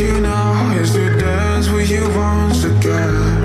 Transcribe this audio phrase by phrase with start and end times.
[0.00, 3.37] you now, is to dance with you once again.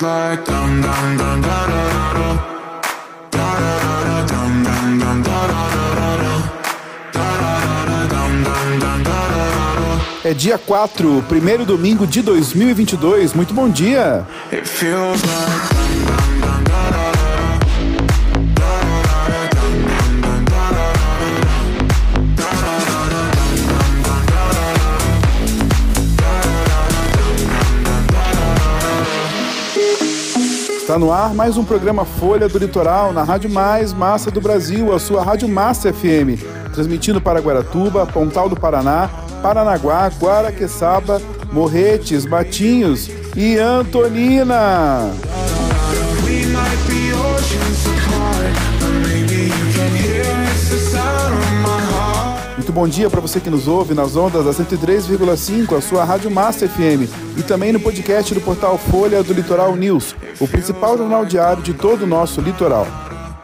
[0.00, 2.30] Feels like dum dum dum da da da da.
[3.30, 6.34] Da da da da dum dum dum da da da da da.
[7.12, 10.28] Da da da da dum dum dum da da da da.
[10.28, 13.34] É dia 4, primeiro domingo de 2022.
[13.34, 14.26] Muito bom dia.
[14.52, 15.79] It feels like
[30.90, 34.92] Está no ar mais um programa Folha do Litoral na Rádio Mais Massa do Brasil,
[34.92, 36.42] a sua Rádio Massa FM,
[36.74, 39.08] transmitindo para Guaratuba, Pontal do Paraná,
[39.40, 45.12] Paranaguá, Guaraqueçaba, Morretes, Matinhos e Antonina.
[52.70, 56.30] Muito bom dia para você que nos ouve nas ondas da 103,5, a sua Rádio
[56.30, 61.24] Massa FM, e também no podcast do portal Folha do Litoral News, o principal jornal
[61.26, 62.86] diário de todo o nosso litoral.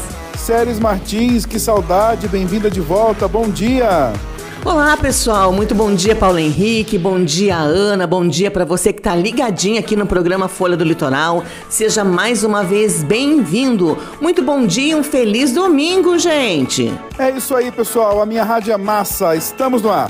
[0.49, 4.11] Séries Martins, que saudade, bem-vinda de volta, bom dia!
[4.65, 5.53] Olá, pessoal.
[5.53, 6.97] Muito bom dia, Paulo Henrique.
[6.97, 8.07] Bom dia, Ana.
[8.07, 11.43] Bom dia para você que está ligadinho aqui no programa Folha do Litoral.
[11.69, 13.95] Seja mais uma vez bem-vindo.
[14.19, 16.91] Muito bom dia, um feliz domingo, gente.
[17.19, 20.09] É isso aí, pessoal, a minha rádio é massa, estamos no ar.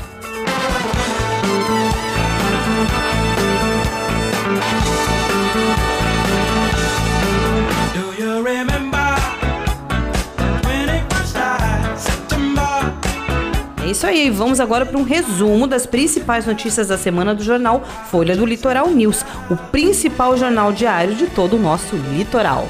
[13.90, 14.30] É isso aí.
[14.30, 18.88] Vamos agora para um resumo das principais notícias da semana do jornal Folha do Litoral
[18.92, 22.68] News, o principal jornal diário de todo o nosso litoral.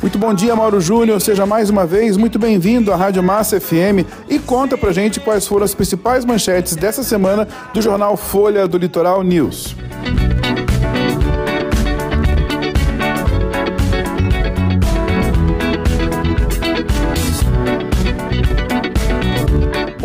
[0.00, 1.20] Muito bom dia, Mauro Júnior.
[1.20, 5.44] Seja mais uma vez muito bem-vindo à Rádio Massa FM e conta pra gente quais
[5.44, 9.74] foram as principais manchetes dessa semana do jornal Folha do Litoral News.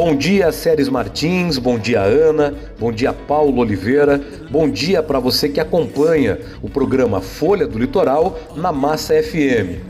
[0.05, 4.21] Bom dia, Séries Martins, bom dia, Ana, bom dia, Paulo Oliveira,
[4.51, 9.81] bom dia para você que acompanha o programa Folha do Litoral na Massa FM.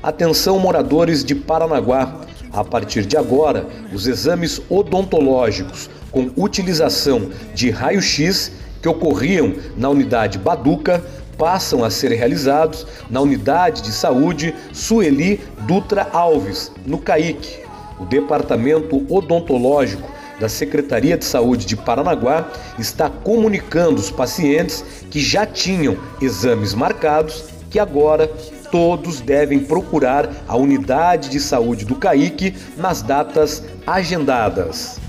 [0.00, 2.20] Atenção, moradores de Paranaguá,
[2.52, 10.38] a partir de agora, os exames odontológicos com utilização de raio-x que ocorriam na unidade
[10.38, 11.04] Baduca
[11.36, 17.67] passam a ser realizados na unidade de saúde Sueli Dutra Alves, no CAIC.
[17.98, 22.48] O Departamento Odontológico da Secretaria de Saúde de Paranaguá
[22.78, 28.28] está comunicando os pacientes que já tinham exames marcados que agora
[28.70, 35.00] todos devem procurar a unidade de saúde do CAIC nas datas agendadas.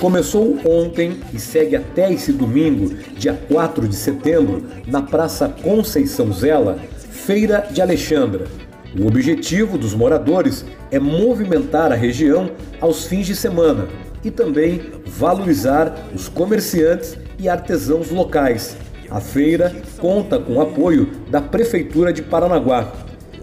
[0.00, 6.78] Começou ontem e segue até esse domingo, dia 4 de setembro, na Praça Conceição Zela,
[7.10, 8.46] Feira de Alexandra.
[8.98, 12.50] O objetivo dos moradores é movimentar a região
[12.80, 13.88] aos fins de semana
[14.24, 18.76] e também valorizar os comerciantes e artesãos locais.
[19.10, 22.92] A feira conta com o apoio da Prefeitura de Paranaguá.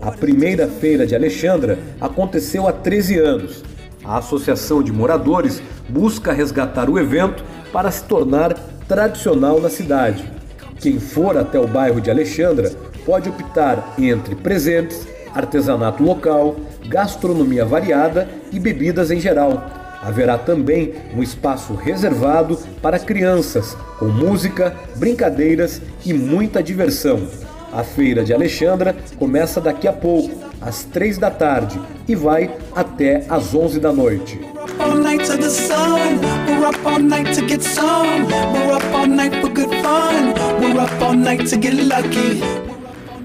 [0.02, 3.75] A primeira feira de Alexandra aconteceu há 13 anos.
[4.08, 7.44] A Associação de Moradores busca resgatar o evento
[7.74, 8.54] para se tornar
[8.88, 10.32] tradicional na cidade.
[10.80, 12.72] Quem for até o bairro de Alexandra
[13.06, 16.56] pode optar entre presentes, artesanato local,
[16.88, 19.66] gastronomia variada e bebidas em geral.
[20.02, 27.28] Haverá também um espaço reservado para crianças, com música, brincadeiras e muita diversão.
[27.74, 33.26] A feira de Alexandra começa daqui a pouco, às três da tarde, e vai até
[33.30, 34.40] às onze da noite.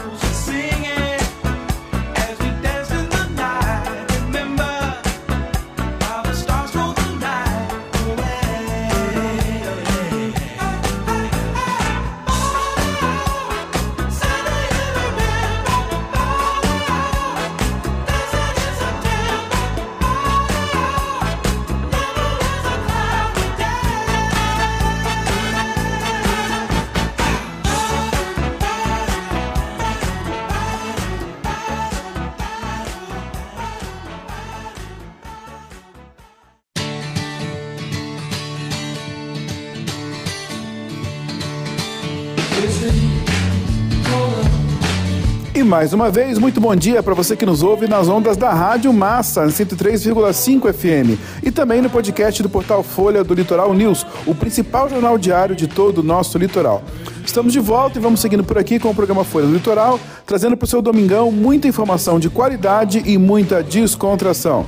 [45.66, 48.92] Mais uma vez, muito bom dia para você que nos ouve nas ondas da Rádio
[48.92, 54.88] Massa, 103,5 FM, e também no podcast do portal Folha do Litoral News, o principal
[54.88, 56.84] jornal diário de todo o nosso litoral.
[57.24, 60.56] Estamos de volta e vamos seguindo por aqui com o programa Folha do Litoral, trazendo
[60.56, 64.64] para o seu domingão muita informação de qualidade e muita descontração.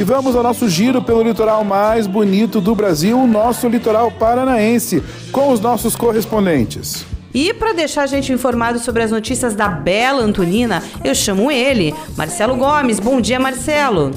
[0.00, 5.02] E vamos ao nosso giro pelo litoral mais bonito do Brasil, o nosso litoral paranaense,
[5.30, 7.04] com os nossos correspondentes.
[7.34, 11.94] E para deixar a gente informado sobre as notícias da Bela Antonina, eu chamo ele,
[12.16, 12.98] Marcelo Gomes.
[12.98, 14.10] Bom dia, Marcelo.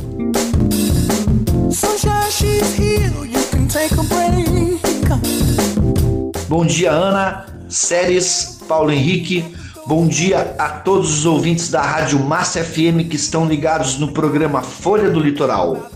[6.48, 9.63] Bom dia, Ana, Séries, Paulo Henrique.
[9.86, 14.62] Bom dia a todos os ouvintes da Rádio Massa FM que estão ligados no programa
[14.62, 15.90] Folha do Litoral.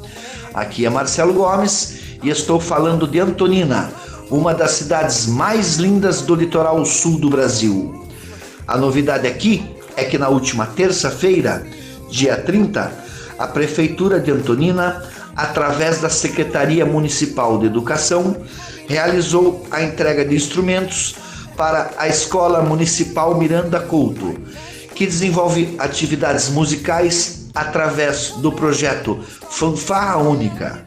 [0.53, 3.89] Aqui é Marcelo Gomes e estou falando de Antonina,
[4.29, 8.05] uma das cidades mais lindas do litoral sul do Brasil.
[8.67, 9.65] A novidade aqui
[9.95, 11.65] é que na última terça-feira,
[12.09, 12.91] dia 30,
[13.39, 15.01] a Prefeitura de Antonina,
[15.33, 18.35] através da Secretaria Municipal de Educação,
[18.85, 21.15] realizou a entrega de instrumentos
[21.57, 24.37] para a Escola Municipal Miranda Couto,
[24.95, 30.85] que desenvolve atividades musicais através do projeto Fanfarra Única.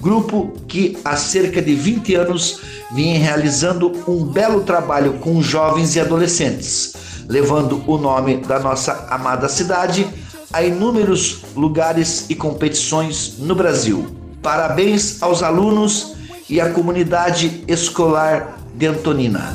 [0.00, 2.60] Grupo que há cerca de 20 anos
[2.92, 6.94] vinha realizando um belo trabalho com jovens e adolescentes,
[7.28, 10.08] levando o nome da nossa amada cidade
[10.50, 14.06] a inúmeros lugares e competições no Brasil.
[14.42, 16.14] Parabéns aos alunos
[16.48, 19.52] e à comunidade escolar de Antonina.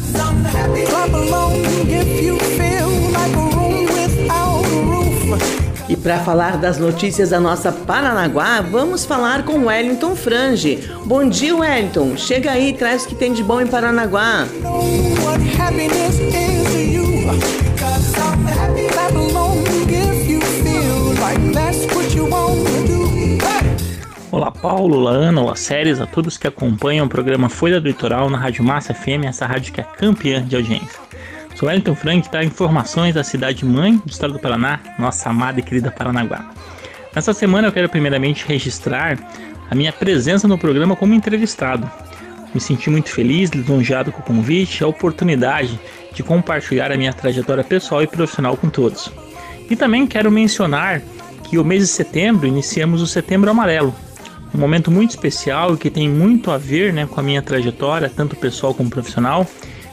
[5.87, 10.89] E para falar das notícias da nossa Paranaguá, vamos falar com Wellington Frange.
[11.05, 12.17] Bom dia, Wellington.
[12.17, 14.45] Chega aí e traz o que tem de bom em Paranaguá.
[14.61, 14.83] Know
[24.33, 28.31] Olá Paulo, olá Ana, olá Séries, a todos que acompanham o programa Folha do Litoral
[28.31, 30.99] na Rádio Massa FM, essa rádio que é campeã de audiência.
[31.53, 35.63] Sou Wellington Frank, traz informações da cidade mãe do estado do Paraná, nossa amada e
[35.63, 36.49] querida Paranaguá.
[37.15, 39.19] Nessa semana eu quero primeiramente registrar
[39.69, 41.87] a minha presença no programa como entrevistado.
[42.55, 45.79] Me senti muito feliz, lisonjeado com o convite e a oportunidade
[46.11, 49.11] de compartilhar a minha trajetória pessoal e profissional com todos.
[49.69, 51.03] E também quero mencionar
[51.43, 53.93] que o mês de setembro iniciamos o Setembro Amarelo,
[54.53, 58.09] um momento muito especial e que tem muito a ver né, com a minha trajetória,
[58.09, 59.47] tanto pessoal como profissional.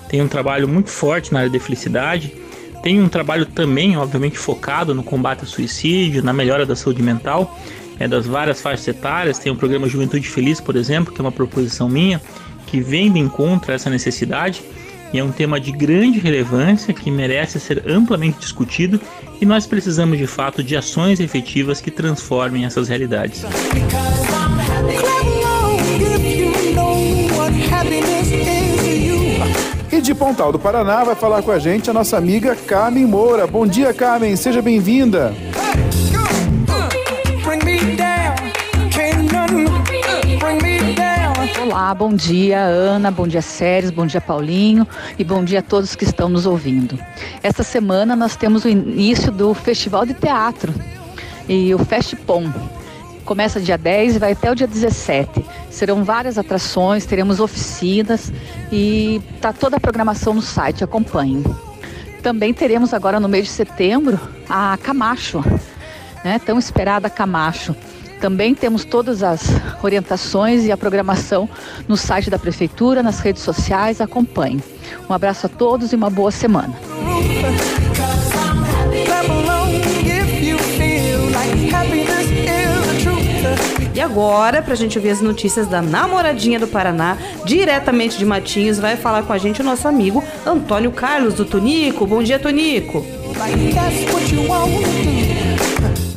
[0.09, 2.35] Tenho um trabalho muito forte na área de felicidade.
[2.83, 7.59] Tenho um trabalho também, obviamente, focado no combate ao suicídio, na melhora da saúde mental,
[7.99, 9.38] é, das várias faixas etárias.
[9.38, 12.21] Tem o programa Juventude Feliz, por exemplo, que é uma proposição minha,
[12.67, 14.62] que vem de encontro a essa necessidade.
[15.12, 19.00] E é um tema de grande relevância que merece ser amplamente discutido
[19.40, 23.43] e nós precisamos de fato de ações efetivas que transformem essas realidades.
[29.92, 33.47] E de Pontal do Paraná vai falar com a gente a nossa amiga Carmen Moura.
[33.47, 35.35] Bom dia, Carmen, seja bem-vinda.
[41.62, 44.87] Olá, bom dia Ana, bom dia Séries, bom dia Paulinho
[45.18, 46.99] e bom dia a todos que estão nos ouvindo.
[47.42, 50.73] Esta semana nós temos o início do Festival de Teatro
[51.49, 52.50] e o Festpom.
[53.30, 55.46] Começa dia 10 e vai até o dia 17.
[55.70, 58.32] Serão várias atrações, teremos oficinas
[58.72, 61.44] e tá toda a programação no site, acompanhem.
[62.25, 64.18] Também teremos agora no mês de setembro
[64.49, 65.44] a Camacho,
[66.25, 66.40] né?
[66.44, 67.72] Tão esperada Camacho.
[68.20, 69.44] Também temos todas as
[69.80, 71.49] orientações e a programação
[71.87, 74.60] no site da prefeitura, nas redes sociais, acompanhe.
[75.08, 76.75] Um abraço a todos e uma boa semana.
[84.00, 88.97] E agora, pra gente ouvir as notícias da namoradinha do Paraná, diretamente de Matinhos, vai
[88.97, 92.07] falar com a gente o nosso amigo Antônio Carlos do Tonico.
[92.07, 93.04] Bom dia, Tonico.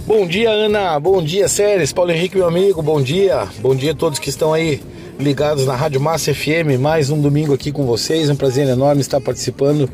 [0.08, 0.98] Bom dia, Ana.
[0.98, 1.92] Bom dia, Séries.
[1.92, 2.82] Paulo Henrique, meu amigo.
[2.82, 3.50] Bom dia.
[3.60, 4.82] Bom dia a todos que estão aí
[5.20, 6.80] ligados na Rádio Massa FM.
[6.80, 8.30] Mais um domingo aqui com vocês.
[8.30, 9.90] Um prazer enorme estar participando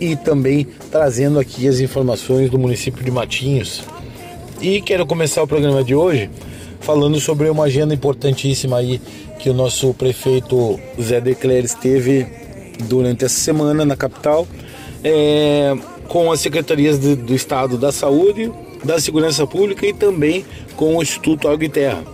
[0.00, 3.84] e também trazendo aqui as informações do município de Matinhos.
[4.62, 6.30] E quero começar o programa de hoje
[6.84, 9.00] falando sobre uma agenda importantíssima aí
[9.38, 12.26] que o nosso prefeito Zé Decler esteve
[12.88, 14.46] durante essa semana na capital,
[15.02, 15.74] é,
[16.08, 18.52] com as secretarias do, do Estado da Saúde,
[18.84, 20.44] da Segurança Pública e também
[20.76, 22.04] com o Instituto Água e Terra.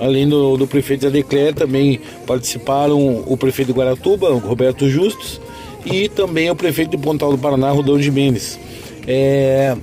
[0.00, 5.40] Além do, do prefeito Zé Decler, também participaram o prefeito de Guaratuba, Roberto Justus,
[5.86, 8.58] e também o prefeito de Pontal do Paraná, Rodão de Mendes.
[9.06, 9.76] É,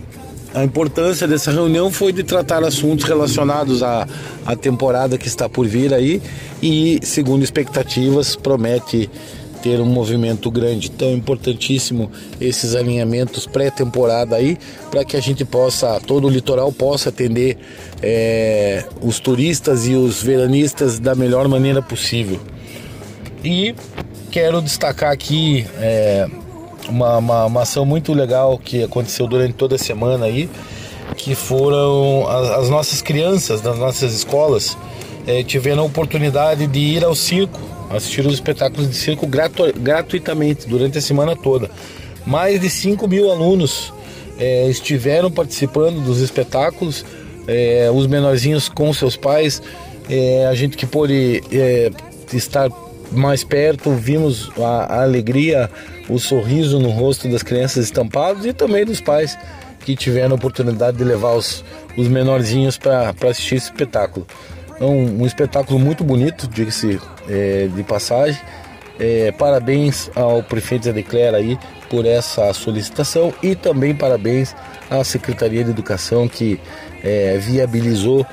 [0.54, 4.08] a importância dessa reunião foi de tratar assuntos relacionados à,
[4.46, 6.22] à temporada que está por vir aí
[6.62, 9.10] e, segundo expectativas, promete
[9.62, 10.92] ter um movimento grande.
[10.94, 14.58] Então é importantíssimo esses alinhamentos pré-temporada aí
[14.90, 17.58] para que a gente possa, todo o litoral possa atender
[18.02, 22.40] é, os turistas e os veranistas da melhor maneira possível.
[23.44, 23.76] E
[24.32, 26.28] quero destacar aqui é,
[26.90, 30.50] uma, uma, uma ação muito legal que aconteceu durante toda a semana aí,
[31.16, 34.78] que foram as, as nossas crianças das nossas escolas
[35.26, 40.68] eh, tiveram a oportunidade de ir ao circo, assistir os espetáculos de circo gratu, gratuitamente
[40.68, 41.70] durante a semana toda.
[42.26, 43.94] Mais de 5 mil alunos
[44.40, 47.06] eh, estiveram participando dos espetáculos,
[47.48, 49.62] eh, os menorzinhos com seus pais,
[50.50, 51.44] a gente que pôde
[52.32, 52.70] estar
[53.12, 55.70] mais perto, vimos a, a, alegria,
[56.10, 59.38] o sorriso no rosto das crianças estampados e também dos pais
[59.82, 61.64] que tiveram a oportunidade de levar os,
[61.96, 64.28] os menorzinhos para assistir esse espetáculo.
[64.76, 68.40] Então, um espetáculo muito bonito, diga-se é, de passagem.
[69.00, 71.58] É, parabéns ao prefeito Zé Declera aí
[71.90, 74.56] por essa solicitação e também parabéns
[74.90, 76.60] à Secretaria de Educação que
[77.04, 78.26] é, viabilizou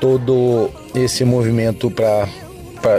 [0.00, 2.26] todo esse movimento para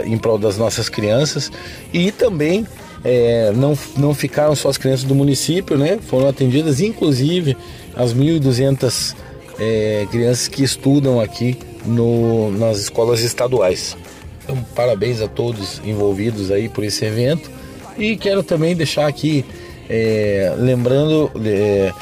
[0.04, 1.50] em prol das nossas crianças
[1.92, 2.66] e também
[3.04, 5.98] é, não, não ficaram só as crianças do município, né?
[6.08, 7.56] Foram atendidas inclusive
[7.96, 9.14] as 1.200
[9.58, 13.96] é, crianças que estudam aqui no, nas escolas estaduais.
[14.44, 17.50] Então, parabéns a todos envolvidos aí por esse evento
[17.98, 19.44] E quero também deixar aqui,
[19.88, 21.92] é, lembrando é,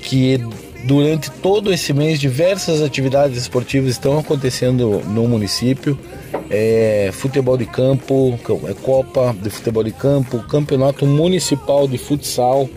[0.00, 0.40] que
[0.86, 5.98] durante todo esse mês diversas atividades esportivas estão acontecendo no município.
[6.50, 8.38] É, futebol de campo,
[8.68, 12.68] é Copa de Futebol de Campo, Campeonato Municipal de Futsal.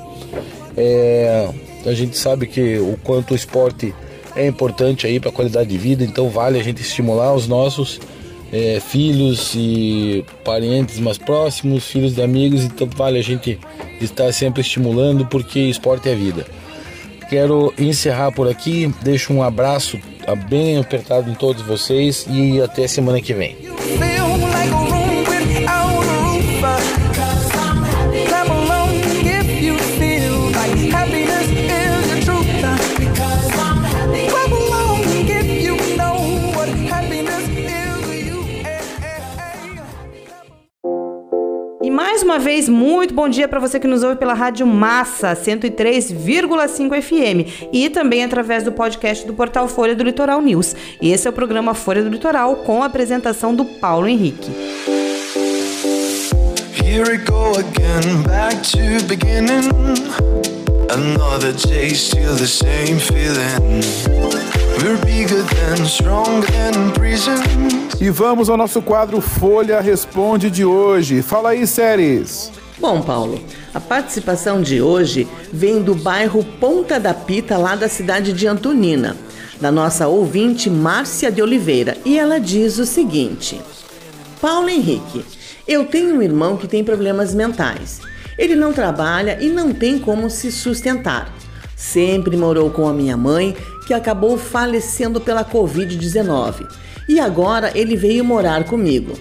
[0.75, 1.49] É,
[1.85, 3.93] a gente sabe que o quanto o esporte
[4.35, 7.99] é importante aí para a qualidade de vida, então vale a gente estimular os nossos
[8.51, 13.59] é, filhos e parentes mais próximos, filhos de amigos, então vale a gente
[13.99, 16.45] estar sempre estimulando porque esporte é vida.
[17.29, 19.99] Quero encerrar por aqui, deixo um abraço
[20.49, 23.57] bem apertado em todos vocês e até semana que vem.
[42.37, 47.67] Uma vez, muito bom dia para você que nos ouve pela Rádio Massa 103,5 FM
[47.73, 50.75] e também através do podcast do portal Folha do Litoral News.
[51.01, 54.51] Esse é o programa Folha do Litoral com a apresentação do Paulo Henrique.
[56.79, 59.71] Here we go again, back to beginning.
[60.91, 64.56] Another still the same feeling.
[64.79, 67.33] We're bigger than, stronger than prison.
[67.99, 71.23] E vamos ao nosso quadro Folha Responde de hoje.
[71.23, 72.51] Fala aí, séries.
[72.77, 73.41] Bom, Paulo,
[73.73, 79.17] a participação de hoje vem do bairro Ponta da Pita, lá da cidade de Antonina,
[79.59, 83.59] da nossa ouvinte Márcia de Oliveira, e ela diz o seguinte:
[84.39, 85.25] Paulo Henrique,
[85.67, 87.99] eu tenho um irmão que tem problemas mentais.
[88.37, 91.33] Ele não trabalha e não tem como se sustentar.
[91.77, 93.55] Sempre morou com a minha mãe,
[93.85, 96.67] que acabou falecendo pela Covid-19
[97.07, 99.13] e agora ele veio morar comigo.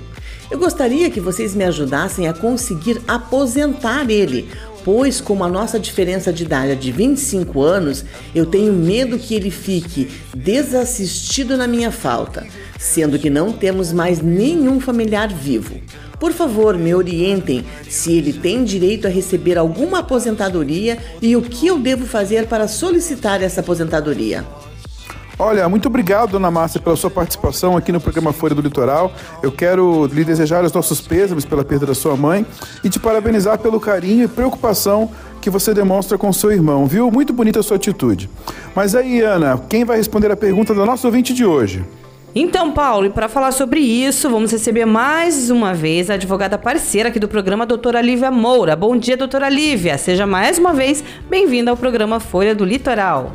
[0.50, 4.48] Eu gostaria que vocês me ajudassem a conseguir aposentar ele,
[4.84, 9.34] pois, como a nossa diferença de idade é de 25 anos, eu tenho medo que
[9.34, 12.46] ele fique desassistido na minha falta,
[12.78, 15.80] sendo que não temos mais nenhum familiar vivo.
[16.18, 21.66] Por favor, me orientem se ele tem direito a receber alguma aposentadoria e o que
[21.66, 24.44] eu devo fazer para solicitar essa aposentadoria.
[25.38, 29.12] Olha, muito obrigado, dona Márcia, pela sua participação aqui no programa Folha do Litoral.
[29.42, 32.46] Eu quero lhe desejar os nossos pêsames pela perda da sua mãe
[32.82, 35.10] e te parabenizar pelo carinho e preocupação
[35.42, 37.10] que você demonstra com seu irmão, viu?
[37.10, 38.30] Muito bonita a sua atitude.
[38.74, 41.84] Mas aí, Ana, quem vai responder a pergunta do nosso ouvinte de hoje?
[42.38, 47.08] Então, Paulo, e para falar sobre isso, vamos receber mais uma vez a advogada parceira
[47.08, 48.76] aqui do programa, a doutora Lívia Moura.
[48.76, 49.96] Bom dia, doutora Lívia.
[49.96, 53.32] Seja mais uma vez bem-vinda ao programa Folha do Litoral.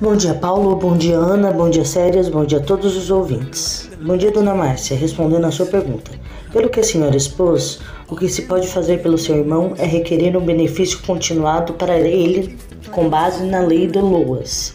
[0.00, 0.76] Bom dia, Paulo.
[0.76, 1.50] Bom dia, Ana.
[1.50, 2.28] Bom dia, Sérias.
[2.28, 3.90] Bom dia a todos os ouvintes.
[4.00, 4.96] Bom dia, Dona Márcia.
[4.96, 6.12] Respondendo a sua pergunta.
[6.52, 10.36] Pelo que a senhora expôs, o que se pode fazer pelo seu irmão é requerer
[10.36, 12.56] um benefício continuado para ele
[12.90, 14.74] com base na lei do LOAS.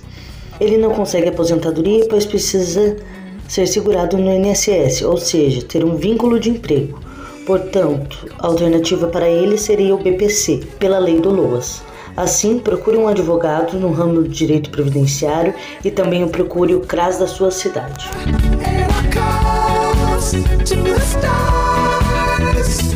[0.59, 2.95] Ele não consegue aposentadoria, pois precisa
[3.47, 6.99] ser segurado no INSS, ou seja, ter um vínculo de emprego.
[7.45, 11.83] Portanto, a alternativa para ele seria o BPC, pela lei do LOAS.
[12.15, 17.27] Assim, procure um advogado no ramo do direito previdenciário e também procure o CRAS da
[17.27, 18.09] sua cidade.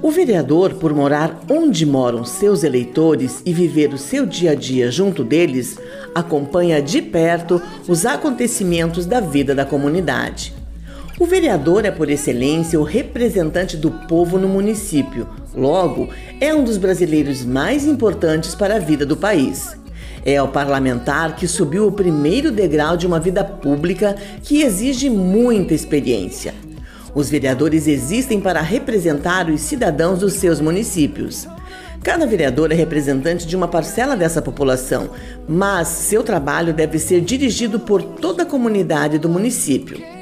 [0.02, 4.90] O vereador, por morar onde moram seus eleitores e viver o seu dia a dia
[4.90, 5.78] junto deles,
[6.14, 10.52] acompanha de perto os acontecimentos da vida da comunidade.
[11.18, 15.26] O vereador é, por excelência, o representante do povo no município.
[15.56, 19.74] Logo, é um dos brasileiros mais importantes para a vida do país.
[20.22, 25.72] É o parlamentar que subiu o primeiro degrau de uma vida pública que exige muita
[25.72, 26.52] experiência.
[27.14, 31.48] Os vereadores existem para representar os cidadãos dos seus municípios.
[32.02, 35.10] Cada vereador é representante de uma parcela dessa população,
[35.48, 40.15] mas seu trabalho deve ser dirigido por toda a comunidade do município.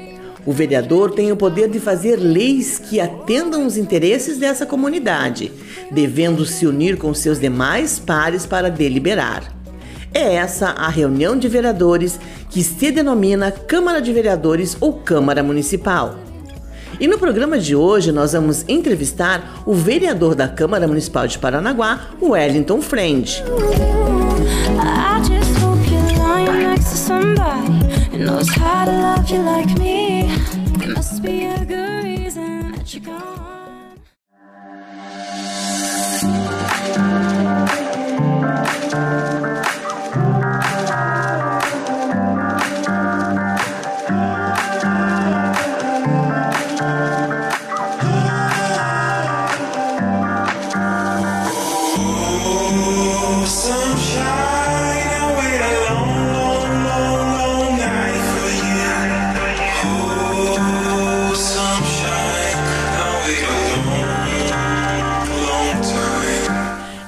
[0.45, 5.51] O vereador tem o poder de fazer leis que atendam os interesses dessa comunidade,
[5.91, 9.51] devendo se unir com seus demais pares para deliberar.
[10.13, 16.15] É essa a reunião de vereadores que se denomina Câmara de Vereadores ou Câmara Municipal.
[16.99, 22.11] E no programa de hoje nós vamos entrevistar o vereador da Câmara Municipal de Paranaguá,
[22.21, 23.43] Wellington Friend.
[28.17, 30.23] Knows how to love you like me.
[30.77, 33.34] There must be a good reason that you're gone.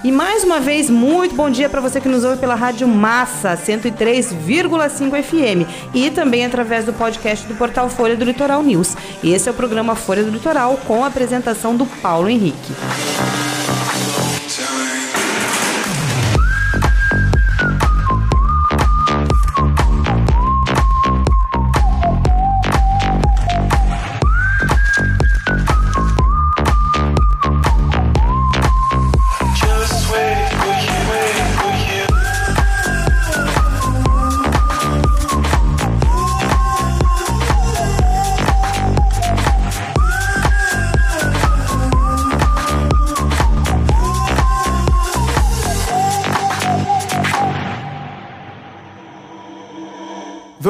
[0.07, 3.57] E mais uma vez, muito bom dia para você que nos ouve pela Rádio Massa
[3.57, 8.95] 103,5 FM e também através do podcast do portal Folha do Litoral News.
[9.21, 12.71] Esse é o programa Folha do Litoral com a apresentação do Paulo Henrique.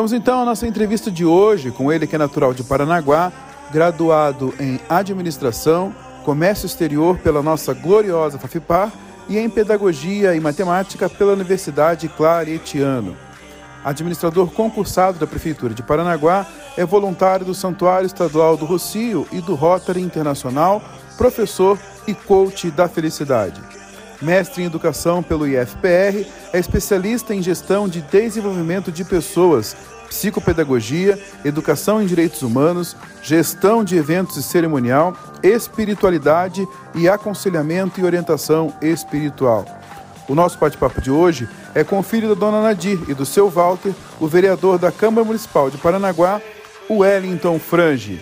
[0.08, 3.30] Vamos então à nossa entrevista de hoje com ele que é natural de Paranaguá,
[3.74, 5.94] graduado em Administração,
[6.24, 8.90] Comércio Exterior pela nossa gloriosa Fafipar
[9.28, 13.18] e em Pedagogia e Matemática pela Universidade Claretiano.
[13.84, 19.56] Administrador concursado da Prefeitura de Paranaguá, é voluntário do Santuário Estadual do Rocio e do
[19.56, 20.82] Rotary Internacional,
[21.18, 23.60] professor e coach da felicidade.
[24.22, 29.76] Mestre em Educação pelo IFPR, é especialista em Gestão de Desenvolvimento de Pessoas,
[30.08, 38.74] Psicopedagogia, Educação em Direitos Humanos, Gestão de Eventos e Cerimonial, Espiritualidade e Aconselhamento e Orientação
[38.82, 39.66] Espiritual.
[40.28, 43.50] O nosso bate-papo de hoje é com o filho da dona Nadir e do seu
[43.50, 46.42] Walter, o vereador da Câmara Municipal de Paranaguá,
[46.90, 48.22] o Wellington Frange.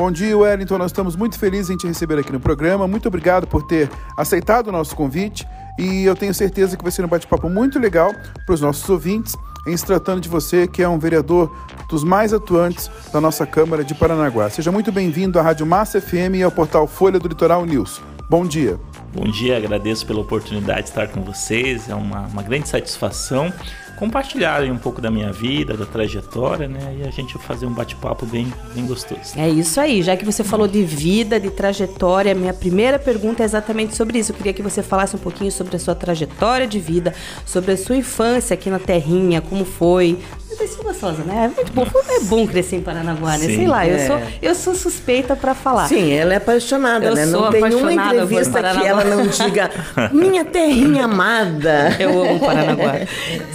[0.00, 0.78] Bom dia, Wellington.
[0.78, 2.88] Nós estamos muito felizes em te receber aqui no programa.
[2.88, 3.86] Muito obrigado por ter
[4.16, 5.46] aceitado o nosso convite
[5.78, 8.10] e eu tenho certeza que vai ser um bate-papo muito legal
[8.46, 9.36] para os nossos ouvintes,
[9.66, 11.54] em se tratando de você, que é um vereador
[11.90, 14.48] dos mais atuantes da nossa Câmara de Paranaguá.
[14.48, 18.00] Seja muito bem-vindo à Rádio Massa FM e ao portal Folha do Litoral News.
[18.30, 18.80] Bom dia.
[19.12, 21.90] Bom dia, agradeço pela oportunidade de estar com vocês.
[21.90, 23.52] É uma, uma grande satisfação
[24.00, 26.96] compartilhar aí um pouco da minha vida, da trajetória, né?
[26.98, 29.34] E a gente fazer um bate-papo bem, bem gostoso.
[29.36, 33.44] É isso aí, já que você falou de vida, de trajetória, minha primeira pergunta é
[33.44, 34.32] exatamente sobre isso.
[34.32, 37.76] Eu queria que você falasse um pouquinho sobre a sua trajetória de vida, sobre a
[37.76, 40.18] sua infância aqui na Terrinha, como foi.
[40.68, 41.50] Ser gostosa, né?
[41.52, 41.86] É muito bom.
[42.08, 43.46] É bom crescer em Paranaguá, né?
[43.46, 43.56] Sim.
[43.56, 44.06] Sei lá, eu, É.
[44.06, 45.88] sou, eu sou suspeita pra falar.
[45.88, 47.26] Sim, ela é apaixonada, Eu né?
[47.26, 49.70] sou Não tem uma apaixonada por entrevista que ela não diga
[50.12, 51.96] minha terrinha amada.
[51.98, 52.92] Eu amo Paranaguá.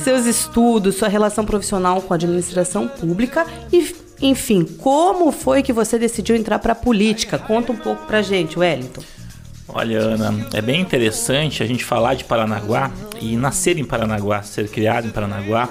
[0.04, 5.98] Seus estudos, sua relação profissional com a administração pública e, enfim, como foi que você
[6.00, 7.38] decidiu entrar pra política?
[7.38, 9.02] Conta um pouco pra gente, Wellington.
[9.68, 14.68] Olha, Ana, é bem interessante a gente falar de Paranaguá e nascer em Paranaguá, ser
[14.70, 15.70] criado em Paranaguá.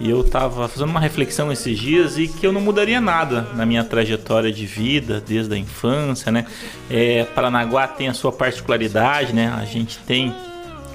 [0.00, 3.64] E eu estava fazendo uma reflexão esses dias e que eu não mudaria nada na
[3.64, 6.44] minha trajetória de vida desde a infância, né?
[6.90, 9.52] É, Paranaguá tem a sua particularidade, né?
[9.56, 10.34] A gente tem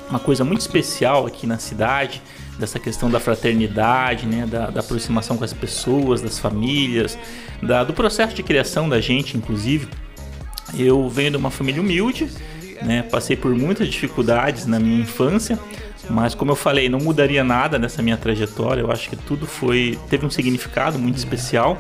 [0.10, 2.22] uma coisa muito especial aqui na cidade,
[2.60, 7.18] dessa questão da fraternidade, né, da, da aproximação com as pessoas, das famílias,
[7.62, 9.88] da- do processo de criação da gente, inclusive.
[10.76, 12.28] Eu venho de uma família humilde,
[12.82, 15.60] né, passei por muitas dificuldades na minha infância,
[16.10, 18.82] mas como eu falei, não mudaria nada nessa minha trajetória.
[18.82, 21.78] Eu acho que tudo foi teve um significado muito especial.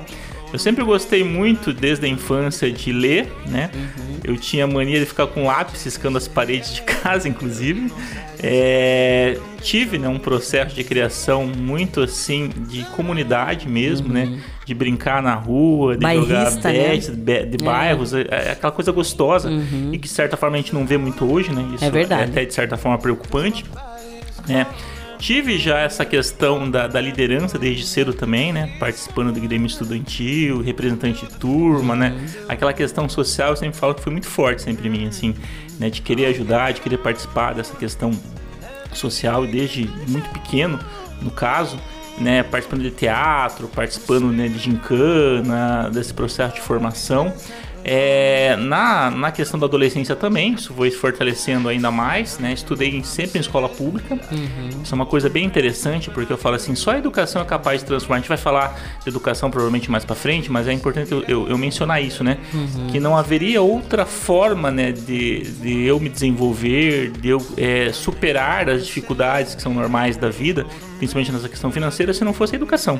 [0.54, 3.70] Eu sempre gostei muito desde a infância de ler, né?
[4.24, 7.92] Eu tinha mania de ficar com lápis riscando as paredes de casa, inclusive.
[8.42, 14.40] É, tive né, um processo de criação muito assim de comunidade mesmo, né?
[14.66, 16.90] De brincar na rua, de jogar Bairrista, né?
[16.92, 17.66] bet, be- de É.
[17.66, 19.90] bairros, é, é aquela coisa gostosa Uhum.
[19.94, 21.66] e que de certa forma a gente não vê muito hoje, né?
[21.76, 22.32] Isso É verdade.
[22.32, 23.66] até de certa forma preocupante,
[24.48, 24.68] né?
[25.18, 28.72] tive já essa questão da, da liderança desde cedo também, né?
[28.80, 32.16] Participando do Grêmio Estudantil, representante de turma, né?
[32.48, 35.36] Aquela questão social, eu sempre falo que foi muito forte sempre em mim, assim,
[35.80, 35.90] né?
[35.90, 38.12] De querer ajudar, de querer participar dessa questão
[38.94, 40.80] social desde muito pequeno,
[41.22, 41.80] no caso,
[42.18, 47.34] né, participando de teatro, participando né, de gincana, desse processo de formação.
[47.89, 52.52] É, na, na questão da adolescência também, isso foi se fortalecendo ainda mais, né?
[52.52, 54.19] Estudei sempre em escola pública.
[54.84, 57.80] Isso é uma coisa bem interessante, porque eu falo assim, só a educação é capaz
[57.80, 58.17] de transformar.
[58.17, 61.47] A gente vai falar de educação provavelmente mais para frente, mas é importante eu, eu,
[61.47, 62.38] eu mencionar isso, né?
[62.91, 68.69] Que não haveria outra forma, né, de, de eu me desenvolver, de eu é, superar
[68.69, 70.65] as dificuldades que são normais da vida,
[70.98, 73.00] principalmente nessa questão financeira, se não fosse a educação,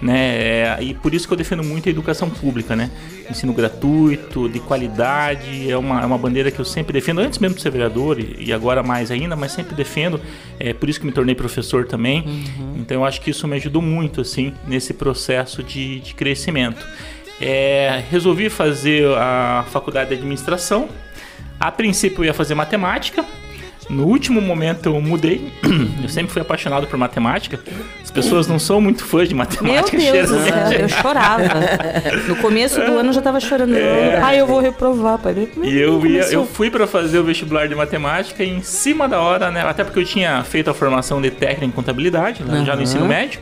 [0.00, 0.18] né?
[0.18, 2.90] É, e por isso que eu defendo muito a educação pública, né?
[3.28, 7.56] Ensino gratuito, de qualidade, é uma, é uma bandeira que eu sempre defendo, antes mesmo
[7.56, 10.20] de ser vereador e, agora mais ainda, mas sempre defendo.
[10.58, 12.24] É por isso que me tornei professor também.
[12.76, 16.84] Então eu acho que isso me ajudou muito, assim, nesse processo de, de crescimento.
[17.40, 20.88] É, resolvi fazer a faculdade de administração.
[21.58, 23.24] A princípio eu ia fazer matemática.
[23.90, 25.52] No último momento eu mudei.
[26.02, 27.58] Eu sempre fui apaixonado por matemática.
[28.02, 29.96] As pessoas não são muito fãs de Meu matemática.
[29.98, 31.44] Deus do céu, eu chorava.
[32.26, 33.74] No começo do ano eu já tava chorando.
[34.20, 35.48] Pai, eu vou reprovar, pai.
[35.62, 39.20] E eu, ia, eu fui para fazer o vestibular de matemática e em cima da
[39.20, 39.62] hora, né?
[39.62, 43.06] Até porque eu tinha feito a formação de técnica em contabilidade, né, já no ensino
[43.06, 43.40] médio.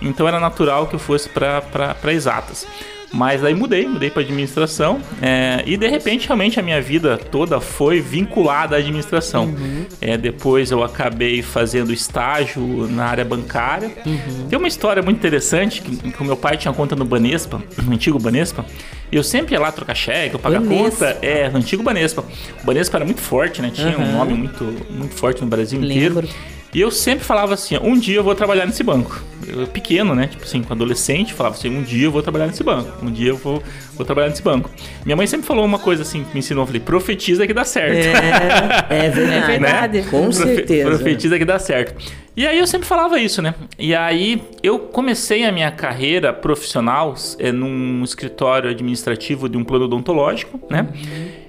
[0.00, 2.66] Então era natural que eu fosse para exatas.
[3.12, 7.60] Mas aí mudei, mudei para administração é, e de repente realmente a minha vida toda
[7.60, 9.46] foi vinculada à administração.
[9.46, 9.86] Uhum.
[10.00, 13.90] É, depois eu acabei fazendo estágio na área bancária.
[14.04, 14.48] Uhum.
[14.48, 17.92] Tem uma história muito interessante que, que o meu pai tinha conta no Banespa, no
[17.92, 18.64] antigo Banespa.
[19.10, 21.16] E eu sempre ia lá trocar cheque, eu pagar conta.
[21.22, 22.22] É, no antigo Banespa.
[22.62, 23.70] O Banespa era muito forte, né?
[23.72, 24.12] Tinha um Aham.
[24.12, 26.28] nome muito, muito forte no Brasil inteiro.
[26.74, 29.22] E eu sempre falava assim, ó, um dia eu vou trabalhar nesse banco.
[29.46, 30.26] Eu, pequeno, né?
[30.26, 32.92] Tipo assim, com adolescente, falava assim, um dia eu vou trabalhar nesse banco.
[33.02, 33.62] Um dia eu vou,
[33.94, 34.70] vou trabalhar nesse banco.
[35.04, 37.94] Minha mãe sempre falou uma coisa assim, me ensinou, eu falei, profetiza que dá certo.
[37.96, 39.38] É, é verdade.
[39.38, 40.02] É verdade.
[40.10, 40.88] Com Profe- certeza.
[40.90, 41.94] Profetiza que dá certo.
[42.36, 43.54] E aí eu sempre falava isso, né?
[43.78, 49.86] E aí eu comecei a minha carreira profissional é, num escritório administrativo de um plano
[49.86, 50.86] odontológico, né?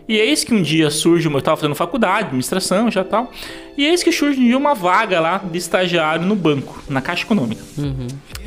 [0.09, 3.31] E eis que um dia surge, uma- eu estava fazendo faculdade, administração já tal,
[3.77, 7.23] e eis que surge um dia uma vaga lá de estagiário no banco, na Caixa
[7.23, 7.61] Econômica.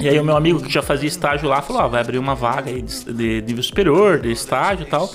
[0.00, 2.34] E aí o meu amigo que já fazia estágio lá falou, ó, vai abrir uma
[2.34, 5.08] vaga aí de, de nível superior, de estágio e tal.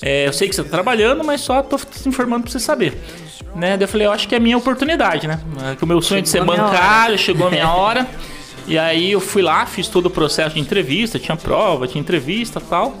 [0.00, 2.96] É, eu sei que você tá trabalhando, mas só tô te informando pra você saber.
[3.56, 3.76] Né?
[3.76, 5.40] Daí eu falei, eu acho que é a minha oportunidade, né?
[5.72, 8.06] É Que o meu sonho de ser Chegou a minha bancário, chegou a minha hora.
[8.68, 12.60] E aí eu fui lá, fiz todo o processo de entrevista, tinha prova, tinha entrevista
[12.64, 12.96] e tal.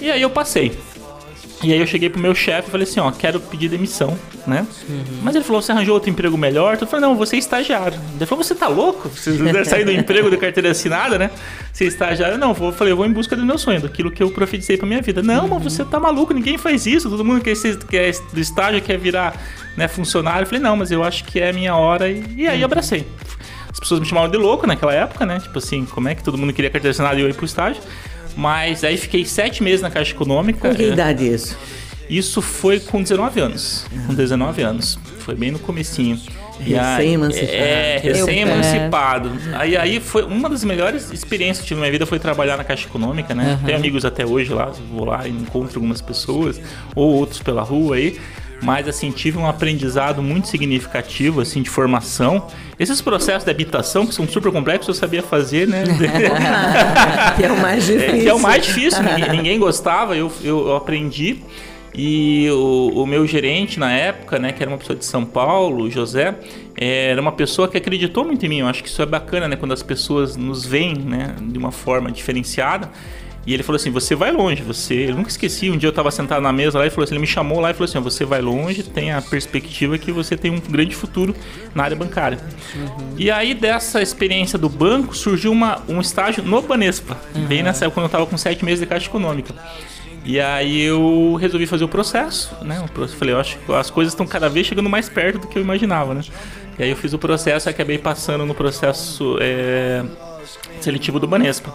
[0.00, 0.72] E aí eu passei.
[1.62, 4.66] E aí eu cheguei pro meu chefe e falei assim, ó, quero pedir demissão, né?
[5.22, 6.78] Mas ele falou, você arranjou outro emprego melhor?
[6.80, 8.00] Eu falei, não, você é estagiário.
[8.16, 9.10] Ele falou, você tá louco?
[9.10, 11.30] Você deve sair do emprego de carteira assinada, né?
[11.70, 12.38] Você é estagiário?
[12.38, 14.78] Não, vou, eu falei, eu vou em busca do meu sonho, daquilo que eu profetizei
[14.78, 15.22] pra minha vida.
[15.22, 17.10] Não, mas você tá maluco, ninguém faz isso.
[17.10, 19.36] Todo mundo que é, que é do estágio quer virar
[19.76, 20.42] né, funcionário.
[20.42, 22.08] Eu falei, não, mas eu acho que é a minha hora.
[22.08, 23.06] E, e aí eu abracei.
[23.70, 25.38] As pessoas me chamavam de louco naquela época, né?
[25.38, 27.82] Tipo assim, como é que todo mundo queria carteira assinada e eu ir pro estágio?
[28.36, 30.68] Mas aí fiquei sete meses na Caixa Econômica.
[30.68, 31.56] Com que É, idade isso?
[32.08, 33.86] isso foi com 19 anos.
[34.06, 34.98] Com 19 anos.
[35.18, 36.18] Foi bem no comecinho.
[36.58, 37.52] Recém-emancipado.
[37.52, 39.30] É, recém-emancipado.
[39.54, 42.56] Aí, aí foi uma das melhores experiências que eu tive na minha vida foi trabalhar
[42.56, 43.58] na Caixa Econômica, né?
[43.64, 46.60] Tenho amigos até hoje lá, vou lá e encontro algumas pessoas,
[46.94, 48.18] ou outros pela rua aí.
[48.62, 52.46] Mas assim, tive um aprendizado muito significativo, assim, de formação.
[52.78, 55.84] Esses processos de habitação, que são super complexos, eu sabia fazer, né?
[57.36, 58.20] que é o mais É, difícil.
[58.22, 61.38] que é o mais difícil, ninguém, ninguém gostava, eu, eu, eu aprendi.
[61.94, 65.84] E o, o meu gerente na época, né, que era uma pessoa de São Paulo,
[65.84, 66.36] o José,
[66.80, 68.58] eh, era uma pessoa que acreditou muito em mim.
[68.60, 71.72] Eu acho que isso é bacana, né, quando as pessoas nos veem, né, de uma
[71.72, 72.88] forma diferenciada.
[73.46, 75.10] E ele falou assim: você vai longe, você.
[75.10, 75.70] Eu nunca esqueci.
[75.70, 77.70] Um dia eu estava sentado na mesa lá e falou assim: ele me chamou lá
[77.70, 81.34] e falou assim: você vai longe, tem a perspectiva que você tem um grande futuro
[81.74, 82.38] na área bancária.
[83.16, 87.16] E aí, dessa experiência do banco, surgiu uma, um estágio no Banespa,
[87.48, 89.54] bem nessa época, quando eu estava com sete meses de Caixa Econômica.
[90.24, 92.84] E aí eu resolvi fazer o processo, né?
[92.92, 95.58] Processo, falei, eu acho que as coisas estão cada vez chegando mais perto do que
[95.58, 96.20] eu imaginava, né?
[96.78, 100.04] E aí eu fiz o processo e acabei passando no processo é,
[100.80, 101.74] seletivo do Banespa.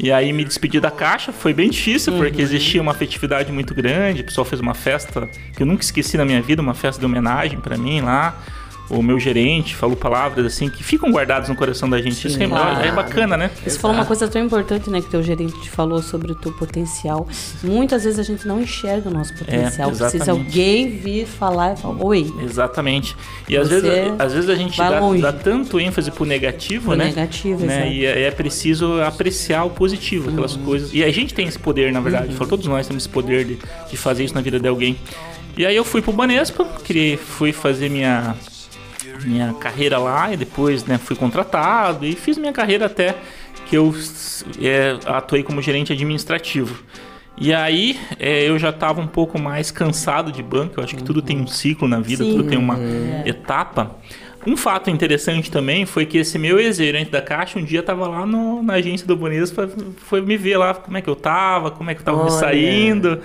[0.00, 4.20] E aí me despedi da caixa, foi bem difícil, porque existia uma afetividade muito grande,
[4.20, 7.06] o pessoal fez uma festa que eu nunca esqueci na minha vida, uma festa de
[7.06, 8.40] homenagem pra mim lá.
[8.90, 12.26] O meu gerente falou palavras assim que ficam guardadas no coração da gente.
[12.26, 12.84] Isso é, Claro.
[12.86, 13.50] é bacana, né?
[13.64, 15.00] Você falou uma coisa tão importante, né?
[15.00, 17.26] Que teu gerente te falou sobre o teu potencial.
[17.62, 19.88] Muitas vezes a gente não enxerga o nosso potencial.
[19.90, 20.30] Precisa exatamente.
[20.30, 22.32] alguém vir falar e falar, oi.
[22.42, 23.16] Exatamente.
[23.48, 27.06] E às vezes, às vezes a gente dá, dá tanto ênfase pro negativo, Pro né?
[27.06, 27.76] negativo, né?
[27.80, 27.92] exato.
[27.92, 30.64] E é, é preciso apreciar o positivo, aquelas Uhum.
[30.64, 30.94] coisas.
[30.94, 32.32] E a gente tem esse poder, na verdade.
[32.34, 33.58] Falo, Todos nós temos esse poder de,
[33.90, 34.96] de fazer isso na vida de alguém.
[35.56, 38.34] E aí eu fui pro Banespa, criei, fui fazer minha
[39.24, 43.14] minha carreira lá e depois né, fui contratado e fiz minha carreira até
[43.66, 43.94] que eu
[44.60, 46.82] é, atuei como gerente administrativo.
[47.40, 51.02] E aí é, eu já estava um pouco mais cansado de banco, eu acho que
[51.04, 52.32] tudo tem um ciclo na vida, Sim.
[52.32, 53.22] tudo tem uma É.
[53.26, 53.96] etapa.
[54.46, 58.24] Um fato interessante também foi que esse meu ex-gerente da Caixa um dia estava lá
[58.24, 61.90] no- na agência do Bonespa, foi me ver lá como é que eu tava, como
[61.90, 63.14] é que eu tava me saindo.
[63.14, 63.18] É,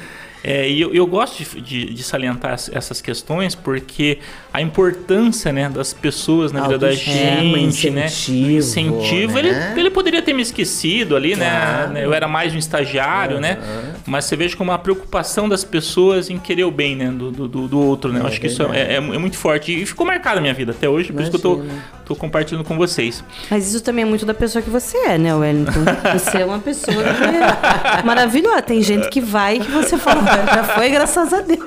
[0.70, 4.18] e eu, eu gosto de, de- de salientar es- essas questões porque
[4.54, 8.06] a importância né, das pessoas na vida da gente, né?
[8.08, 9.40] incentivo, do incentivo.
[9.40, 9.74] Ele, né?
[9.78, 11.94] ele poderia ter me esquecido ali, Claro.
[11.94, 12.04] né?
[12.06, 13.58] Eu era mais um estagiário, né?
[14.06, 17.10] Mas você veja como a preocupação das pessoas em querer o bem, né?
[17.10, 18.20] Do, do, do- outro, né?
[18.20, 19.72] Eu É acho que isso é, é- é muito forte.
[19.82, 21.84] E ficou marcado na minha vida até hoje, por isso que eu tô, Imagina.
[22.06, 23.24] Tô compartilhando com vocês.
[23.50, 25.72] Mas isso também é muito da pessoa que você é, né, Wellington?
[26.14, 28.62] Você é uma pessoa que é maravilhosa.
[28.62, 31.60] Tem gente que vai que você fala, já foi, graças a Deus.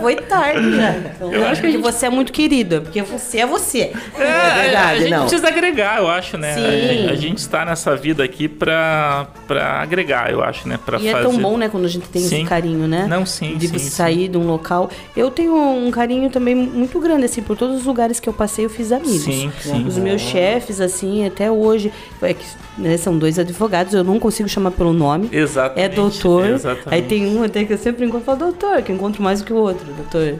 [0.00, 0.90] Foi tarde já.
[0.92, 3.92] Então, eu acho que você é muito querido, porque você é você.
[4.18, 6.54] É, a gente precisa agregar, eu acho, né?
[6.54, 7.08] Sim.
[7.08, 10.78] A, a gente está nessa vida aqui pra, pra agregar, eu acho, né?
[10.84, 11.24] Pra E é fazer...
[11.28, 12.36] tão bom, né, quando a gente tem Sim.
[12.40, 13.06] esse carinho, né?
[13.08, 13.90] Não, sim, De sim, você sim.
[13.90, 14.90] sair de um local.
[15.16, 18.64] Eu tenho um carinho também muito grande, assim, por todos os lugares que eu passei,
[18.64, 19.07] eu fiz amigos.
[19.08, 19.86] Sim, sim.
[19.86, 22.44] Os meus chefes, assim, até hoje, é que,
[22.76, 25.28] né, são dois advogados, eu não consigo chamar pelo nome.
[25.32, 25.80] Exatamente.
[25.80, 26.46] É doutor.
[26.46, 26.94] Exatamente.
[26.94, 29.40] Aí tem um até que eu sempre encontro e falo, doutor, que eu encontro mais
[29.40, 30.38] do que o outro, doutor.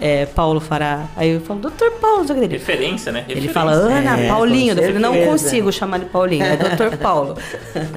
[0.00, 1.04] É, Paulo Fará.
[1.16, 2.54] Aí eu falo, doutor Paulo, não o.
[2.54, 3.24] Referência, né?
[3.28, 3.52] Ele Referência.
[3.52, 4.74] fala, Ana, É, Paulinho.
[4.74, 7.36] com Eu falei, não consigo chamar de Paulinho, é doutor Paulo.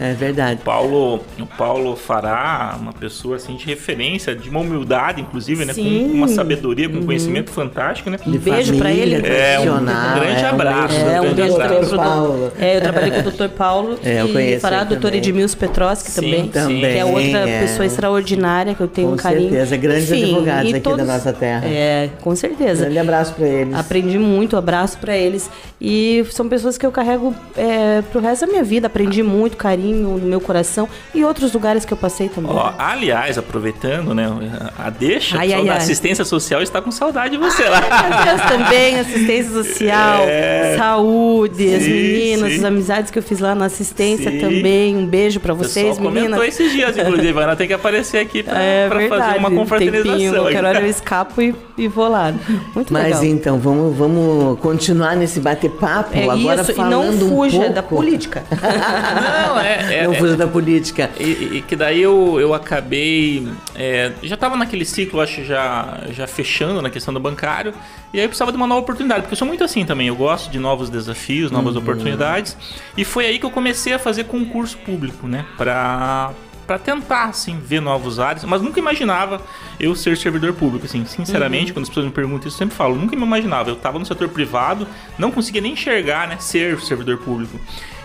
[0.02, 0.60] É verdade.
[0.64, 5.74] Paulo, o Paulo Fará, uma pessoa assim de referência, de uma humildade, inclusive, né?
[5.74, 6.12] Com Sim.
[6.14, 7.06] uma sabedoria, com Uhum.
[7.06, 8.18] conhecimento fantástico, né?
[8.28, 9.16] Um beijo pra ele.
[9.26, 10.96] É, um grande é, um abraço.
[10.98, 11.96] É, um grande beijo abraço.
[11.96, 12.52] Paulo.
[12.60, 13.48] É, eu trabalhei com o Dr.
[13.50, 15.02] Paulo É, eu e conheço fará ele o Dr.
[15.04, 15.18] também.
[15.20, 17.62] Edmilson Petroski Sim, também, também, que é outra é.
[17.62, 19.50] pessoa extraordinária que eu tenho Com um carinho.
[19.50, 21.66] certeza, grandes advogados e aqui da nossa terra.
[21.66, 22.84] É, com certeza.
[22.86, 23.76] Grande abraço pra eles.
[23.76, 25.50] Aprendi muito, abraço pra eles.
[25.82, 28.88] E são pessoas que eu carrego é, pro resto da minha vida.
[28.88, 32.52] Aprendi muito carinho no meu coração e outros lugares que eu passei também.
[32.52, 34.30] Ó, aliás, aproveitando, né?
[34.78, 35.78] A deixa, Ai, ai, da ai.
[35.78, 37.82] assistência social está com saudade de você lá.
[37.82, 40.76] Meu Deus, também, assistência social, É.
[40.78, 42.58] saúde, as Sim, meninas, sim.
[42.60, 44.40] as amizades que eu fiz lá na assistência Sim.
[44.40, 44.96] também.
[44.96, 46.48] Um beijo pra O vocês, pessoal comentou meninas.
[46.48, 47.34] esses dias, inclusive.
[47.44, 50.34] Ana tem que aparecer aqui pra, É fazer uma Tempinho, confraternização.
[50.44, 52.34] qualquer hora eu escapo e, e vou lá.
[52.74, 53.24] Muito Mas legal.
[53.26, 56.18] então, vamos, vamos continuar nesse bate-papo.
[56.18, 57.74] É Agora isso, e falando não um fuja pouco...
[57.74, 58.44] da política.
[58.54, 61.10] Não, é, é- Não é- fuja da política.
[61.20, 63.48] E, e que daí eu, eu acabei.
[63.76, 67.74] é, já tava naquele ciclo, acho, já, já fechando na questão do bancário.
[68.14, 70.08] E aí eu precisava de uma nova oportunidade, porque eu sou muito assim também.
[70.08, 72.56] Eu gosto de novos desafios, novas oportunidades.
[72.96, 75.46] E foi aí que eu comecei a fazer concurso público, né?
[75.58, 76.32] Pra.
[76.66, 79.42] Pra tentar, assim, ver novos áreas, mas nunca imaginava
[79.78, 82.96] eu ser servidor público, assim, sinceramente, quando as pessoas me perguntam isso, eu sempre falo,
[82.96, 83.70] nunca me imaginava.
[83.70, 87.60] Eu tava no setor privado, não conseguia nem enxergar, né, ser servidor público.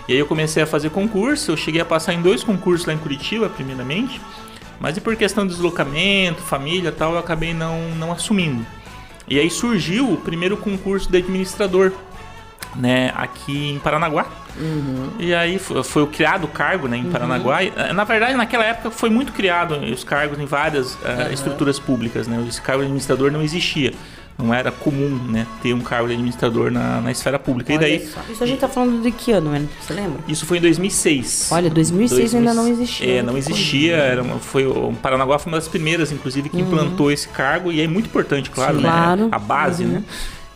[0.09, 2.93] E aí eu comecei a fazer concurso, eu cheguei a passar em dois concursos lá
[2.93, 4.19] em Curitiba, primeiramente,
[4.79, 8.65] mas e por questão de deslocamento, família e tal, eu acabei não, não assumindo.
[9.27, 11.93] E aí surgiu o primeiro concurso de administrador,
[12.75, 14.25] né, aqui em Paranaguá.
[15.19, 17.63] E aí foi, foi criado o cargo né, em Paranaguá.
[17.63, 21.79] E, eh, Na verdade, naquela época foi muito criado os cargos em várias eh, estruturas
[21.79, 22.27] públicas.
[22.27, 22.43] Né?
[22.47, 23.93] Esse cargo de administrador não existia.
[24.37, 27.73] Não era comum né, ter um cargo de administrador na, na esfera pública.
[27.73, 27.97] e daí,
[28.29, 29.51] Isso a gente tá falando de que ano?
[29.81, 30.19] Você lembra?
[30.29, 31.49] isso foi em 2006.
[31.51, 33.15] Olha, 2006 ainda não existia.
[33.19, 33.95] É, não existia.
[33.97, 37.69] Era uma, foi, o Paranaguá foi uma das primeiras, inclusive, que implantou esse cargo.
[37.69, 38.83] E é muito importante, claro, Sim.
[38.83, 38.89] né?
[38.89, 39.27] Claro.
[39.29, 39.91] A base, Uhum.
[39.91, 40.03] né?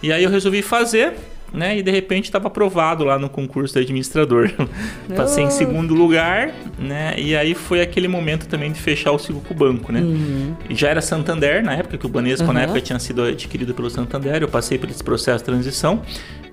[0.01, 1.15] E aí eu resolvi fazer,
[1.53, 1.77] né?
[1.77, 4.51] E de repente estava aprovado lá no concurso de administrador.
[5.15, 7.13] Passei em segundo lugar, né?
[7.17, 10.01] E aí foi aquele momento também de fechar o ciclo com o banco, né?
[10.69, 12.65] E já era Santander na época, que o Banespa na Uhum.
[12.65, 14.41] época tinha sido adquirido pelo Santander.
[14.41, 16.01] Eu passei por esse processo de transição.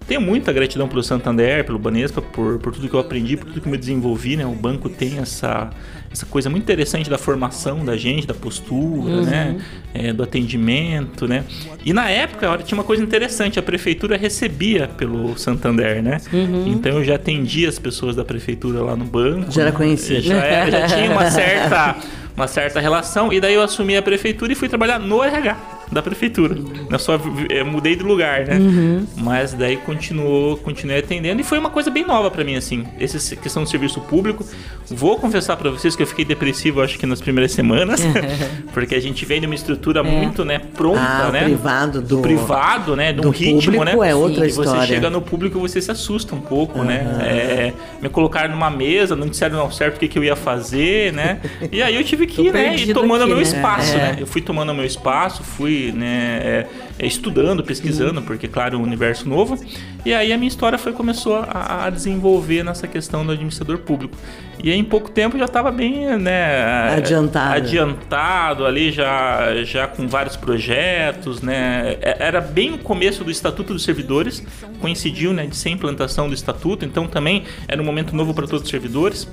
[0.07, 3.61] Tenho muita gratidão pelo Santander, pelo Banespa, por, por tudo que eu aprendi, por tudo
[3.61, 4.45] que eu me desenvolvi, né?
[4.45, 5.71] O banco tem essa,
[6.11, 9.57] essa coisa muito interessante da formação da gente, da postura, né?
[9.95, 11.45] É, do atendimento, né?
[11.85, 16.21] E na época, olha, tinha uma coisa interessante, a prefeitura recebia pelo Santander, né?
[16.69, 19.53] Então eu já atendia as pessoas da prefeitura lá no banco.
[19.53, 20.23] Já era conhecido.
[20.23, 21.97] Já, era- já tinha uma certa,
[22.37, 25.79] uma certa relação, e daí eu assumi a prefeitura e fui trabalhar no RH.
[25.93, 26.57] Da prefeitura.
[26.91, 27.19] Eu só
[27.49, 28.57] eh, mudei de lugar, né?
[28.59, 29.07] Uhum.
[29.17, 32.85] Mas daí continuou, continuei atendendo e foi uma coisa bem nova pra mim, assim.
[32.99, 34.45] Essa questão do serviço público.
[34.89, 38.01] Vou confessar pra vocês que eu fiquei depressivo, acho que nas primeiras semanas,
[38.73, 41.45] porque a gente vem de uma estrutura muito, né, pronta, Ah, né?
[41.45, 43.13] privado do- privado, né?
[43.13, 44.11] De um do ritmo, público né?
[44.11, 44.87] é outra e você história.
[44.87, 47.01] chega no público você se assusta um pouco, né?
[47.23, 47.73] É,
[48.03, 51.41] me colocaram numa mesa, não disseram ao certo o que, que eu ia fazer, né?
[51.71, 52.75] E aí eu tive que ir, né?
[52.77, 53.43] E tomando aqui, meu né?
[53.43, 53.97] espaço, É.
[53.99, 54.17] né?
[54.21, 56.67] Eu fui tomando meu espaço, fui, né, é,
[56.99, 59.59] é, estudando, pesquisando, porque, claro, um universo novo.
[60.05, 64.17] E aí a minha história foi começou a, a desenvolver nessa questão do administrador público.
[64.63, 66.95] E aí, em pouco tempo já estava bem, né?
[66.95, 67.55] Adiantado.
[67.57, 71.97] Adiantado ali, já, já com vários projetos, né?
[72.03, 74.45] É- Era bem o começo do Estatuto dos Servidores,
[74.81, 78.47] coincidiu, né, de ser a implantação do Estatuto, então também era um momento novo para
[78.47, 79.27] todos os servidores.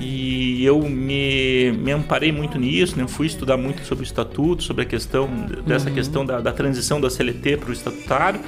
[0.00, 3.06] E eu me, me amparei muito nisso, né?
[3.06, 5.28] fui estudar muito sobre o estatuto, sobre a questão
[5.66, 5.94] dessa Uhum.
[5.94, 8.40] questão da, da transição da CLT para o estatutário.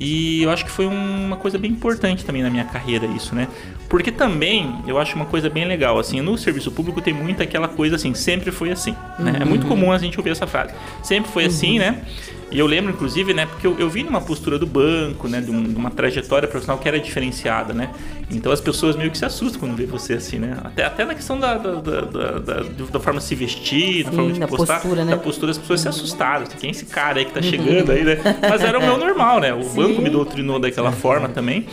[0.00, 3.48] E eu acho que foi uma coisa bem importante também na minha carreira isso, né?
[3.88, 7.66] Porque também eu acho uma coisa bem legal, assim, no serviço público tem muito aquela
[7.66, 9.38] coisa assim, sempre foi assim, né?
[9.40, 9.68] É muito Uhum.
[9.70, 10.72] comum a gente ouvir essa frase.
[11.02, 12.02] Sempre foi assim, né?
[12.50, 15.50] E eu lembro, inclusive, né, porque eu, eu vim numa postura do banco, né, de,
[15.50, 17.90] um- de uma trajetória profissional que era diferenciada, né?
[18.30, 20.56] Então as pessoas meio que se assustam quando vê você assim, né?
[20.64, 24.10] Até, até na questão da, da, da, da, da- da forma de se vestir, da
[24.10, 25.10] Sim, forma de da postar, postura, né?
[25.10, 26.46] da postura, as pessoas se assustaram.
[26.58, 28.16] Quem é esse cara aí que tá chegando aí, né?
[28.48, 29.52] Mas era o meu normal, né?
[29.52, 31.66] O banco me doutrinou daquela forma também.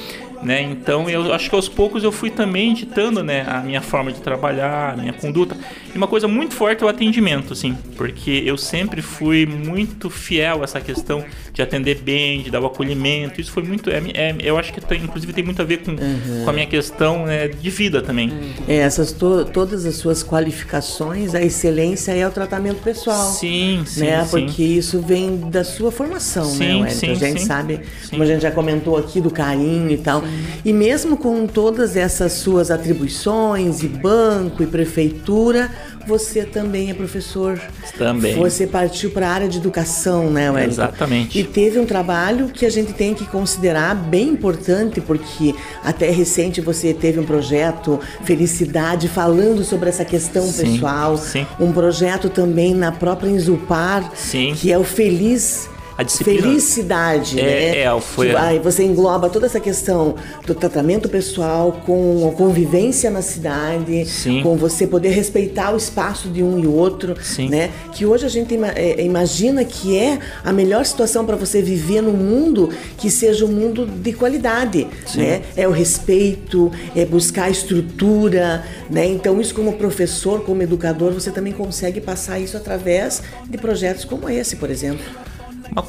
[0.43, 0.61] Né?
[0.61, 4.21] Então eu acho que aos poucos eu fui também ditando né, a minha forma de
[4.21, 5.57] trabalhar, a minha conduta.
[5.93, 10.61] E uma coisa muito forte é o atendimento, assim, porque eu sempre fui muito fiel
[10.61, 11.23] a essa questão
[11.55, 13.39] de atender bem, de dar o acolhimento.
[13.39, 13.89] Isso foi muito.
[13.89, 16.67] É, é- eu acho que tem, inclusive tem muito a ver com, com a minha
[16.67, 18.29] questão né, de vida também.
[18.67, 23.31] É, essas to- todas as suas qualificações, a excelência é o tratamento pessoal.
[23.31, 24.23] Sim, sim, Né?
[24.25, 24.29] sim.
[24.31, 26.89] Porque isso vem da sua formação, né, Sim, Wellington?
[26.99, 27.45] sim, a gente sim.
[27.47, 27.79] sabe,
[28.09, 30.23] como a gente já comentou aqui, do carinho e tal.
[30.65, 35.71] E mesmo com todas essas suas atribuições, e banco, e prefeitura,
[36.05, 37.59] você também é professor.
[37.97, 38.35] Também.
[38.35, 40.71] Você partiu para a área de educação, né, Wellington?
[40.71, 41.39] Exatamente.
[41.39, 45.53] E teve um trabalho que a gente tem que considerar bem importante, porque
[45.83, 51.17] até recente você teve um projeto Felicidade falando sobre essa questão Sim, pessoal.
[51.17, 51.45] sim.
[51.59, 54.53] Um projeto também na própria Inzupar, Sim.
[54.55, 55.69] que é o Feliz.
[55.97, 57.77] A disciplina- Felicidade, É, né?
[57.79, 60.15] é, foi a- Aí você engloba toda essa questão
[60.45, 64.43] do tratamento pessoal com a convivência na cidade, Sim.
[64.43, 67.47] com você poder respeitar o espaço de um e outro, Sim.
[67.47, 67.69] né?
[67.93, 72.11] Que hoje a gente é, imagina que é a melhor situação para você viver num
[72.11, 75.19] mundo que seja um mundo de qualidade, Sim.
[75.19, 75.43] né?
[75.55, 79.05] É o respeito, é buscar estrutura, né?
[79.05, 84.29] Então isso como professor, como educador, você também consegue passar isso através de projetos como
[84.29, 85.05] esse, por exemplo.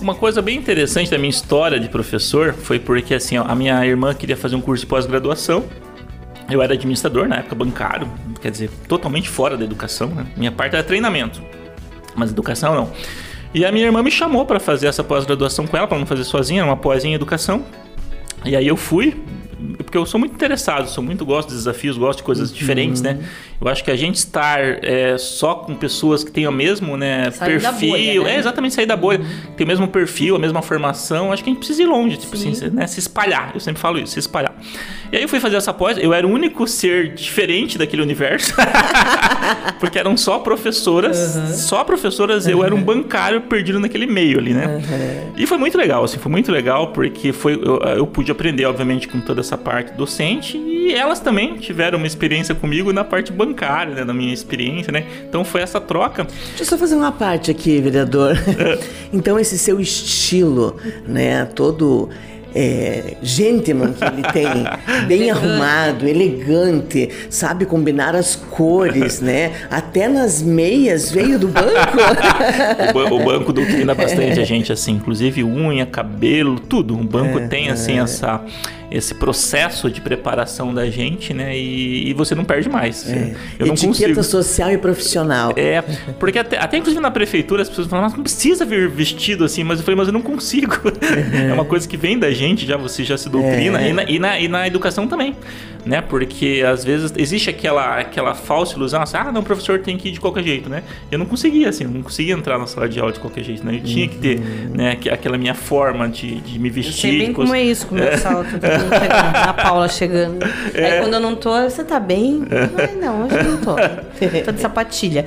[0.00, 3.84] Uma, coisa bem interessante da minha história de professor foi porque assim, ó, a minha
[3.84, 5.64] irmã queria fazer um curso de pós-graduação.
[6.50, 8.08] Eu era administrador na época, bancário,
[8.40, 10.08] quer dizer, totalmente fora da educação.
[10.08, 10.26] Né?
[10.36, 11.42] Minha parte era treinamento,
[12.14, 12.92] mas educação não.
[13.52, 16.24] E a minha irmã me chamou para fazer essa pós-graduação com ela, para não fazer
[16.24, 17.64] sozinha, uma pós em educação.
[18.44, 19.16] E aí eu fui,
[19.96, 23.18] porque eu sou muito interessado, sou muito gosto de desafios, gosto de coisas diferentes, né?
[23.60, 27.30] Eu acho que a gente estar é, só com pessoas que tenham o mesmo né,
[27.30, 28.34] Sair perfil, bolha, né?
[28.34, 29.20] é exatamente sair da bolha,
[29.56, 32.34] tem o mesmo perfil, a mesma formação, acho que a gente precisa ir longe, tipo
[32.36, 33.52] assim, se- né, se espalhar.
[33.54, 34.54] Eu sempre falo isso, se espalhar.
[35.10, 38.52] E aí eu fui fazer essa pós, eu era o único ser diferente daquele universo,
[39.80, 41.16] porque eram só professoras,
[41.66, 44.80] só professoras, eu era um bancário perdido naquele meio ali, né?
[45.36, 49.08] E foi muito legal, assim, foi muito legal porque foi, eu, eu pude aprender, obviamente,
[49.08, 53.94] com toda essa parte docente e elas também tiveram uma experiência comigo na parte bancária,
[53.94, 55.04] né, na minha experiência, né?
[55.28, 56.24] Então foi essa troca.
[56.24, 58.36] Deixa eu só fazer uma parte aqui, vereador.
[59.12, 60.76] então, esse seu estilo,
[61.06, 62.08] né, todo
[62.56, 64.46] é, gentleman que ele tem,
[65.06, 69.52] bem arrumado, elegante, sabe combinar as cores, né?
[69.70, 71.98] Até nas meias veio do banco.
[72.94, 76.94] O, o banco doutrina bastante a gente, assim, inclusive unha, cabelo, tudo.
[76.94, 78.40] O banco tem, assim, essa,
[78.90, 81.56] esse processo de preparação da gente, né?
[81.56, 83.06] E, e você não perde mais.
[83.58, 84.22] Eu não Etiqueta consigo.
[84.22, 85.52] social e profissional.
[85.56, 85.82] É,
[86.18, 89.64] porque até, até inclusive na prefeitura as pessoas falam, nossa, não precisa vir vestido assim,
[89.64, 90.76] mas eu falei, mas eu não consigo.
[91.36, 93.88] É uma coisa que vem da gente, já você já se doutrina, É.
[93.90, 95.34] e, na, e, na, e na educação também,
[95.84, 96.00] né?
[96.00, 100.08] Porque às vezes existe aquela, aquela falsa ilusão, assim, ah, não, o professor tem que
[100.08, 100.82] ir de qualquer jeito, né?
[101.10, 103.64] Eu não conseguia, assim, eu não conseguia entrar na sala de aula de qualquer jeito,
[103.64, 103.74] né?
[103.76, 104.40] Eu tinha que ter,
[104.74, 106.92] né, que- aquela minha forma de, de me vestir.
[107.10, 108.48] sei bem de como é isso, com o meu salto.
[108.80, 110.46] Chegando, a Paula chegando.
[110.74, 110.84] É.
[110.92, 112.42] Aí quando eu não tô, você tá bem?
[112.50, 113.74] Ai, não, hoje eu não tô.
[114.44, 115.24] tô de sapatilha.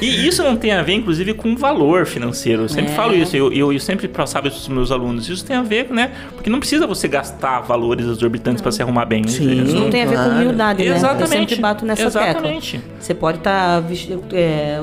[0.00, 2.62] E isso não tem a ver, inclusive, com valor financeiro.
[2.62, 2.94] Eu sempre É.
[2.94, 5.28] falo isso, eu, eu, eu sempre passava isso para os meus alunos.
[5.28, 6.10] Isso tem a ver, né?
[6.34, 9.26] Porque não precisa você gastar valores exorbitantes para se arrumar bem.
[9.26, 9.62] Sim.
[9.64, 10.90] Isso Não tem a ver com humildade, né?
[10.90, 11.30] Eu Exatamente.
[11.30, 12.78] sempre bato nessa Exatamente.
[12.78, 12.92] tecla.
[13.00, 13.82] Você pode estar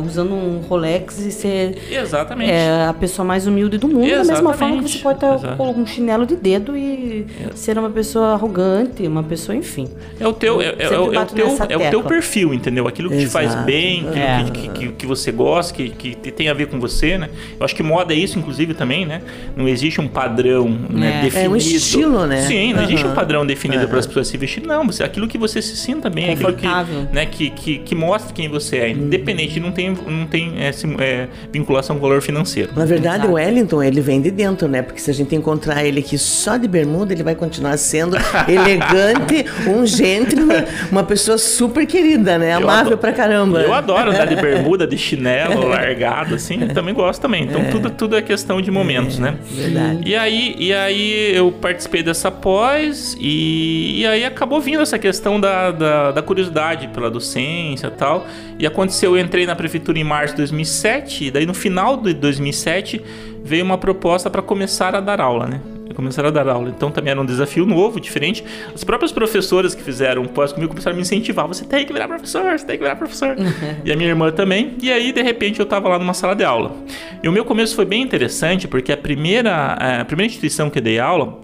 [0.04, 2.52] usando um Rolex e ser Exatamente.
[2.52, 4.58] é, a pessoa mais humilde do mundo, da mesma Exatamente.
[4.58, 5.58] forma que você pode estar Exato.
[5.58, 7.26] com um chinelo de dedo e
[7.56, 9.88] ser uma pessoa arrogante, uma pessoa, enfim.
[10.20, 12.88] É o teu, é, é- é o- é teu, é o teu perfil, entendeu?
[12.88, 13.66] Aquilo que te faz Exato.
[13.66, 14.52] bem, aquilo É.
[14.52, 17.30] que, que, que você gosta, que, que tem a ver com você, né?
[17.60, 19.22] Eu acho que moda é isso, inclusive, também, né?
[19.56, 21.22] Não existe um padrão né, É.
[21.24, 21.46] definido.
[21.46, 22.42] É um estilo, né?
[22.48, 24.64] Sim, não existe um padrão definido para as pessoas se vestir.
[24.66, 26.68] Não, você, aquilo que você se sinta bem, aquilo que,
[27.14, 28.90] né, que, que, que mostra quem você é.
[28.90, 30.72] Independente, não tem, não tem é,
[31.04, 32.72] é, vinculação com valor financeiro.
[32.76, 33.32] Na verdade, Exato.
[33.32, 34.82] o Wellington, ele vem de dentro, né?
[34.82, 38.18] Porque se a gente encontrar ele aqui só de bermuda, ele vai continuar sendo
[38.48, 42.54] elegante, um gentleman, uma pessoa super querida, né?
[42.54, 43.62] Amável pra caramba.
[43.62, 46.62] Eu adoro andar de bermuda, de chinelo, largado, assim.
[46.62, 47.44] Eu também gosto também.
[47.44, 49.36] Então tudo, tudo é questão de momentos, né?
[49.52, 50.02] Verdade.
[50.06, 55.40] E aí, e aí eu participei dessa pós e, e aí acabou vindo essa questão
[55.40, 58.26] da, da, da curiosidade pela docência e tal.
[58.58, 62.14] E aconteceu, eu entrei na prefeitura em março de 2007 e daí no final de
[62.14, 63.02] 2007
[63.44, 65.62] veio uma proposta para começar a dar aula, né?
[66.00, 66.70] Começar a dar aula.
[66.70, 68.42] Então também era um desafio novo, diferente.
[68.74, 71.46] As próprias professoras que fizeram pós comigo começaram a me incentivar.
[71.46, 73.36] Você tem que virar professor, você tem que virar professor.
[73.84, 74.78] e a minha irmã também.
[74.82, 76.74] E aí, de repente, eu tava lá numa sala de aula.
[77.22, 80.84] E o meu começo foi bem interessante, porque a primeira, a primeira instituição que eu
[80.84, 81.42] dei aula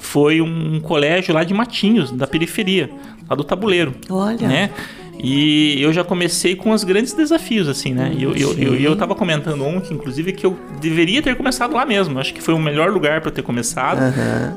[0.00, 2.90] foi um colégio lá de Matinhos, da periferia,
[3.30, 3.94] lá do Tabuleiro.
[4.10, 4.48] Olha.
[4.48, 4.70] Né?
[5.20, 8.12] E eu já comecei com os grandes desafios, assim, né?
[8.16, 11.84] E eu, eu, eu, eu tava comentando ontem, inclusive, que eu deveria ter começado lá
[11.84, 12.18] mesmo.
[12.20, 13.98] Acho que foi o melhor lugar para ter começado.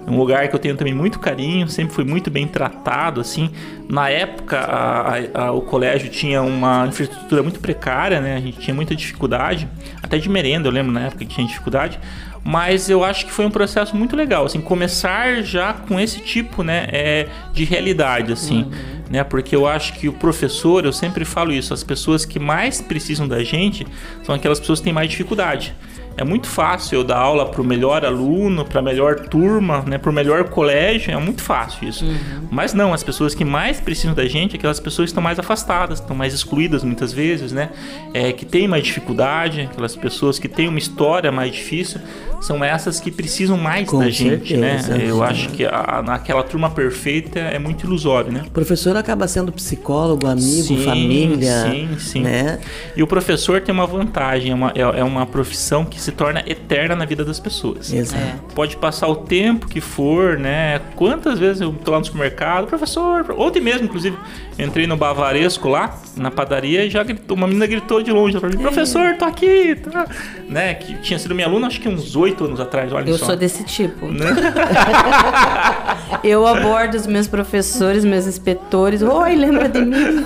[0.08, 3.50] Um lugar que eu tenho também muito carinho, sempre fui muito bem tratado, assim.
[3.90, 8.36] Na época, a- a- a- o colégio tinha uma infraestrutura muito precária, né?
[8.38, 9.68] A gente tinha muita dificuldade,
[10.04, 12.00] até de merenda, eu lembro na época que tinha dificuldade.
[12.44, 16.64] Mas eu acho que foi um processo muito legal, assim, começar já com esse tipo,
[16.64, 18.70] né, é, de realidade, assim,
[19.12, 22.82] né, porque eu acho que o professor, eu sempre falo isso, as pessoas que mais
[22.82, 23.86] precisam da gente
[24.24, 25.76] são aquelas pessoas que têm mais dificuldade.
[26.18, 29.98] É muito fácil eu dar aula para o melhor aluno, para a melhor turma, né,
[29.98, 32.06] para o melhor colégio, é muito fácil isso.
[32.52, 36.00] Mas não, as pessoas que mais precisam da gente, aquelas pessoas que estão mais afastadas,
[36.00, 37.70] estão mais excluídas muitas vezes, né,
[38.14, 42.02] é, que têm mais dificuldade, aquelas pessoas que têm uma história mais difícil,
[42.42, 44.98] são essas que precisam mais Com da gente, certeza.
[44.98, 45.04] né?
[45.08, 48.42] Eu acho que a, naquela turma perfeita é muito ilusório, né?
[48.48, 51.70] O professor acaba sendo psicólogo, amigo, Sim, família.
[51.70, 52.22] sim, sim.
[52.22, 52.60] Né?
[52.96, 56.44] E o professor tem uma vantagem, é uma, é, é uma profissão que se torna
[56.48, 57.92] eterna na vida das pessoas.
[57.94, 58.24] Exato.
[58.56, 60.82] Pode passar o tempo que for, né?
[60.96, 64.18] Quantas vezes eu tô lá no supermercado, professor, ontem mesmo, inclusive,
[64.58, 68.40] eu entrei no Bavaresco lá, na padaria, e já gritou, uma menina gritou de longe
[68.40, 70.08] pra mim, professor, tô aqui, tá?
[70.50, 70.74] Né?
[70.74, 73.28] Que tinha sido minha aluna, acho que uns oito anos atrás, olha Eu só.
[73.28, 74.08] sou desse tipo.
[74.08, 74.26] Né?
[76.24, 79.02] Eu abordo os meus professores, meus inspetores.
[79.02, 80.24] Oi, lembra de mim?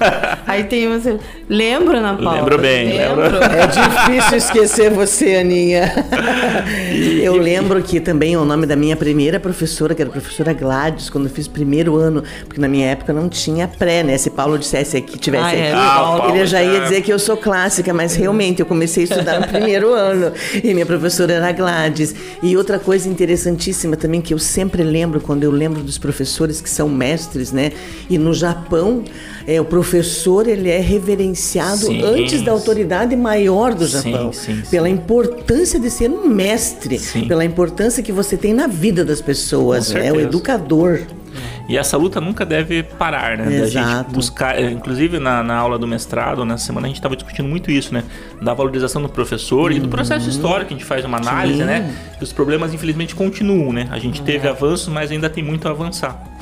[0.47, 1.17] Aí tem você.
[1.47, 2.39] Lembra, Ana Paula?
[2.39, 3.25] Lembro bem, lembro.
[3.43, 5.64] É difícil esquecer você, Aninha.
[7.21, 11.09] Eu lembro que também o nome da minha primeira professora, que era a professora Gladys,
[11.09, 14.17] quando eu fiz primeiro ano, porque na minha época não tinha pré, né?
[14.17, 17.11] Se Paulo dissesse que tivesse Ah, é, aqui, Ah, ele já ia já- dizer que
[17.11, 20.31] eu sou clássica, mas realmente eu comecei a estudar no primeiro ano
[20.63, 22.15] e minha professora era Gladys.
[22.41, 26.69] E outra coisa interessantíssima também que eu sempre lembro quando eu lembro dos professores que
[26.69, 27.71] são mestres, né?
[28.09, 29.03] E no Japão,
[29.47, 32.01] é, o professor ele é reverenciado Sim.
[32.03, 34.69] antes da autoridade maior do Sim, Japão, sim, sim.
[34.69, 37.27] pela importância de ser um mestre, Sim.
[37.27, 40.11] pela importância que você tem na vida das pessoas, né?
[40.11, 41.01] O educador.
[41.67, 43.45] E essa luta nunca deve parar, né?
[43.45, 44.11] Da gente Exato.
[44.11, 47.71] buscar, eh, inclusive na, na aula do mestrado, nessa semana a gente estava discutindo muito
[47.71, 48.03] isso, né?
[48.41, 51.65] Da valorização do professor e do processo histórico, a gente faz uma análise, Sim.
[51.65, 51.91] né?
[52.21, 53.87] Os problemas infelizmente continuam, né?
[53.91, 56.34] A gente teve avanços, mas ainda tem muito a avançar.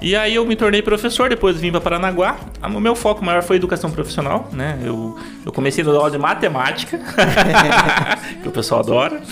[0.00, 2.36] E aí eu me tornei professor, depois vim para Paranaguá.
[2.62, 4.78] O meu foco maior foi educação profissional, né?
[4.84, 6.98] Eu, eu comecei dar aula de matemática,
[8.42, 9.22] que o pessoal adora,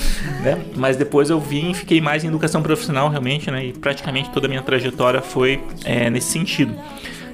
[0.43, 0.65] né?
[0.75, 3.67] Mas depois eu vim e fiquei mais em educação profissional realmente, né?
[3.67, 6.75] E praticamente toda a minha trajetória foi é, nesse sentido.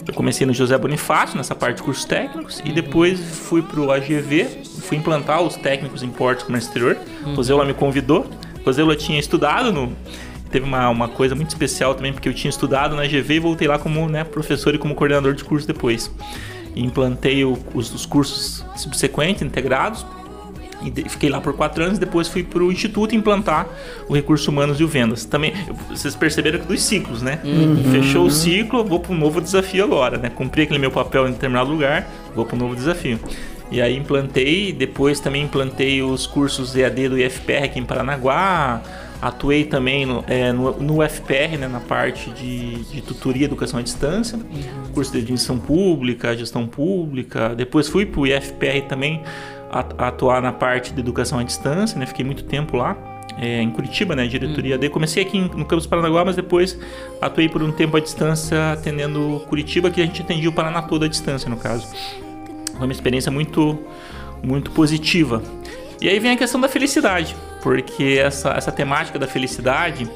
[0.06, 3.92] Eu comecei no José Bonifácio, nessa parte de cursos técnicos, e depois fui para o
[3.92, 6.96] AGV, fui implantar os técnicos em portos comércio exterior.
[7.36, 8.28] Rosela me convidou.
[8.64, 9.96] Rosela tinha estudado no,
[10.50, 13.68] teve uma, uma coisa muito especial também, porque eu tinha estudado na GV e voltei
[13.68, 16.10] lá como né, professor e como coordenador de curso depois.
[16.74, 20.04] E implantei o- os, os cursos subsequentes, integrados.
[20.82, 23.66] E de- fiquei lá por quatro anos, depois fui para o Instituto implantar
[24.08, 25.24] o Recursos Humanos e o Vendas.
[25.26, 25.52] Também,
[25.90, 27.38] vocês perceberam que dos ciclos, né?
[27.44, 27.84] Uhum.
[27.92, 30.30] Fechou o ciclo, vou para um novo desafio agora, né?
[30.30, 33.20] Cumpri aquele meu papel em determinado lugar, vou para um novo desafio.
[33.70, 38.80] E aí implantei, depois também implantei os cursos EAD do IFPR aqui em Paranaguá,
[39.20, 43.78] atuei também no, é, no, no UFPR, né, na parte de, de tutoria e educação
[43.78, 44.38] à distância,
[44.94, 49.22] curso de admissão pública, gestão pública, depois fui para o IFPR também
[49.70, 52.96] atuar na parte de educação à distância, né, fiquei muito tempo lá.
[53.38, 54.88] é, em Curitiba, né, diretoria D.
[54.90, 56.78] Comecei aqui no campus Paranaguá, mas depois
[57.20, 61.04] atuei por um tempo à distância atendendo Curitiba, que a gente atendia o Paraná todo
[61.04, 61.86] à distância, no caso.
[62.76, 63.78] Foi uma experiência muito,
[64.42, 65.42] muito positiva.
[66.00, 70.08] E aí vem a questão da felicidade, porque essa, essa temática da felicidade,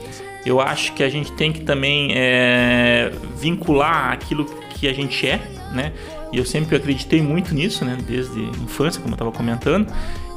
[0.44, 5.40] eu acho que a gente tem que também é, vincular aquilo que a gente é,
[5.72, 5.92] né?
[6.32, 7.96] E eu sempre acreditei muito nisso, né?
[8.06, 9.86] Desde a infância, como eu estava comentando.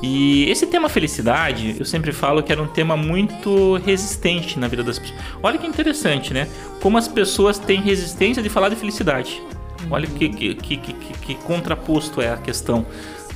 [0.01, 4.83] E esse tema felicidade, eu sempre falo que era um tema muito resistente na vida
[4.83, 5.19] das pessoas.
[5.41, 6.47] Olha que interessante, né?
[6.81, 9.41] Como as pessoas têm resistência de falar de felicidade.
[9.89, 12.85] Olha que, que, que, que, que contraposto é a questão.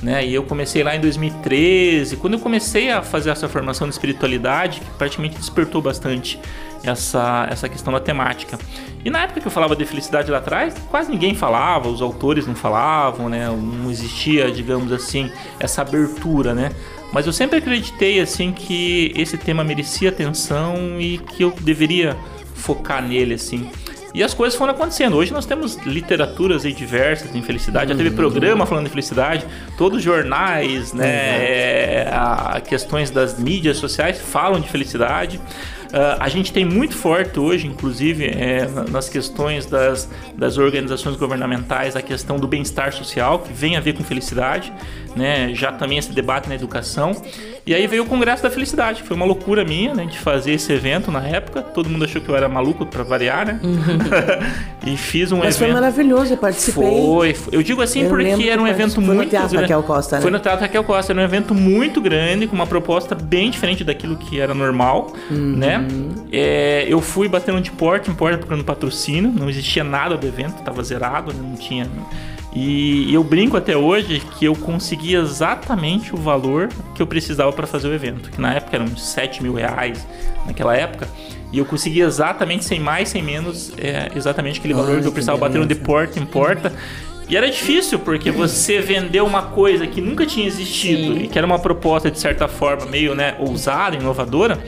[0.02, 0.26] Né?
[0.26, 2.16] E eu comecei lá em 2013.
[2.16, 6.40] Quando eu comecei a fazer essa formação de espiritualidade, que praticamente despertou bastante
[6.82, 8.58] essa, essa questão da temática.
[9.04, 12.46] E na época que eu falava de felicidade lá atrás, quase ninguém falava, os autores
[12.46, 13.46] não falavam, né?
[13.48, 15.30] Não existia, digamos assim,
[15.60, 16.70] essa abertura, né?
[17.12, 22.16] Mas eu sempre acreditei assim que esse tema merecia atenção e que eu deveria
[22.54, 23.70] focar nele assim.
[24.14, 25.16] E as coisas foram acontecendo.
[25.16, 27.90] Hoje nós temos literaturas diversas em felicidade.
[27.92, 29.46] Já teve programa falando de felicidade.
[29.78, 31.06] Todos os jornais, né?
[31.06, 35.40] é, a- questões das mídias sociais falam de felicidade.
[35.94, 41.16] Ah, a gente tem muito forte hoje, inclusive, é, na- nas questões das, das organizações
[41.16, 44.72] governamentais, a questão do bem-estar social, que vem a ver com felicidade,
[45.14, 45.54] né?
[45.54, 47.12] Já também esse debate na educação.
[47.64, 50.04] E aí veio o Congresso da Felicidade, que foi uma loucura minha, né?
[50.04, 51.62] De fazer esse evento na época.
[51.62, 53.60] Todo mundo achou que eu era maluco para variar, né?
[54.84, 55.58] e fiz um Mas evento.
[55.58, 56.82] foi maravilhoso, eu participei.
[56.82, 57.54] Foi, foi.
[57.56, 59.60] Eu digo assim Eu porque que era um foi- evento foi no muito Teatro.
[59.60, 60.22] Raquel Costa, né?
[60.22, 61.12] Foi no Teatro Raquel Costa.
[61.12, 65.56] Era um evento muito grande, com uma proposta bem diferente daquilo que era normal, Uhum.
[65.56, 65.86] né?
[66.32, 69.30] É, eu fui batendo de porta em porta procurando patrocínio.
[69.30, 71.38] Não existia nada do evento, estava zerado, né?
[71.40, 71.86] não tinha...
[72.54, 77.66] E eu brinco até hoje que eu consegui exatamente o valor que eu precisava para
[77.66, 80.06] fazer o evento, que na época eram uns 7 mil reais
[80.46, 81.08] naquela época,
[81.50, 85.10] e eu consegui exatamente, sem mais, sem menos, é, exatamente aquele valor Ai, que eu
[85.10, 85.84] que precisava batendo de beleza.
[85.84, 86.72] porta em porta.
[87.28, 91.46] E era difícil, porque você vendeu uma coisa que nunca tinha existido e que era
[91.46, 94.62] uma proposta, de certa forma, meio né, ousada, inovadora.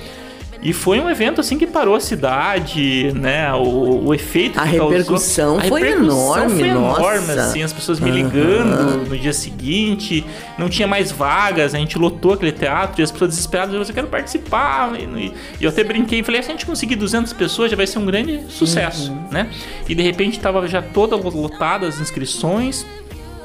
[0.64, 3.52] E foi um evento assim que parou a cidade, né?
[3.52, 7.40] O, o efeito A que causou- repercussão foi repercussão enorme, foi enorme, nossa.
[7.42, 10.24] assim, as pessoas me ligando no dia seguinte,
[10.58, 14.06] não tinha mais vagas, a gente lotou aquele teatro e as pessoas desesperadas, eu quero
[14.08, 14.98] participar.
[14.98, 17.86] E, e- eu até brinquei e falei, se a gente conseguir 200 pessoas já vai
[17.86, 19.24] ser um grande sucesso, Uhum.
[19.30, 19.50] né?
[19.86, 22.86] E de repente tava já toda lotada as inscrições.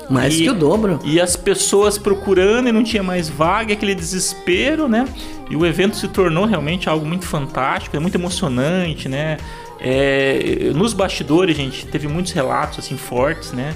[0.10, 1.00] Mais E- que o dobro.
[1.04, 5.06] E as pessoas procurando e não tinha mais vaga, aquele desespero, né?
[5.50, 9.38] E o evento se tornou realmente algo muito fantástico, é muito emocionante, né?
[9.82, 13.74] É, nos bastidores, gente, teve muitos relatos assim fortes, né?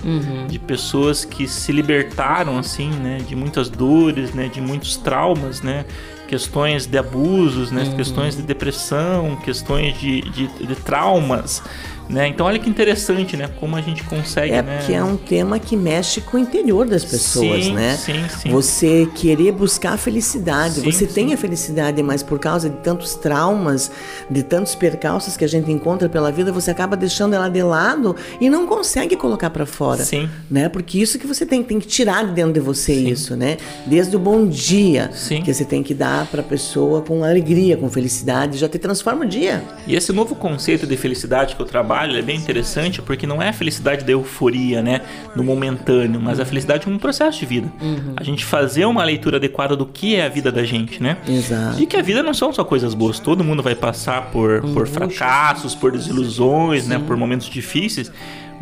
[0.50, 3.20] De pessoas que se libertaram assim, né?
[3.28, 4.50] De muitas dores, né?
[4.50, 5.86] De muitos traumas, né?
[6.28, 7.94] Questões de abusos, né?
[7.96, 11.64] Questões de depressão, questões de, de, de traumas,
[12.10, 12.28] né?
[12.28, 13.50] Então olha que interessante, né?
[13.60, 14.78] Como a gente consegue, É né?
[14.78, 17.96] porque é um tema que mexe com o interior das pessoas, Sim, né?
[17.98, 18.50] sim, sim.
[18.52, 20.82] Você querer buscar a felicidade.
[20.82, 23.92] Sim, você tem a felicidade, mas por causa de tantos traumas,
[24.30, 28.16] de tantos percalços que a gente encontra pela vida, você acaba deixando ela de lado
[28.42, 30.04] e não consegue colocar pra fora.
[30.04, 30.30] Sim.
[30.52, 30.68] Né?
[30.70, 33.58] Porque isso que você tem, tem que tirar de dentro de você isso, né?
[33.86, 35.42] Desde o bom dia Sim.
[35.42, 39.28] que você tem que dar pra pessoa com alegria, com felicidade, já te transforma o
[39.28, 39.64] dia.
[39.88, 43.50] E esse novo conceito de felicidade que eu trabalho é bem interessante porque não é
[43.50, 45.02] a felicidade da euforia, né,
[45.36, 47.72] no momentâneo, mas a felicidade como um processo de vida.
[48.16, 51.18] A gente fazer uma leitura adequada do que é a vida da gente, né?
[51.28, 51.82] Exato.
[51.82, 54.88] E que a vida não são só coisas boas, todo mundo vai passar por, por
[54.88, 58.12] fracassos, por desilusões, né, por momentos difíceis.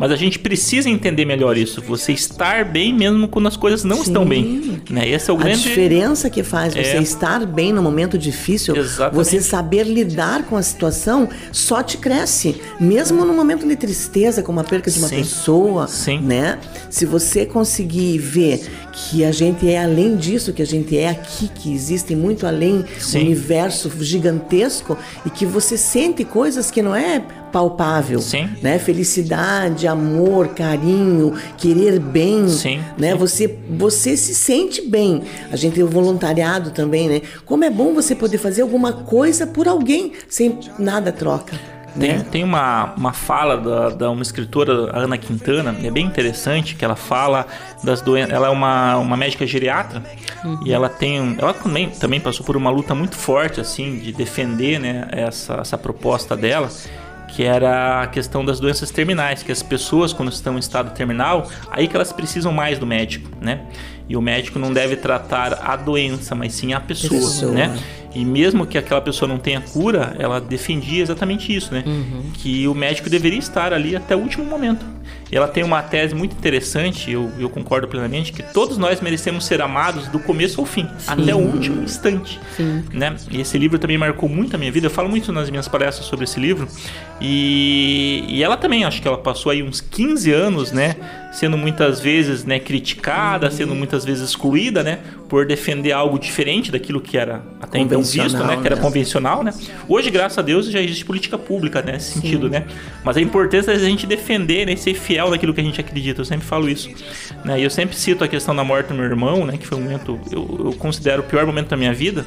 [0.01, 1.79] Mas a gente precisa entender melhor isso.
[1.83, 4.81] Você estar bem mesmo quando as coisas não estão bem.
[4.89, 5.07] Né?
[5.07, 5.61] Esse é o A grande.
[5.61, 7.01] diferença que faz você É.
[7.03, 9.13] estar bem no momento difícil, Exatamente.
[9.13, 12.59] você saber lidar com a situação, só te cresce.
[12.79, 15.17] Mesmo no momento de tristeza, como a perca de uma Sim.
[15.17, 16.19] pessoa, Sim.
[16.21, 16.57] né?
[16.89, 18.59] Se você conseguir ver
[18.91, 22.79] que a gente é além disso, que a gente é aqui, que existe muito além,
[22.79, 23.19] um Sim.
[23.19, 28.49] universo gigantesco e que você sente coisas que não é palpável, Sim.
[28.61, 28.79] né?
[28.79, 33.11] Felicidade, amor, carinho, querer bem, Sim, né?
[33.11, 33.17] sim.
[33.17, 35.23] Você você se sente bem.
[35.51, 37.21] A gente tem o voluntariado também, né?
[37.45, 41.59] Como é bom você poder fazer alguma coisa por alguém sem nada troca,
[41.99, 42.25] Tem, né?
[42.31, 46.95] tem uma, uma fala da, da uma escritora, Ana Quintana, é bem interessante, que ela
[46.95, 47.45] fala
[47.83, 48.33] das doenças.
[48.33, 50.01] Ela é uma, uma médica geriatra
[50.65, 51.35] e ela tem.
[51.37, 55.77] Ela também, também passou por uma luta muito forte, assim, de defender né, essa, essa
[55.77, 56.69] proposta dela.
[57.35, 61.49] Que era a questão das doenças terminais, que as pessoas, quando estão em estado terminal,
[61.69, 63.61] aí que elas precisam mais do médico, né?
[64.09, 67.51] E o médico não deve tratar a doença, mas sim a pessoa, Pessoa.
[67.53, 67.77] né?
[68.13, 71.83] E mesmo que aquela pessoa não tenha cura, ela defendia exatamente isso, né?
[72.33, 74.85] Que o médico deveria estar ali até o último momento.
[75.31, 79.45] E ela tem uma tese muito interessante, eu, eu concordo plenamente, que todos nós merecemos
[79.45, 82.39] ser amados do começo ao fim, até o último instante.
[82.93, 83.15] Né?
[83.29, 84.87] E esse livro também marcou muito a minha vida.
[84.87, 86.67] Eu falo muito nas minhas palestras sobre esse livro.
[87.21, 90.95] E, e ela também, acho que ela passou aí uns 15 anos, né?
[91.31, 94.99] Sendo muitas vezes né, criticada, sendo muitas vezes excluída, né?
[95.29, 98.57] Por defender algo diferente daquilo que era até então visto, né?
[98.57, 98.81] Que era né?
[98.81, 99.53] convencional, né?
[99.87, 102.65] Hoje, graças a Deus, já existe política pública né, nesse sentido, né?
[103.03, 104.75] Mas a importância é a gente defender, né?
[104.75, 106.21] Ser fiel naquilo que a gente acredita.
[106.21, 106.89] Eu sempre falo isso.
[107.45, 107.59] Né?
[107.59, 109.57] E eu sempre cito a questão da morte do meu irmão, né?
[109.57, 112.25] Que foi um momento, eu, eu considero o pior momento da minha vida.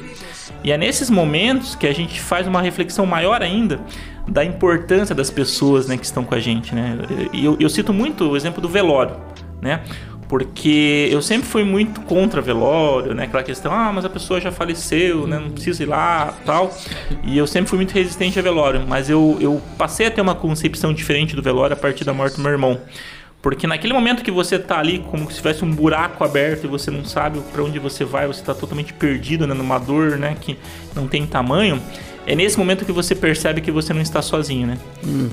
[0.63, 3.79] E é nesses momentos que a gente faz uma reflexão maior ainda
[4.27, 5.97] da importância das pessoas, né?
[5.97, 6.97] Que estão com a gente, né?
[7.33, 9.15] Eu, eu cito muito o exemplo do velório,
[9.61, 9.81] né?
[10.27, 13.25] Porque eu sempre fui muito contra velório, né?
[13.25, 15.37] Aquela questão, ah, mas a pessoa já faleceu, né?
[15.37, 16.75] Não precisa ir lá, tal.
[17.23, 18.83] E eu sempre fui muito resistente a velório.
[18.87, 22.37] Mas eu, eu passei a ter uma concepção diferente do velório a partir da morte
[22.37, 22.81] do meu irmão.
[23.39, 26.89] Porque naquele momento que você tá ali como se tivesse um buraco aberto e você
[26.89, 29.53] não sabe para onde você vai, você tá totalmente perdido, né?
[29.53, 30.35] Numa dor, né?
[30.41, 30.57] Que
[30.95, 31.79] não tem tamanho.
[32.27, 34.77] É nesse momento que você percebe que você não está sozinho, né?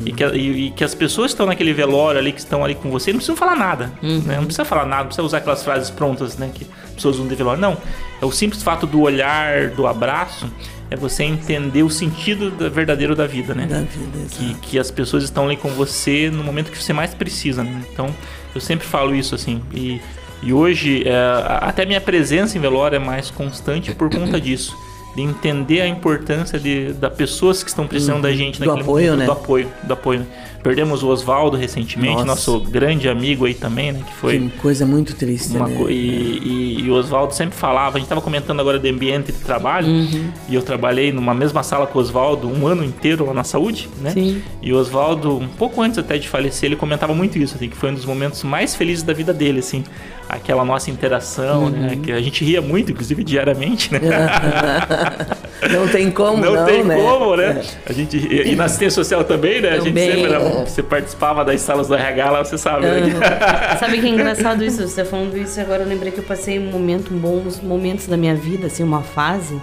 [0.04, 2.74] E, que, e- e que as pessoas que estão naquele velório ali, que estão ali
[2.74, 3.90] com você, não precisam falar nada.
[4.02, 4.36] né?
[4.36, 6.50] Não precisa falar nada, não precisa usar aquelas frases prontas, né?
[6.52, 7.60] Que pessoas usam de velório.
[7.60, 7.76] Não.
[8.20, 10.46] É o simples fato do olhar, do abraço,
[10.90, 13.66] é você entender o sentido da- verdadeiro da vida, né?
[13.66, 17.14] Da vida, que, que as pessoas estão ali com você no momento que você mais
[17.14, 17.82] precisa, né?
[17.92, 18.14] Então,
[18.54, 19.62] eu sempre falo isso, assim.
[19.72, 19.98] E,
[20.42, 21.14] e hoje, é,
[21.62, 24.76] até minha presença em velório é mais constante por conta disso.
[25.14, 29.04] De entender a importância de, das pessoas que estão precisando da gente Do naquele apoio,
[29.12, 29.26] momento, né?
[29.26, 30.26] Do apoio, do apoio.
[30.62, 32.24] Perdemos o Oswaldo recentemente, Nossa.
[32.24, 34.00] nosso grande amigo aí também, né?
[34.06, 35.74] Que foi Que coisa muito triste, uma né?
[35.76, 35.94] co- e,
[36.38, 39.88] e, e o Oswaldo sempre falava, a gente estava comentando agora do ambiente de trabalho,
[39.88, 40.30] Uhum.
[40.48, 43.88] e eu trabalhei numa mesma sala com o Oswaldo um ano inteiro lá na saúde,
[44.00, 44.10] né?
[44.12, 44.40] Sim.
[44.62, 47.76] E o Oswaldo, um pouco antes até de falecer, ele comentava muito isso, assim, que
[47.76, 49.82] foi um dos momentos mais felizes da vida dele, assim.
[50.28, 51.92] Aquela nossa interação, né?
[51.92, 52.00] Uhum.
[52.00, 54.00] Que a gente ria muito, inclusive diariamente, né?
[55.70, 56.96] Não tem como, não, Não, tem né?
[56.96, 57.62] como, né?
[57.86, 59.70] A gente, e, e na assistência social também, né?
[59.70, 60.10] A gente Também.
[60.10, 63.00] sempre era, você participava das salas do RH lá, você sabe, né?
[63.78, 64.82] Sabe que é engraçado isso?
[64.88, 68.34] Você falando isso agora, eu lembrei que eu passei um momento, bons momentos da minha
[68.34, 69.60] vida, assim, uma fase.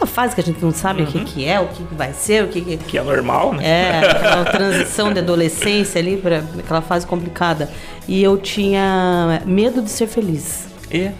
[0.00, 2.14] Aquela fase que a gente não sabe o que, que é, o que, que vai
[2.14, 2.76] ser, o que, que.
[2.78, 3.68] Que é normal, né?
[3.68, 7.70] É, aquela transição de adolescência ali para aquela fase complicada.
[8.08, 10.66] E eu tinha medo de ser feliz.
[10.90, 11.10] E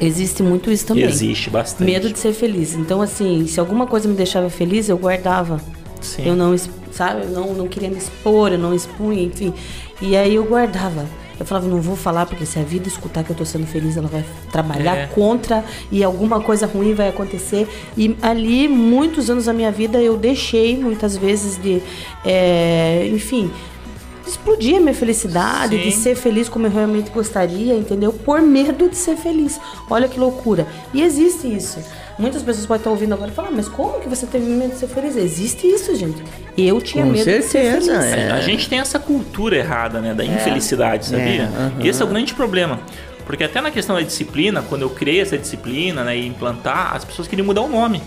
[0.00, 1.04] Existe muito isso também.
[1.04, 1.84] existe bastante.
[1.84, 2.74] Medo de ser feliz.
[2.74, 5.60] Então, assim, se alguma coisa me deixava feliz, eu guardava.
[6.00, 6.26] Sim.
[6.26, 6.56] Eu não,
[6.92, 9.52] sabe, eu não, não queria me expor, eu não expunha, enfim.
[10.00, 11.04] E aí eu guardava.
[11.38, 13.96] Eu falava, não vou falar, porque se a vida escutar que eu tô sendo feliz,
[13.96, 15.06] ela vai trabalhar É.
[15.06, 17.68] contra e alguma coisa ruim vai acontecer.
[17.96, 21.80] E ali, muitos anos da minha vida, eu deixei muitas vezes de,
[22.24, 23.50] é, enfim,
[24.26, 25.82] explodir a minha felicidade, Sim.
[25.84, 28.12] de ser feliz como eu realmente gostaria, entendeu?
[28.12, 29.58] Por medo de ser feliz.
[29.88, 30.66] Olha que loucura.
[30.92, 31.78] E existe isso.
[32.18, 34.78] Muitas pessoas podem estar ouvindo agora e falar, mas como que você teve medo de
[34.78, 35.16] ser feliz?
[35.16, 36.22] Existe isso, gente.
[36.60, 38.16] Eu tinha Com medo de ser certeza, feliz.
[38.16, 38.30] é.
[38.32, 40.12] A gente tem essa cultura errada, né?
[40.12, 41.42] Da infelicidade, sabia?
[41.42, 41.72] É, aham.
[41.80, 42.80] E esse é o grande problema.
[43.24, 47.04] Porque até na questão da disciplina, quando eu criei essa disciplina né, e implantar, as
[47.04, 48.02] pessoas queriam mudar o nome.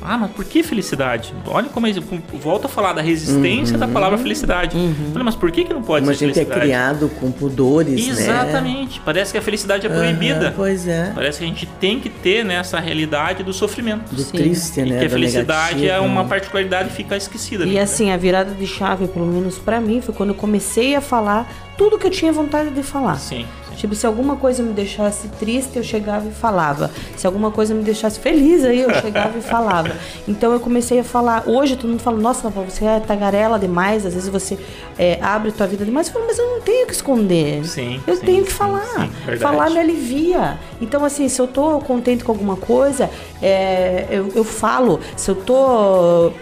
[0.00, 1.34] Ah, mas por que felicidade?
[1.46, 1.92] Olha como é.
[2.40, 4.76] Volto a falar da resistência da palavra felicidade.
[5.12, 6.60] Falei, mas por que, que não pode Como a ser gente é felicidade?
[6.60, 8.12] criado com pudores, né?
[8.12, 9.00] Exatamente.
[9.04, 10.46] Parece que a felicidade é proibida.
[10.48, 11.10] Aham, pois é.
[11.14, 14.14] Parece que a gente tem que ter nessa realidade do sofrimento.
[14.14, 14.98] Do triste, E né?
[15.00, 16.06] que a felicidade é negativo.
[16.06, 17.64] uma particularidade e fica esquecida.
[17.64, 17.80] E né?
[17.80, 21.50] assim, a virada de chave, pelo menos pra mim, foi quando eu comecei a falar
[21.76, 23.16] tudo que eu tinha vontade de falar.
[23.18, 23.67] Sim, sim.
[23.78, 26.90] Tipo, se alguma coisa me deixasse triste, eu chegava e falava.
[27.16, 29.92] Se alguma coisa me deixasse feliz, aí eu chegava e falava.
[30.26, 31.44] Então eu comecei a falar.
[31.46, 34.58] Hoje todo mundo fala, nossa, você é tagarela demais, às vezes você
[34.98, 36.08] é, abre tua vida demais.
[36.08, 37.64] Eu falo, mas eu não tenho que esconder.
[37.64, 38.84] Sim, Eu sim, tenho que sim, falar.
[38.84, 39.38] sim, verdade.
[39.38, 40.58] falar me alivia.
[40.80, 43.08] Então, assim, se eu tô contente com alguma coisa,
[43.40, 45.00] é, eu, eu falo.
[45.16, 46.32] Se eu tô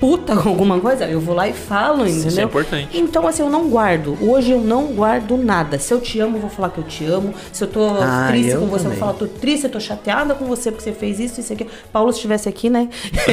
[0.00, 2.28] puta com alguma coisa, eu vou lá e falo, entendeu?
[2.28, 2.98] Isso é importante.
[2.98, 4.16] Então, assim, eu não guardo.
[4.20, 5.78] Hoje eu não guardo nada.
[5.78, 7.34] Se eu te amo, eu vou falar que eu te amo.
[7.52, 8.98] Se eu tô Ah, triste eu com você, eu também.
[8.98, 11.66] vou falar, tô triste, eu tô chateada com você porque você fez isso, isso aqui.
[11.92, 12.88] Paulo, se estivesse aqui, né?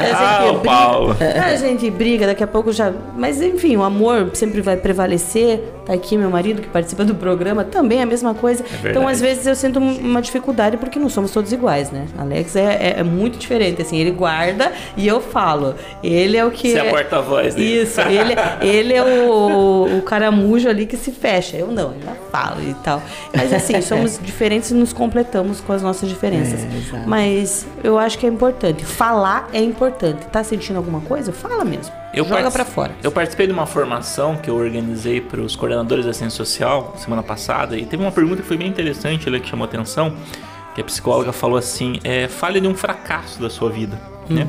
[0.00, 1.16] a Ah, o Paulo.
[1.44, 2.92] A gente briga, daqui a pouco já.
[3.16, 5.60] Mas enfim, o amor sempre vai prevalecer.
[5.84, 8.62] Tá aqui meu marido que participa do programa, também é a mesma coisa.
[8.62, 8.90] verdade.
[8.90, 12.06] então, às vezes, eu sinto um- uma dificuldade porque não somos todos iguais, né?
[12.16, 12.60] Alex é,
[12.94, 15.74] é- é muito diferente, assim, ele guarda e eu falo.
[16.02, 16.72] Ele é o que.
[16.72, 17.82] Você é a porta-voz dele.
[17.82, 21.56] Isso, ele, ele é o, o caramujo ali que se fecha.
[21.56, 23.02] Eu não, eu já falo e tal.
[23.34, 26.60] Mas assim, somos diferentes e nos completamos com as nossas diferenças.
[26.64, 27.06] É.
[27.06, 28.84] Mas eu acho que é importante.
[28.84, 30.26] Falar é importante.
[30.26, 31.32] Tá sentindo alguma coisa?
[31.32, 32.02] Fala mesmo.
[32.14, 32.92] Eu Joga pra fora.
[33.02, 37.22] Eu participei de uma formação que eu organizei para os coordenadores da ciência social semana
[37.22, 40.14] passada e teve uma pergunta que foi bem interessante ali que chamou atenção,
[40.74, 43.98] que a psicóloga falou assim: é, fale de um fracasso da sua vida,
[44.28, 44.46] né?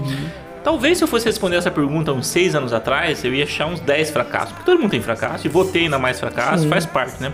[0.64, 3.82] Talvez se eu fosse responder essa pergunta uns seis anos atrás, eu ia achar uns
[3.82, 6.70] 10 fracassos, porque todo mundo tem fracasso, e votei ainda mais fracasso, Sim.
[6.70, 7.34] faz parte, né?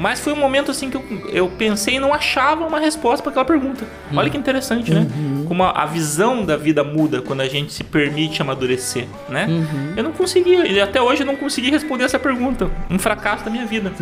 [0.00, 3.30] Mas foi um momento assim que eu, eu pensei e não achava uma resposta para
[3.30, 3.84] aquela pergunta.
[4.14, 5.06] Olha que interessante, né?
[5.46, 9.46] Como a, a visão da vida muda quando a gente se permite amadurecer, né?
[9.96, 12.70] Eu não conseguia, e até hoje eu não consegui responder essa pergunta.
[12.90, 13.92] Um fracasso da minha vida.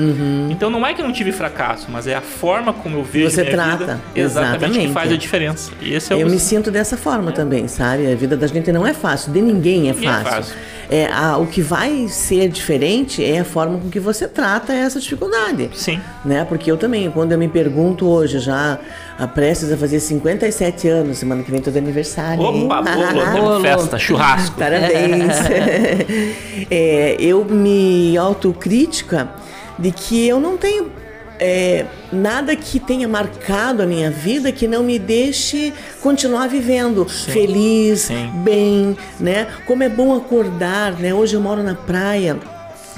[0.51, 3.30] Então não é que eu não tive fracasso, mas é a forma como eu vejo
[3.30, 4.92] Você trata, vida exatamente, que exatamente.
[4.92, 5.72] faz a diferença.
[5.80, 8.11] E esse é o Eu me sinto dessa forma também, sabe?
[8.11, 10.24] A vida da gente não é fácil, de ninguém é é fácil.
[10.30, 10.55] fácil.
[10.90, 14.99] É, a- o que vai ser diferente é a forma com que você trata essa
[14.99, 15.68] dificuldade.
[15.74, 15.88] Sim.
[16.24, 16.45] Né?
[16.45, 18.78] Porque eu também, quando eu me pergunto hoje, já
[19.18, 22.43] a prestes a fazer 57 anos, semana que vem tô de aniversário.
[22.43, 24.57] Opa, bolo, temos festa, churrasco.
[24.59, 25.34] Parabéns.
[26.70, 29.30] É, eu me autocrítica
[29.78, 30.91] de que eu não tenho
[31.39, 35.72] é, nada que tenha marcado a minha vida que não me deixe
[36.03, 38.30] continuar vivendo feliz, sim.
[38.43, 39.47] bem, né?
[39.66, 41.14] Como é bom acordar, né?
[41.14, 42.36] Hoje eu moro na praia,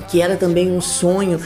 [0.08, 1.40] que era também um sonho.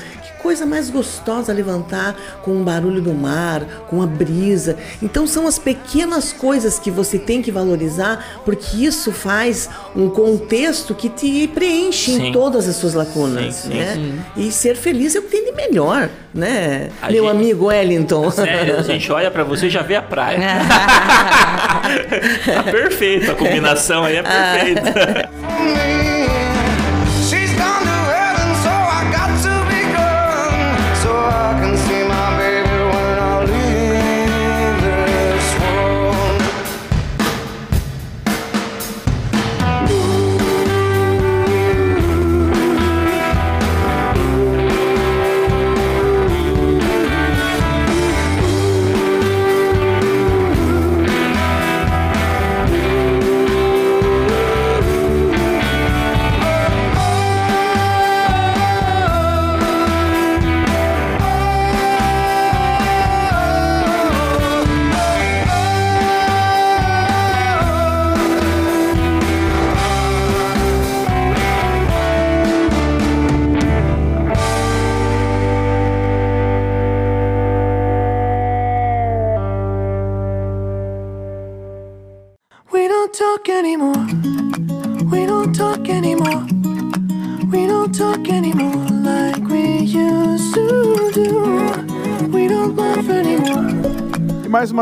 [0.45, 4.77] Coisa mais gostosa levantar com o barulho do mar, com a brisa.
[5.03, 10.95] Então são as pequenas coisas que você tem que valorizar, porque isso faz um contexto
[10.95, 12.27] que te preenche Sim.
[12.29, 14.19] em todas as suas lacunas, Sim, sim, né?
[14.37, 16.91] E ser feliz é o que tem de melhor, né?
[17.01, 18.31] A Meu gente- amigo Wellington.
[18.31, 20.41] Sério, a gente olha pra você e já vê a praia.
[22.45, 25.31] tá perfeito, a combinação aí é perfeita.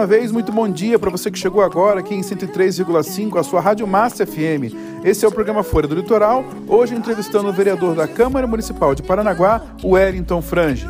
[0.02, 3.60] Uma vez, muito bom dia para você que chegou agora aqui em 103,5, a sua
[3.60, 4.74] Rádio Massa FM.
[5.04, 9.02] Esse é o programa Folha do Litoral, hoje entrevistando o vereador da Câmara Municipal de
[9.04, 10.88] Paranaguá, o Wellington Frange.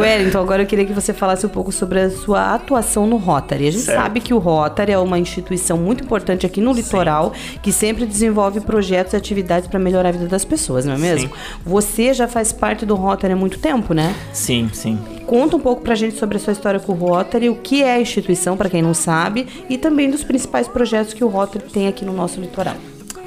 [0.00, 3.68] Wellington, agora eu queria que você falasse um pouco sobre a sua atuação no Rotary.
[3.68, 4.00] A gente Certo.
[4.00, 7.32] sabe que o Rotary é uma instituição muito importante aqui no litoral,
[7.62, 11.28] que sempre desenvolve projetos e atividades para melhorar a vida das pessoas, não é mesmo?
[11.28, 11.34] Sim.
[11.64, 14.14] Você já faz parte do Rotary há muito tempo, né?
[14.32, 14.98] Sim, sim.
[15.26, 17.94] Conta um pouco pra gente sobre a sua história com o Rotary, o que é
[17.94, 21.88] a instituição, para quem não sabe, e também dos principais projetos que o Rotary tem
[21.88, 22.76] aqui no nosso litoral.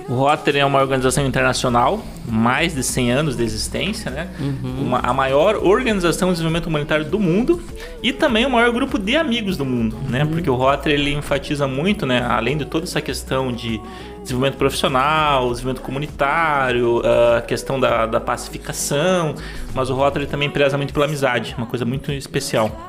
[0.10, 4.28] O Rotary é uma organização internacional, mais de 100 anos de existência, né?
[4.64, 7.62] Uma- a maior organização de desenvolvimento humanitário do mundo
[8.02, 10.26] e também o maior grupo de amigos do mundo, né?
[10.26, 12.26] Porque o Rotary ele enfatiza muito, né?
[12.28, 13.80] Além de toda essa questão de
[14.24, 17.04] desenvolvimento profissional, desenvolvimento comunitário,
[17.38, 19.36] a questão da, da pacificação,
[19.76, 22.89] mas o Rotary também preza muito pela amizade, uma coisa muito especial.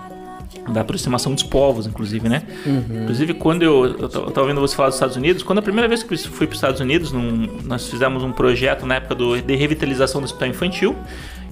[0.72, 2.42] Da aproximação dos povos, inclusive, né?
[2.66, 3.02] Uhum.
[3.02, 5.62] Inclusive, quando eu, eu t- eu tava ouvindo você falar dos Estados Unidos, quando a
[5.62, 8.96] primeira vez que eu fui para os Estados Unidos, num- nós fizemos um projeto na
[8.96, 10.96] época do, de revitalização do hospital infantil,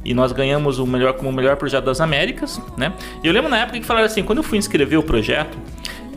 [0.05, 2.93] e nós ganhamos o melhor como o melhor projeto das Américas, né?
[3.23, 5.59] E eu lembro na época que falaram assim, quando eu fui inscrever o projeto,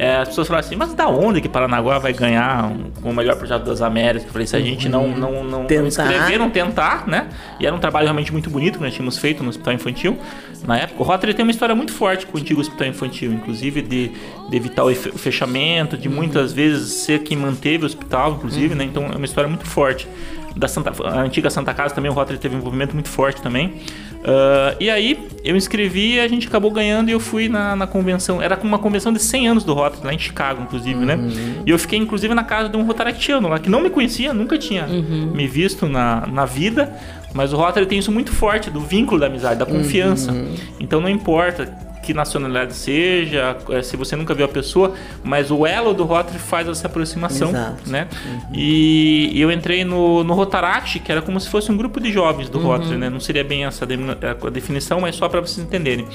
[0.03, 3.35] é, as pessoas falaram assim, mas da onde que Paranaguá vai ganhar um- o melhor
[3.35, 4.25] projeto das Américas?
[4.25, 5.87] Eu falei, se a gente não, não, não, não Tentar.
[5.87, 7.27] inscrever, não tentar, né?
[7.59, 10.17] E era um trabalho realmente muito bonito que nós tínhamos feito no hospital infantil.
[10.65, 13.81] Na época, o Rotary tem uma história muito forte com o antigo hospital infantil, inclusive
[13.83, 14.11] de,
[14.49, 18.83] de evitar o fechamento, de muitas vezes ser quem manteve o hospital, inclusive, né?
[18.83, 20.07] Então é uma história muito forte.
[20.55, 23.75] Da Santa, a antiga Santa Casa também, o Rotary teve um envolvimento muito forte também.
[24.23, 27.87] Ah, e aí, eu inscrevi e a gente acabou ganhando e eu fui na, na
[27.87, 28.41] convenção.
[28.41, 31.17] Era uma convenção de 100 anos do Rotary, lá em Chicago, inclusive, né?
[31.65, 34.57] E eu fiquei, inclusive, na casa de um rotaractiano lá, que não me conhecia, nunca
[34.57, 34.85] tinha
[35.33, 36.95] me visto na, na vida.
[37.33, 40.31] Mas o Rotary tem isso muito forte, do vínculo da amizade, da confiança.
[40.79, 44.93] Então não importa que nacionalidade seja, eh, se você nunca viu a pessoa,
[45.23, 47.89] mas o elo do Rotary faz essa aproximação, Exato.
[47.89, 48.07] né?
[48.53, 52.11] E, e eu entrei no, no Rotaract, que era como se fosse um grupo de
[52.11, 53.09] jovens do Rotary, né?
[53.09, 56.07] Não seria bem essa demina- a definição, mas só para vocês entenderem.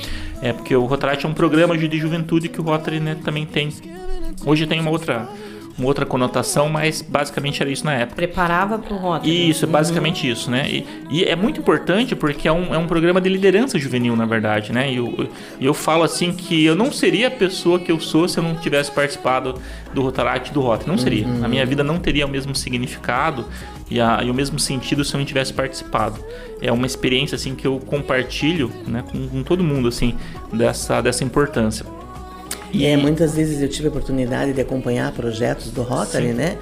[0.43, 3.71] É porque o Rotaract é um programa de juventude que o Rotary né, também tem.
[4.45, 5.29] Hoje tem uma outra
[5.79, 8.17] uma outra conotação, mas basicamente era isso na época.
[8.17, 9.51] Preparava pro Rotary.
[9.51, 10.67] Isso, é basicamente isso, né?
[10.71, 14.25] E, e é muito importante porque é um, é um programa de liderança juvenil, na
[14.25, 14.91] verdade, né?
[14.91, 15.29] E eu,
[15.61, 18.55] eu falo assim que eu não seria a pessoa que eu sou se eu não
[18.55, 19.61] tivesse participado
[19.93, 20.89] do Rotaract e do Rotary.
[20.91, 21.27] Não seria.
[21.43, 23.45] A minha vida não teria o mesmo significado
[23.91, 26.19] e, a- e o mesmo sentido se eu não tivesse participado.
[26.63, 30.15] É uma experiência, assim, que eu compartilho né, com, com todo mundo, assim,
[30.53, 31.85] dessa, dessa importância.
[32.73, 36.33] E é, muitas vezes eu tive a oportunidade de acompanhar projetos do Rotary, Sim.
[36.35, 36.57] né?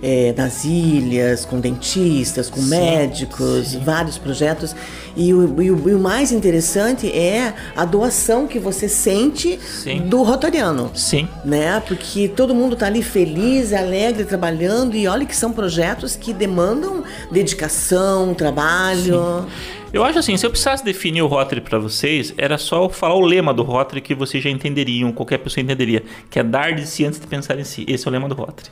[0.00, 4.72] É, nas ilhas, com dentistas, com Sim, médicos, vários projetos.
[5.16, 10.02] E o, e o- e o mais interessante é a doação que você sente Sim.
[10.02, 10.92] do rotariano.
[10.94, 11.26] Sim.
[11.44, 11.82] Né?
[11.88, 14.94] Porque todo mundo está ali feliz, alegre, trabalhando.
[14.94, 19.46] E olha que são projetos que demandam dedicação, trabalho.
[19.92, 23.14] Eu acho assim, se eu precisasse definir o Rotary pra vocês, era só eu falar
[23.14, 26.86] o lema do Rotary que vocês já entenderiam, qualquer pessoa entenderia, que é dar de
[26.86, 27.84] si antes de pensar em si.
[27.88, 28.68] Esse é o lema do Rotary.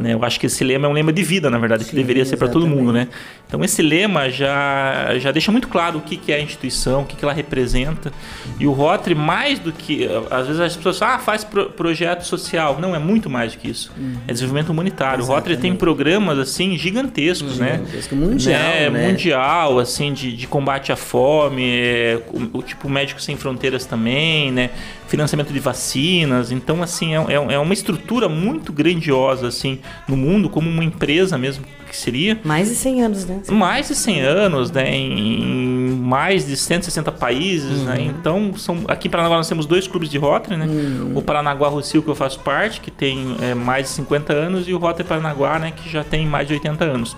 [0.00, 2.24] Né, Eu acho que esse lema é um lema de vida, na verdade, que deveria
[2.24, 3.08] ser para todo mundo, né?
[3.46, 7.04] Então esse lema já, já deixa muito claro o que, que é a instituição, o
[7.04, 8.12] que, que ela representa.
[8.58, 10.08] E o Rotary, mais do que.
[10.30, 12.78] Às vezes as pessoas falam, ah, faz pro- projeto social.
[12.80, 13.92] Não, é muito mais do que isso.
[14.26, 15.22] É desenvolvimento humanitário.
[15.22, 17.72] O Rotary tem programas assim gigantescos, né?
[17.78, 19.08] Gigantesco, mundial, né?
[19.08, 22.20] Mundial, assim, de, de combate à fome, é,
[22.52, 24.70] o, o tipo Médicos Sem Fronteiras também, né?
[25.08, 26.50] Financiamento de vacinas.
[26.50, 29.78] Então, assim, é, é- é uma estrutura muito grandiosa, assim,
[30.08, 32.40] no mundo, como uma empresa mesmo que seria.
[32.42, 33.40] Mais de 100 anos, né?
[33.48, 34.92] Mais de 100 anos, né?
[34.92, 37.96] Em, em mais de 160 países, né?
[38.00, 40.66] Então, são, aqui em Paranaguá nós temos dois clubes de Rotary, né?
[41.14, 44.74] O Paranaguá Rocio, que eu faço parte, que tem é, mais de 50 anos, e
[44.74, 45.72] o Rotary Paranaguá, né?
[45.74, 47.16] Que já tem mais de 80 anos.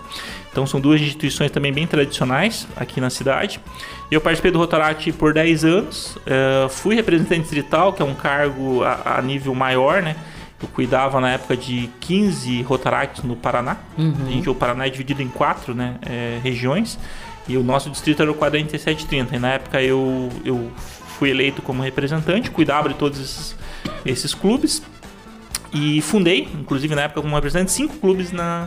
[0.59, 3.61] Então, são duas instituições também bem tradicionais aqui na cidade.
[4.11, 8.83] Eu participei do Rotaract por 10 anos, é, fui representante distrital, que é um cargo
[8.83, 10.17] a, a nível maior, né?
[10.61, 13.77] Eu cuidava na época de 15 Rotaracts no Paraná.
[13.97, 14.15] Uhum.
[14.27, 16.99] A gente, o Paraná é dividido em quatro né, é, regiões.
[17.47, 19.37] E o nosso distrito era o 4730.
[19.37, 20.73] E na época eu, eu
[21.21, 23.57] fui eleito como representante, cuidava de todos esses,
[24.05, 24.83] esses clubes.
[25.73, 28.67] E fundei, inclusive na época como representante, cinco clubes na,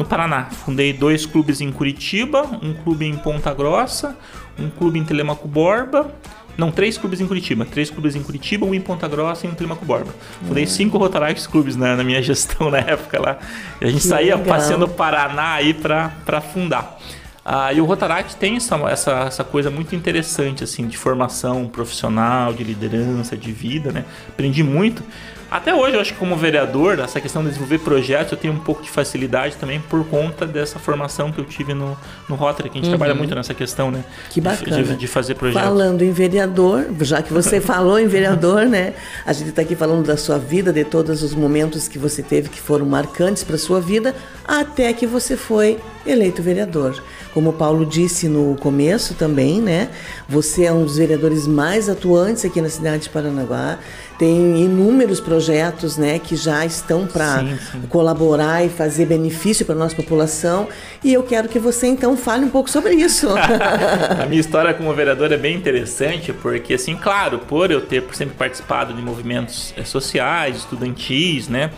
[0.00, 0.46] no Paraná.
[0.46, 4.16] Fundei dois clubes em Curitiba, um clube em Ponta Grossa,
[4.58, 6.12] um clube em Telemaco Borba.
[6.56, 7.64] Não, três clubes em Curitiba.
[7.64, 10.12] Três clubes em Curitiba, um em Ponta Grossa e um em Telemaco Borba.
[10.46, 13.38] Fundei cinco Rotaracts clubes na, na minha gestão na época lá.
[13.80, 14.56] E a gente Que saía legal.
[14.56, 16.98] passeando o Paraná aí pra, pra fundar.
[17.44, 22.52] Ah, e o Rotaract tem essa, essa, essa coisa muito interessante, assim, de formação profissional,
[22.52, 24.04] de liderança, de vida, né?
[24.28, 25.02] Aprendi muito.
[25.50, 28.58] Até hoje, eu acho que como vereador, essa questão de desenvolver projetos, eu tenho um
[28.58, 31.96] pouco de facilidade também por conta dessa formação que eu tive no,
[32.28, 32.96] no Rotary, que a gente Uhum.
[32.98, 34.04] trabalha muito nessa questão, né?
[34.30, 34.82] Que bacana.
[34.82, 35.66] De, de fazer projetos.
[35.66, 38.94] Falando em vereador, já que você falou em vereador, né?
[39.26, 42.48] A gente está aqui falando da sua vida, de todos os momentos que você teve
[42.48, 44.14] que foram marcantes para sua vida,
[44.46, 47.02] até que você foi eleito vereador.
[47.32, 49.88] Como o Paulo disse no começo também, né?
[50.28, 53.78] Você é um dos vereadores mais atuantes aqui na cidade de Paranaguá.
[54.18, 57.42] Tem inúmeros projetos, né, que já estão para
[57.88, 60.68] colaborar e fazer benefício para nossa população.
[61.02, 63.28] E eu quero que você então fale um pouco sobre isso.
[63.32, 68.34] a minha história como vereador é bem interessante, porque, assim, claro, por eu ter sempre
[68.36, 71.70] participado de movimentos eh, sociais, estudantis, né?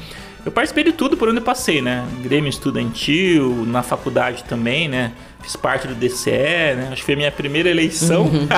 [0.44, 2.04] Eu participei de tudo por onde eu passei, né?
[2.20, 5.12] Grêmio estudantil, na faculdade também, né?
[5.40, 6.88] Fiz parte do DCE, né?
[6.92, 8.24] Acho que foi a minha primeira eleição.
[8.24, 8.48] Uhum.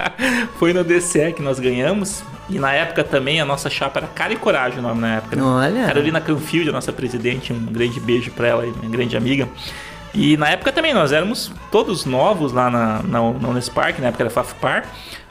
[0.58, 2.22] foi no DCE que nós ganhamos.
[2.48, 5.36] E na época também a nossa chapa era Cara e Coragem o nome na época.
[5.36, 5.42] Né?
[5.42, 5.86] Olha.
[5.86, 9.48] Carolina Canfield, a nossa presidente, um grande beijo pra ela, minha grande amiga.
[10.14, 14.22] E na época também nós éramos todos novos lá na, na, na Unespark, na época
[14.22, 14.84] era FAFPAR.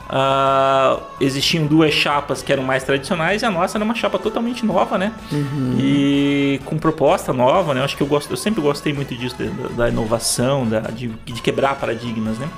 [0.09, 4.65] Ah, existiam duas chapas que eram mais tradicionais e a nossa era uma chapa totalmente
[4.65, 5.13] nova, né?
[5.31, 5.77] Uhum.
[5.79, 7.79] E com proposta nova, né?
[7.79, 11.07] Eu acho que eu gosto, eu sempre gostei muito disso, da, da inovação, da, de,
[11.07, 12.49] de quebrar paradigmas, né?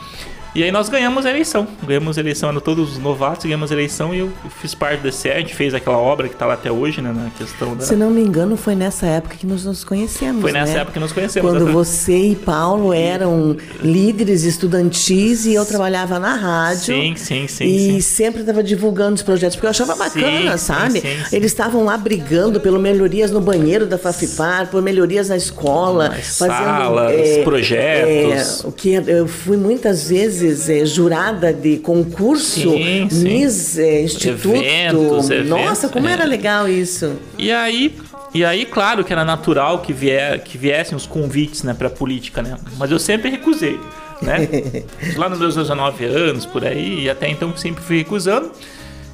[0.56, 1.68] E aí nós ganhamos a eleição.
[1.86, 4.32] Ganhamos a eleição, eram todos os novatos, ganhamos a eleição e eu
[4.62, 7.12] fiz parte DCE, a gente fez aquela obra que tá lá até hoje, né?
[7.14, 7.84] Na questão da.
[7.84, 10.42] Se não me engano, foi nessa época que nós nos conhecemos.
[10.42, 10.80] Foi nessa né?
[10.80, 11.52] época que nos conhecemos.
[11.52, 16.96] Quando você e Paulo eram líderes estudantis e eu trabalhava na rádio.
[16.96, 17.66] Sim, sim, sim.
[17.66, 18.00] E sim.
[18.00, 21.02] sempre estava divulgando os projetos, porque eu achava bacana, Sim, sabe?
[21.02, 21.08] sim.
[21.34, 26.26] Eles estavam lá brigando pelo melhorias no banheiro da Fafipar, por melhorias na escola, Nas
[26.28, 27.12] salas,
[27.44, 28.64] projetos.
[28.64, 33.24] é, o que eu fui muitas vezes é, jurada de concurso, Sim, sim.
[33.24, 34.56] Miss é, Instituto.
[34.56, 36.14] Eventos, eventos, Nossa, como é.
[36.14, 37.14] era legal isso.
[37.38, 37.96] E aí,
[38.34, 42.42] e aí, claro que era natural que, vier, que viessem os convites, né, pra política,
[42.42, 42.58] né?
[42.78, 43.80] Mas eu sempre recusei,
[44.22, 44.48] né?
[45.16, 48.52] Lá nos meus 19 anos, por aí, e até então sempre fui recusando.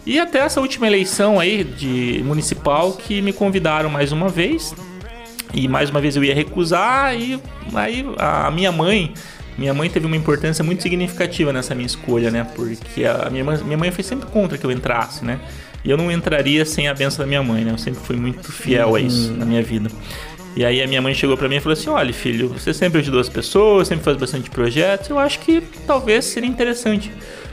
[0.05, 4.73] E até essa última eleição aí de municipal que me convidaram mais uma vez.
[5.53, 7.39] E mais uma vez eu ia recusar e
[7.73, 9.13] aí a minha mãe,
[9.57, 12.47] minha mãe teve uma importância muito significativa nessa minha escolha, né?
[12.55, 15.39] Porque a minha mãe, minha mãe foi sempre contra que eu entrasse, né?
[15.83, 17.71] E eu não entraria sem a benção da minha mãe, né?
[17.71, 19.89] Eu sempre fui muito fiel a isso na minha vida.
[20.55, 22.99] E aí a minha mãe chegou pra mim e falou assim: "Olha, filho, você sempre
[22.99, 25.09] ajudou as pessoas, sempre faz bastante projetos.
[25.09, 27.11] Eu acho que talvez seria interessante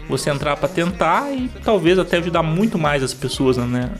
[0.08, 3.90] você entrar pra tentar e talvez até ajudar muito mais as pessoas, né?"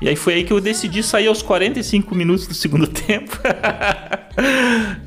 [0.00, 3.36] E aí foi aí que eu decidi sair aos 45 minutos do segundo tempo.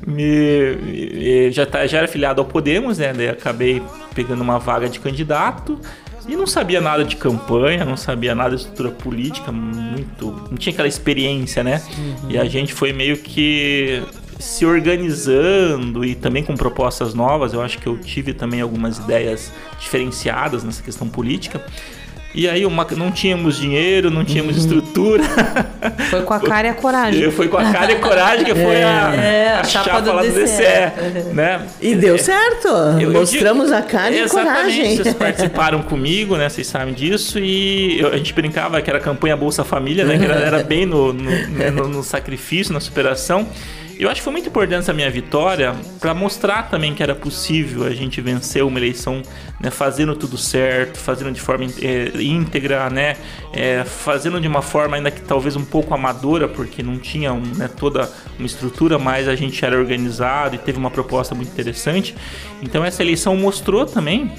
[0.06, 3.12] me, me- já, tá, já era filiado ao Podemos, né?
[3.12, 3.82] Daí acabei
[4.14, 5.78] pegando uma vaga de candidato
[6.28, 10.30] e não sabia nada de campanha, não sabia nada de estrutura política, muito.
[10.50, 11.82] Não tinha aquela experiência, né?
[12.28, 14.02] E a gente foi meio que
[14.38, 17.52] se organizando e também com propostas novas.
[17.52, 21.64] Eu acho que eu tive também algumas ideias diferenciadas nessa questão política.
[22.34, 25.22] E aí uma, não tínhamos dinheiro, não tínhamos estrutura.
[26.08, 27.30] Foi com a cara e a coragem.
[27.30, 30.00] Foi com a cara e a coragem que foi a, É, a a chapa chapa,
[30.02, 30.42] do lá do DCE.
[30.42, 31.60] DCE, né?
[31.80, 32.68] E deu certo.
[33.00, 34.96] eu Mostramos digo- a cara e a Exatamente, coragem.
[34.96, 36.48] Vocês participaram comigo, né?
[36.48, 37.38] Vocês sabem disso.
[37.38, 40.16] E eu- a gente brincava que era a campanha Bolsa Família, né?
[40.18, 43.46] Que era, era bem no, no, né, no- no sacrifício, na superação.
[43.98, 47.84] Eu acho que foi muito importante essa minha vitória para mostrar também que era possível
[47.84, 49.22] a gente vencer uma eleição,
[49.60, 53.16] né, fazendo tudo certo, fazendo de forma eh, íntegra, né,
[53.52, 57.42] eh, fazendo de uma forma ainda que talvez um pouco amadora, porque não tinha um,
[57.56, 62.14] né, toda uma estrutura, mas a gente era organizado e teve uma proposta muito interessante.
[62.62, 64.32] Então essa eleição mostrou também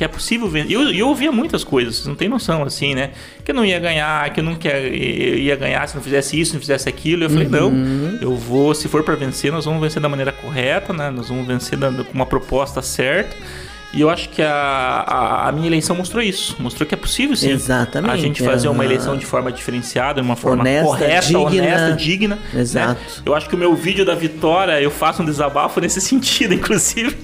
[0.00, 0.70] que é possível vender.
[0.70, 3.10] E eu, eu ouvia muitas coisas, vocês não tem noção, assim, né?
[3.44, 6.54] Que eu não ia ganhar, que eu eu ia ganhar se não fizesse isso, se
[6.56, 7.24] não fizesse aquilo.
[7.24, 7.70] Eu falei, não,
[8.22, 11.10] eu vou, se for para vencer, nós vamos vencer da maneira correta, né?
[11.10, 13.36] Nós vamos vencer da- com uma proposta certa.
[13.92, 16.54] E eu acho que a, a, a minha eleição mostrou isso.
[16.60, 17.50] Mostrou que é possível, sim.
[17.50, 18.92] Exatamente, A gente fazer uma aham.
[18.92, 21.40] eleição de forma diferenciada, de uma forma Honesta, correta, digna.
[21.40, 22.38] honesta, digna.
[22.52, 22.60] né?
[22.60, 23.00] Exato.
[23.26, 27.16] Eu acho que o meu vídeo da vitória, eu faço um desabafo nesse sentido, inclusive.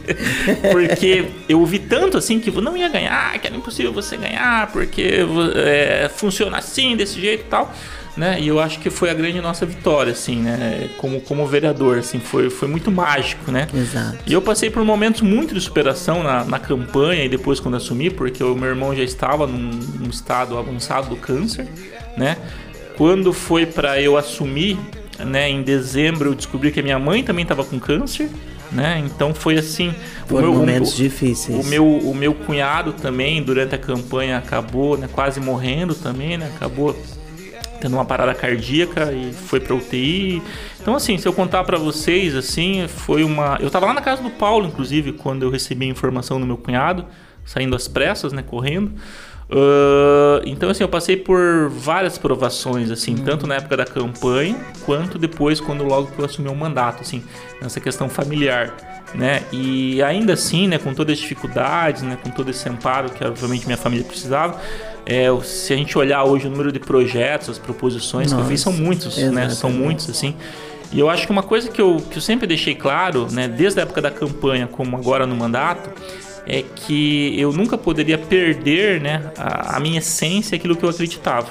[0.73, 5.21] Porque eu ouvi tanto assim que não ia ganhar, que era impossível você ganhar, porque
[5.55, 7.73] é, funciona assim, desse jeito e tal.
[8.17, 8.41] Né?
[8.41, 10.89] E eu acho que foi a grande nossa vitória, assim, né?
[10.97, 13.69] Como, como vereador, assim, foi, foi muito mágico, né?
[13.75, 14.19] Exato.
[14.27, 18.09] E eu passei por momentos muito de superação na, na campanha e depois quando assumi,
[18.09, 21.69] porque o meu irmão já estava num, num estado avançado do câncer,
[22.17, 22.39] né?
[22.97, 24.79] Quando foi para eu assumir,
[25.19, 28.31] né, em dezembro eu descobri que a minha mãe também estava com câncer,
[28.73, 29.03] né?
[29.05, 29.95] Então foi assim,
[30.27, 31.67] Foram momentos o, difíceis.
[31.67, 36.51] O meu, o meu cunhado também durante a campanha acabou, né, quase morrendo também, né?
[36.57, 36.97] Acabou
[37.81, 40.43] tendo uma parada cardíaca e foi pra UTI.
[40.81, 44.23] Então assim, se eu contar pra vocês assim, foi uma, eu tava lá na casa
[44.23, 47.07] do Paulo inclusive quando eu recebi a informação do meu cunhado,
[47.45, 48.93] saindo às pressas, né, correndo.
[49.51, 55.19] Ah, então assim, eu passei por várias provações assim, tanto na época da campanha quanto
[55.19, 57.23] depois quando logo que eu assumi o mandato, assim,
[57.61, 58.75] nessa questão familiar,
[59.15, 59.43] né?
[59.53, 63.67] E ainda assim, né, com todas as dificuldades, né, com todo esse amparo que obviamente
[63.67, 64.61] minha família precisava,
[65.07, 68.61] é, se a gente olhar hoje o número de projetos, as proposições que eu fiz
[68.61, 69.49] são Nossa, muitos, né?
[69.51, 70.35] São muitos assim.
[70.93, 73.81] E eu acho que uma coisa que eu, que eu sempre deixei claro, né, desde
[73.81, 75.91] a época da campanha como agora no mandato,
[76.47, 81.49] é que eu nunca poderia perder né, a, a minha essência, aquilo que eu acreditava.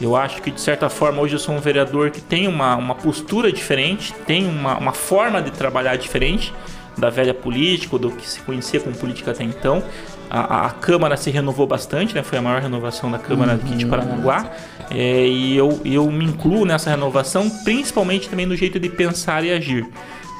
[0.00, 2.94] Eu acho que, de certa forma, hoje eu sou um vereador que tem uma, uma
[2.94, 6.52] postura diferente, tem uma, uma forma de trabalhar diferente
[6.98, 9.82] da velha política, ou do que se conhecia como política até então.
[10.30, 12.22] A, a Câmara se renovou bastante, né?
[12.22, 14.48] foi a maior renovação da Câmara aqui de Paranaguá.
[14.90, 19.52] É, e eu, eu me incluo nessa renovação, principalmente também no jeito de pensar e
[19.52, 19.88] agir.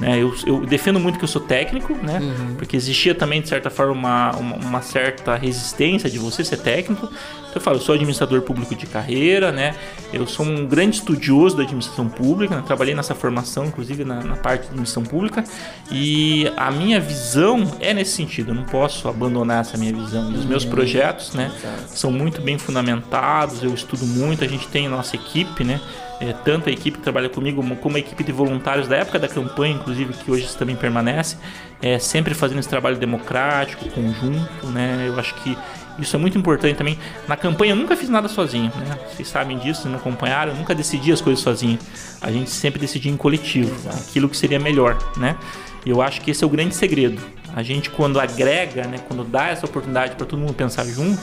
[0.00, 0.18] Né?
[0.18, 2.20] Eu, eu defendo muito que eu sou técnico, né?
[2.56, 7.06] Porque existia também, de certa forma, uma, uma, uma certa resistência de você ser técnico.
[7.06, 9.74] Então eu falo, eu sou administrador público de carreira, né?
[10.10, 12.62] Eu sou um grande estudioso da administração pública, né?
[12.64, 15.44] trabalhei nessa formação, inclusive na, na parte de administração pública.
[15.90, 20.32] E a minha visão é nesse sentido, eu não posso abandonar essa minha visão.
[20.32, 21.52] E os meus projetos, né?
[21.88, 25.78] São muito bem fundamentados, eu estudo muito, a gente tem a nossa equipe, né?
[26.20, 29.26] É, tanto a equipe que trabalha comigo como a equipe de voluntários da época da
[29.26, 31.36] campanha, inclusive, que hoje também permanece,
[31.80, 35.06] é, sempre fazendo esse trabalho democrático, conjunto, né?
[35.08, 35.56] Eu acho que
[35.98, 36.98] isso é muito importante também.
[37.26, 38.98] Na campanha eu nunca fiz nada sozinho, né?
[39.10, 41.78] Vocês sabem disso, me acompanharam, eu nunca decidi as coisas sozinho.
[42.20, 45.36] A gente sempre decidia em coletivo, aquilo que seria melhor, né?
[45.86, 47.20] Eu acho que esse é o grande segredo.
[47.54, 51.20] A gente quando agrega, né, quando dá essa oportunidade para todo mundo pensar junto,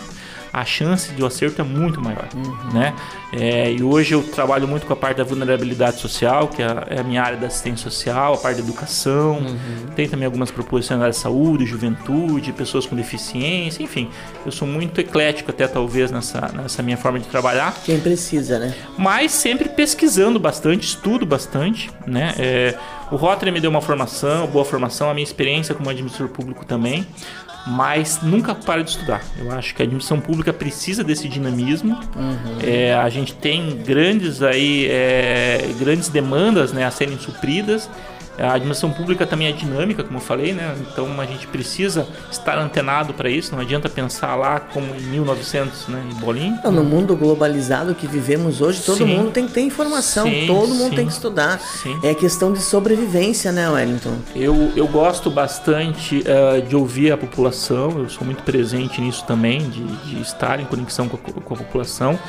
[0.60, 2.28] a chance de o acerto é muito maior,
[2.74, 2.96] né?
[3.32, 6.88] É, e hoje eu trabalho muito com a parte da vulnerabilidade social, que é a,
[6.90, 9.46] é a minha área da assistência social, a parte da educação,
[9.96, 14.10] tem também algumas proposições na área de saúde, juventude, pessoas com deficiência, enfim,
[14.44, 18.74] eu sou muito eclético até talvez nessa, nessa minha forma de trabalhar, Quem precisa, né?
[18.98, 22.34] mas sempre pesquisando bastante, estudo bastante, né?
[22.40, 22.76] É,
[23.12, 27.08] o Rotary me deu uma formação, boa formação, a minha experiência como administrador público também,
[27.68, 29.22] mas nunca para de estudar.
[29.38, 32.00] Eu acho que a administração pública precisa desse dinamismo.
[32.64, 37.90] É, a gente tem grandes aí é, grandes demandas, né, a serem supridas.
[38.40, 40.76] A administração pública também é dinâmica, como eu falei, né?
[40.82, 43.54] Então a gente precisa estar antenado para isso.
[43.54, 46.60] Não adianta pensar lá como em 1900, né, em bolinho.
[46.64, 49.06] Não, No mundo globalizado que vivemos hoje, todo Sim.
[49.06, 50.96] mundo tem que ter informação, Sim, todo mundo sim.
[50.96, 51.60] tem que estudar.
[52.04, 54.18] É questão de sobrevivência, né, Wellington?
[54.36, 59.70] Eu, eu gosto bastante eh, de ouvir a população, eu sou muito presente nisso também,
[59.70, 62.20] de, de estar em conexão com a, com a população.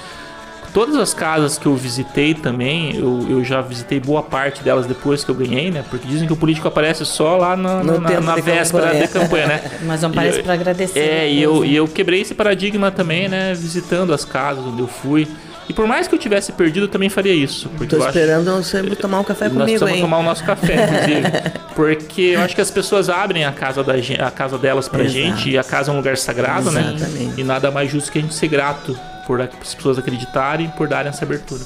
[0.79, 5.25] Todas as casas que eu visitei também, eu, eu já visitei boa parte delas depois
[5.25, 5.85] que eu ganhei, né?
[5.91, 9.03] Porque dizem que o político aparece só lá na, na, tempo na de véspera campanha.
[9.07, 9.71] de campanha, né?
[9.83, 11.01] Mas não E parece pra agradecer.
[11.01, 11.67] É, e depois, eu, né?
[11.67, 13.55] e eu quebrei esse paradigma também, né?
[13.55, 15.27] Visitando as casas onde eu fui.
[15.69, 17.69] E por mais que eu tivesse perdido, eu também faria isso.
[17.71, 20.01] Porque Tô eu acho- esperando você tomar um café nós comigo, precisamos hein?
[20.01, 21.51] tomar o nosso café, inclusive.
[21.75, 25.13] porque eu acho que as pessoas abrem a casa, da, a casa delas pra Exato.
[25.19, 26.95] gente, e a casa é um lugar sagrado, né?
[26.95, 27.41] Exatamente.
[27.41, 28.97] E nada mais justo que a gente ser grato
[29.29, 31.61] por as pessoas acreditarem por darem essa abertura.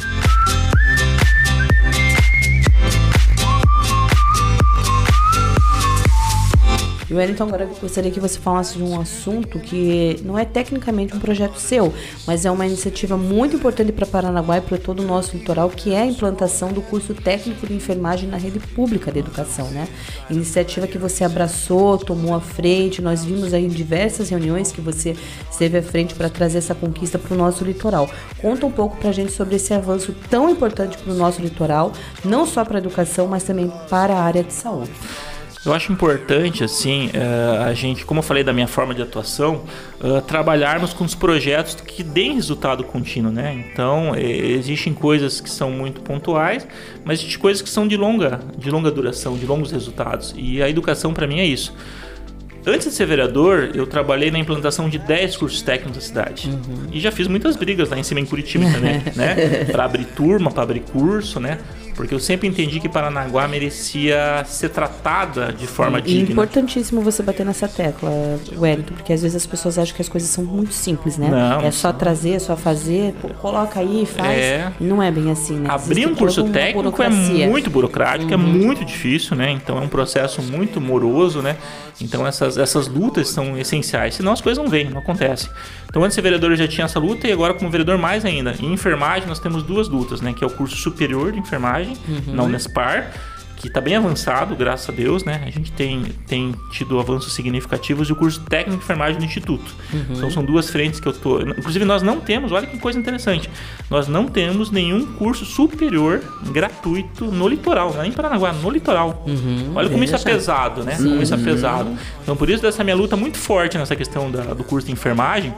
[7.11, 11.19] E Wellington, agora gostaria que você falasse de um assunto que não é tecnicamente um
[11.19, 11.93] projeto seu,
[12.25, 15.93] mas é uma iniciativa muito importante para Paranaguá e para todo o nosso litoral, que
[15.93, 19.89] é a implantação do curso técnico de enfermagem na rede pública de educação, né?
[20.31, 25.17] Iniciativa que você abraçou, tomou à frente, nós vimos aí em diversas reuniões que você
[25.51, 28.09] esteve à frente para trazer essa conquista para o nosso litoral.
[28.41, 31.93] Conta um pouco para a gente sobre esse avanço tão importante para o nosso litoral,
[32.25, 34.93] não só para a educação, mas também para a área de saúde.
[35.65, 39.65] Eu acho importante, assim, eh, a gente, como eu falei da minha forma de atuação,
[40.03, 43.67] eh, trabalharmos com os projetos que deem resultado contínuo, né?
[43.71, 46.67] Então, existem coisas que são muito pontuais,
[47.05, 50.35] mas existem coisas que são de longa, de longa duração, de longos resultados.
[50.35, 51.75] E a educação, para mim, é isso.
[52.67, 56.49] Antes de ser vereador, eu trabalhei na implantação de 10 cursos técnicos da cidade.
[56.49, 56.89] Uhum.
[56.93, 59.65] E já fiz muitas brigas lá em cima em Curitiba também, né?
[59.71, 61.59] Para abrir turma, para abrir curso, né?
[61.95, 66.31] Porque eu sempre entendi que Paranaguá merecia ser tratada de forma E digna.
[66.33, 68.11] importantíssimo você bater nessa tecla,
[68.57, 71.29] Wellington, porque às vezes as pessoas acham que as coisas são muito simples, né?
[71.29, 74.39] Não, é só trazer, é só fazer, pô, coloca aí, faz.
[74.39, 74.73] É.
[74.81, 75.69] Não é bem assim, né?
[75.71, 78.43] Abrir um curso técnico é muito burocrático, é Uhum.
[78.43, 79.51] muito difícil, né?
[79.51, 81.57] Então é um processo muito moroso, né?
[82.01, 85.51] Então essas, essas lutas são essenciais, senão as coisas não vêm, não acontecem.
[85.91, 88.25] Então antes de ser vereador eu já tinha essa luta e agora como vereador mais
[88.25, 88.55] ainda.
[88.61, 90.33] Em enfermagem nós temos duas lutas, né?
[90.33, 92.35] Que é o curso superior de enfermagem, Uhum.
[92.35, 93.11] na Unespar,
[93.61, 95.43] que está bem avançado, graças a Deus, né?
[95.47, 99.75] A gente tem, tem tido avanços significativos e o curso técnico de enfermagem do Instituto.
[99.93, 100.05] Uhum.
[100.17, 101.41] Então são duas frentes que eu tô.
[101.43, 103.51] Inclusive nós não temos, olha que coisa interessante,
[103.91, 109.25] nós não temos nenhum curso superior gratuito no litoral, não é em Paranaguá, no litoral.
[109.75, 110.97] olha como isso é pesado, né?
[110.97, 111.45] Como isso é Uhum.
[111.45, 111.91] pesado.
[112.23, 115.53] Então por isso dessa minha luta muito forte nessa questão da- do curso de enfermagem,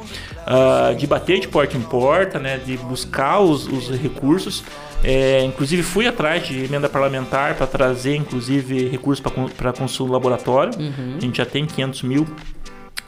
[0.47, 2.59] ah, de bater de porta em porta, né?
[2.59, 4.65] De buscar os, os recursos.
[5.05, 9.25] É, inclusive fui atrás de emenda parlamentar para trazer, inclusive, recursos
[9.57, 10.73] para consumo do laboratório.
[10.79, 11.17] Uhum.
[11.17, 12.27] A gente já tem 500 mil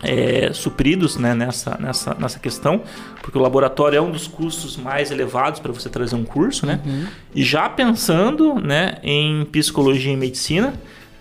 [0.02, 2.82] é, supridos né, nessa, nessa, nessa questão,
[3.22, 6.80] porque o laboratório é um dos custos mais elevados para você trazer um curso, né?
[6.84, 7.06] Uhum.
[7.34, 10.74] E já pensando né, em psicologia e medicina,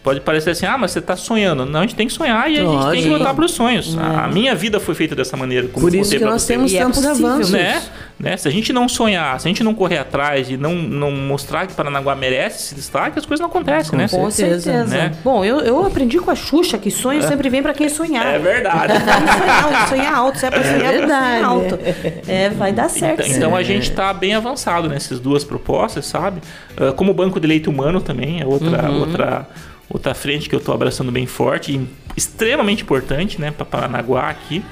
[0.04, 1.66] pode parecer assim, ah, mas você está sonhando.
[1.66, 3.98] Não, a gente tem que sonhar e a gente tem que lutar para os sonhos.
[3.98, 4.32] A, a É.
[4.34, 5.68] minha vida foi feita dessa maneira.
[5.70, 6.54] Como Por isso que nós você.
[6.54, 7.28] temos E é tantos possível.
[7.28, 7.52] avanços.
[7.52, 7.82] Né?
[8.20, 8.38] Né?
[8.38, 11.66] Se a gente não sonhar, se a gente não correr atrás e não, não mostrar
[11.68, 14.08] que Paranaguá merece esse destaque, as coisas não acontecem, né?
[14.08, 14.84] Com certeza.
[14.86, 15.12] Né?
[15.24, 18.26] Bom, eu, eu aprendi com a Xuxa que sonho sempre vem pra quem sonhar.
[18.28, 18.94] É verdade.
[19.34, 20.38] Sonhar alto, sonhar alto.
[20.40, 21.44] Se é pra sonhar, é verdade.
[21.44, 21.80] alto.
[22.28, 23.22] É, vai dar certo.
[23.24, 26.42] Então, então a gente está bem avançado nessas duas propostas, sabe?
[26.78, 29.00] Ah, como o Banco de Leite Humano também é outra, Uhum.
[29.02, 29.48] outra,
[29.94, 31.88] outra frente que eu estou abraçando bem forte e
[32.18, 34.64] extremamente importante, né, para Paranaguá aqui.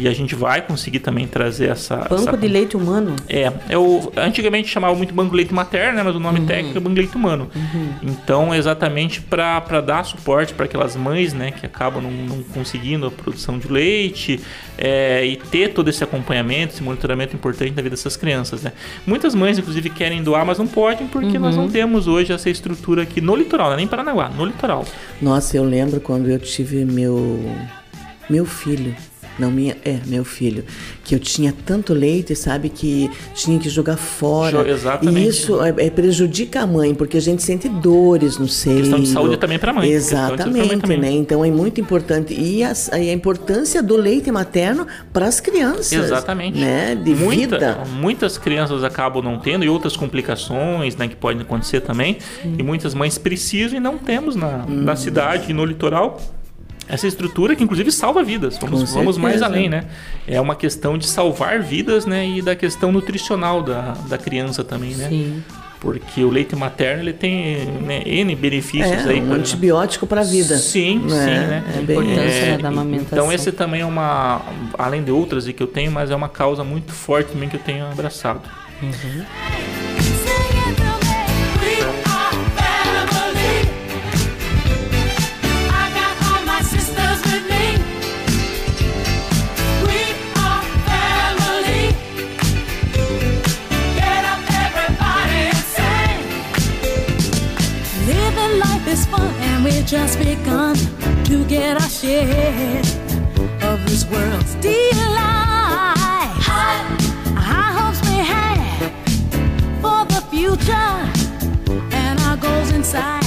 [0.00, 1.96] E a gente vai conseguir também trazer essa.
[1.96, 3.16] Banco essa- de leite humano.
[3.28, 6.80] É, o, antigamente chamava muito Banco de Leite Materno, né, mas o nome técnico é
[6.80, 7.50] Banco de Leite Humano.
[8.00, 13.06] Então, é exatamente para dar suporte para aquelas mães né, que acabam não, não conseguindo
[13.06, 14.40] a produção de leite
[14.76, 18.62] é, e ter todo esse acompanhamento, esse monitoramento importante na vida dessas crianças.
[18.62, 18.72] Né.
[19.06, 23.02] Muitas mães, inclusive, querem doar, mas não podem porque nós não temos hoje essa estrutura
[23.02, 24.84] aqui no litoral, não é nem em Paranaguá, no litoral.
[25.20, 27.38] Nossa, eu lembro quando eu tive meu
[28.30, 28.94] meu filho.
[29.38, 30.64] Não, minha, é, meu filho.
[31.04, 34.68] Que eu tinha tanto leite, sabe, que tinha que jogar fora.
[34.68, 35.18] Exatamente.
[35.26, 38.78] E isso é, é, prejudica a mãe, porque a gente sente dores no seio.
[38.80, 40.98] Questão de saúde também saúde pra mãe Exatamente, também.
[40.98, 41.10] né?
[41.10, 42.34] Então é muito importante.
[42.34, 45.92] E as- a, importância do leite materno para as crianças.
[45.92, 46.58] Exatamente.
[46.58, 46.94] Né?
[46.94, 47.78] De Muita- vida.
[48.00, 52.18] Muitas crianças acabam não tendo e outras complicações né, que podem acontecer também.
[52.44, 54.82] E muitas mães precisam e não temos na, Hum.
[54.82, 56.20] na cidade e no litoral
[56.88, 58.56] essa estrutura que inclusive salva vidas.
[58.58, 59.84] Vamos, vamos mais além, né?
[60.26, 64.94] É uma questão de salvar vidas né, e da questão nutricional da, da criança também,
[64.94, 65.08] né?
[65.08, 65.42] Sim.
[65.80, 69.20] Porque o leite materno ele tem né, N benefícios É, aí.
[69.20, 70.56] um pra- antibiótico para a vida.
[70.58, 71.08] Sim, né?
[71.08, 71.64] sim, né?
[71.76, 73.18] É bem importância, né, da amamentação.
[73.18, 74.42] Então esse também é uma,
[74.76, 77.60] além de outras que eu tenho, mas é uma causa muito forte também que eu
[77.60, 78.40] tenho abraçado.
[78.82, 79.24] Living
[99.88, 100.76] just begun
[101.24, 102.80] to get our share
[103.62, 105.94] of this world's delight.
[107.34, 108.92] High hopes we have
[109.80, 110.74] for the future
[111.96, 113.24] and our goals in sight.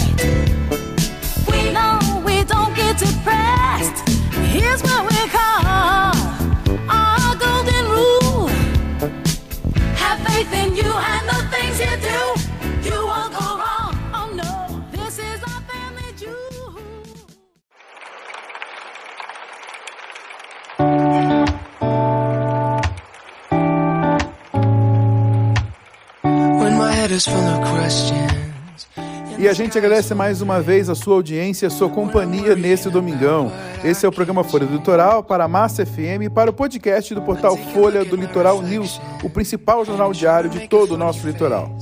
[1.49, 4.07] We know we don't get depressed.
[4.53, 5.50] Here's what we call
[29.37, 32.89] E a gente agradece mais uma vez a sua audiência e a sua companhia nesse
[32.89, 33.51] domingão.
[33.83, 37.13] Esse é o programa Folha do Litoral para a Massa FM e para o podcast
[37.15, 41.75] do portal Folha do Litoral News, o principal jornal diário de todo o nosso litoral.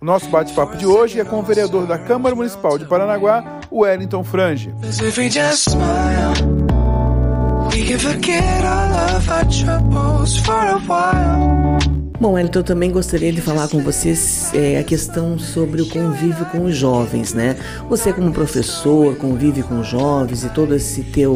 [0.00, 3.80] O nosso bate-papo de hoje é com o vereador da Câmara Municipal de Paranaguá, o
[3.80, 4.72] Wellington Frange.
[7.74, 11.91] We can forget all of our troubles for a while.
[12.22, 16.46] Bom, Elton, eu também gostaria de falar com vocês é, a questão sobre o convívio
[16.46, 17.56] com os jovens, né?
[17.88, 21.34] Você como professor convive com os jovens e todo esse teu,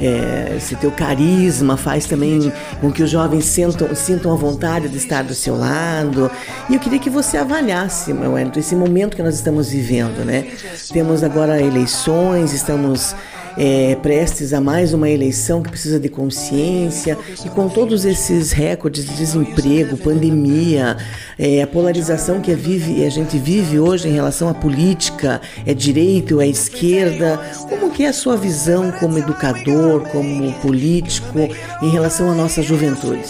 [0.00, 4.96] é, esse teu carisma faz também com que os jovens sintam, sintam a vontade de
[4.96, 6.28] estar do seu lado.
[6.68, 10.48] E eu queria que você avaliasse, meu Elton, esse momento que nós estamos vivendo, né?
[10.92, 13.14] Temos agora eleições, estamos
[13.58, 19.04] é, prestes a mais uma eleição que precisa de consciência e com todos esses recordes
[19.04, 20.96] de desemprego, pandemia,
[21.38, 25.74] é, a polarização que a, vive, a gente vive hoje em relação à política, é
[25.74, 31.38] direita ou é esquerda, como que é a sua visão como educador, como político
[31.82, 33.24] em relação à nossa juventude?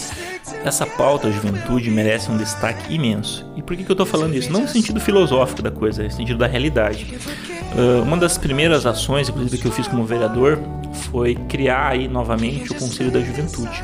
[0.63, 3.49] Essa pauta, juventude, merece um destaque imenso.
[3.55, 4.51] E por que, que eu estou falando isso?
[4.51, 7.07] Não no sentido filosófico da coisa, no sentido da realidade.
[7.75, 10.59] Uh, uma das primeiras ações, inclusive, que eu fiz como vereador
[11.11, 13.83] foi criar aí novamente o Conselho da Juventude.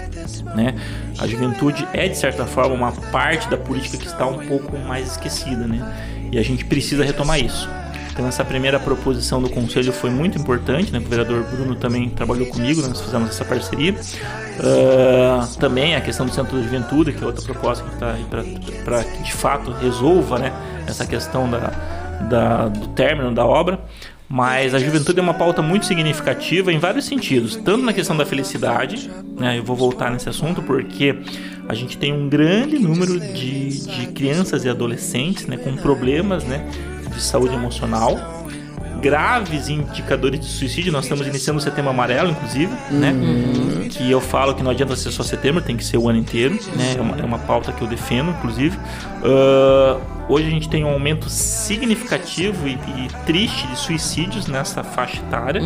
[0.56, 0.76] Né?
[1.20, 5.12] A juventude é, de certa forma, uma parte da política que está um pouco mais
[5.12, 5.82] esquecida, né?
[6.32, 7.70] e a gente precisa retomar isso.
[8.12, 11.00] Então essa primeira proposição do conselho foi muito importante, né?
[11.00, 13.94] O vereador Bruno também trabalhou comigo, nós fizemos essa parceria.
[13.94, 18.24] Uh, também a questão do centro de juventude, que é outra proposta que está aí
[18.86, 20.54] para que de fato resolva, né?
[20.88, 21.74] Essa questão da,
[22.22, 23.80] da, do término da obra.
[24.28, 28.26] Mas a juventude é uma pauta muito significativa em vários sentidos, tanto na questão da
[28.26, 29.60] felicidade, né?
[29.60, 31.16] Eu vou voltar nesse assunto porque
[31.70, 36.68] a gente tem um grande número de, de crianças e adolescentes, né, com problemas, né,
[37.14, 38.18] de saúde emocional,
[39.00, 40.92] graves indicadores de suicídio.
[40.92, 43.14] Nós estamos iniciando o setembro amarelo, inclusive, né?
[43.92, 46.56] Que eu falo que não adianta ser só setembro, tem que ser o ano inteiro,
[46.76, 46.96] né?
[46.98, 48.76] É uma, é uma pauta que eu defendo, inclusive.
[49.22, 55.18] Uh, hoje a gente tem um aumento significativo e, e, triste de suicídios nessa faixa
[55.18, 55.62] etária,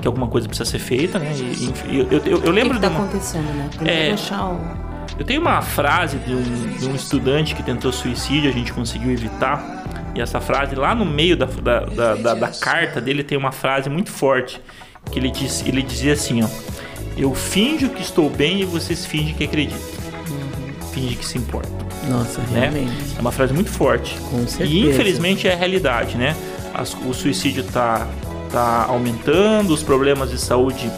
[0.00, 1.32] que alguma coisa precisa ser feita, né?
[1.34, 3.04] E, e eu, eu, eu, lembro O que tá de uma...
[3.04, 3.68] acontecendo, né?
[3.78, 4.02] Tem É.
[4.02, 4.60] que deixar o...
[5.18, 6.42] Eu tenho uma frase de um,
[6.78, 9.82] de um estudante que tentou suicídio, a gente conseguiu evitar.
[10.14, 13.52] E essa frase, lá no meio da, da, da, da- da carta dele, tem uma
[13.52, 14.60] frase muito forte.
[15.10, 16.48] Que ele, diz, ele dizia assim: ó,
[17.16, 19.95] Eu finjo que estou bem e vocês fingem que acreditam.
[20.96, 21.70] Fingem que se importam.
[22.08, 22.70] Nossa, Né?
[22.70, 22.92] realmente.
[23.18, 24.16] É uma frase muito forte.
[24.30, 24.64] Com certeza.
[24.70, 26.34] E infelizmente é a realidade, né?
[26.72, 28.06] As- o suicídio está
[28.50, 30.90] tá aumentando, os problemas de saúde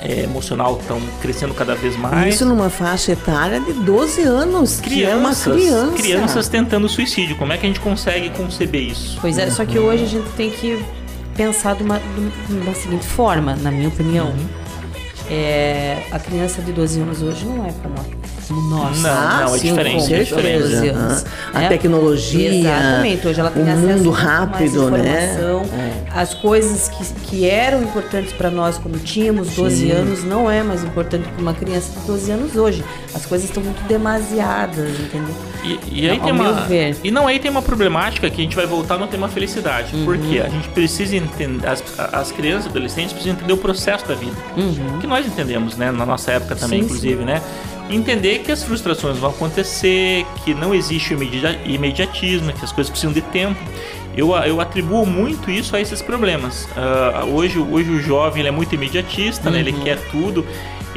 [0.00, 2.36] é, emocional estão crescendo cada vez mais.
[2.36, 5.96] Isso numa faixa etária de 12 anos, que é uma crianças, criança.
[6.02, 7.36] crianças tentando suicídio.
[7.36, 9.18] Como é que a gente consegue conceber isso?
[9.20, 10.82] Pois é, só que hoje a gente tem que
[11.36, 11.98] pensar de uma,
[12.48, 14.28] de uma seguinte forma, na minha opinião.
[14.28, 14.67] Uhum.
[15.30, 17.94] É, a criança de 12 anos hoje não é como,
[18.70, 19.02] nós.
[19.02, 20.62] Não, não, é sim, diferente, com é diferente.
[20.62, 21.24] 12 anos.
[21.52, 23.28] A tecnologia, Exatamente.
[23.28, 25.34] Hoje ela tem o acesso mundo a muito mais rápido, né?
[25.34, 25.62] informação.
[25.78, 26.20] É.
[26.20, 29.90] As coisas que, que eram importantes para nós quando tínhamos 12 Sim.
[29.90, 32.84] anos não é mais importante para uma criança de 12 anos hoje.
[33.14, 35.34] As coisas estão muito demasiadas, entendeu?
[35.68, 36.66] E, e aí tem uma,
[37.04, 39.94] e não aí tem uma problemática que a gente vai voltar no tema felicidade.
[39.94, 40.04] Uhum.
[40.04, 44.14] Porque a gente precisa entender, as, as crianças e adolescentes precisam entender o processo da
[44.14, 44.36] vida.
[44.56, 44.98] Uhum.
[45.00, 45.90] Que nós entendemos, né?
[45.90, 47.42] Na nossa época também, Sim, inclusive, né?
[47.90, 51.14] Entender que as frustrações vão acontecer, que não existe
[51.64, 53.58] imediatismo, que as coisas precisam de tempo.
[54.16, 56.68] Eu, eu atribuo muito isso a esses problemas.
[56.76, 59.60] Ah, hoje, hoje o jovem é muito imediatista, né?
[59.60, 59.80] ele Uhum.
[59.84, 60.44] quer tudo,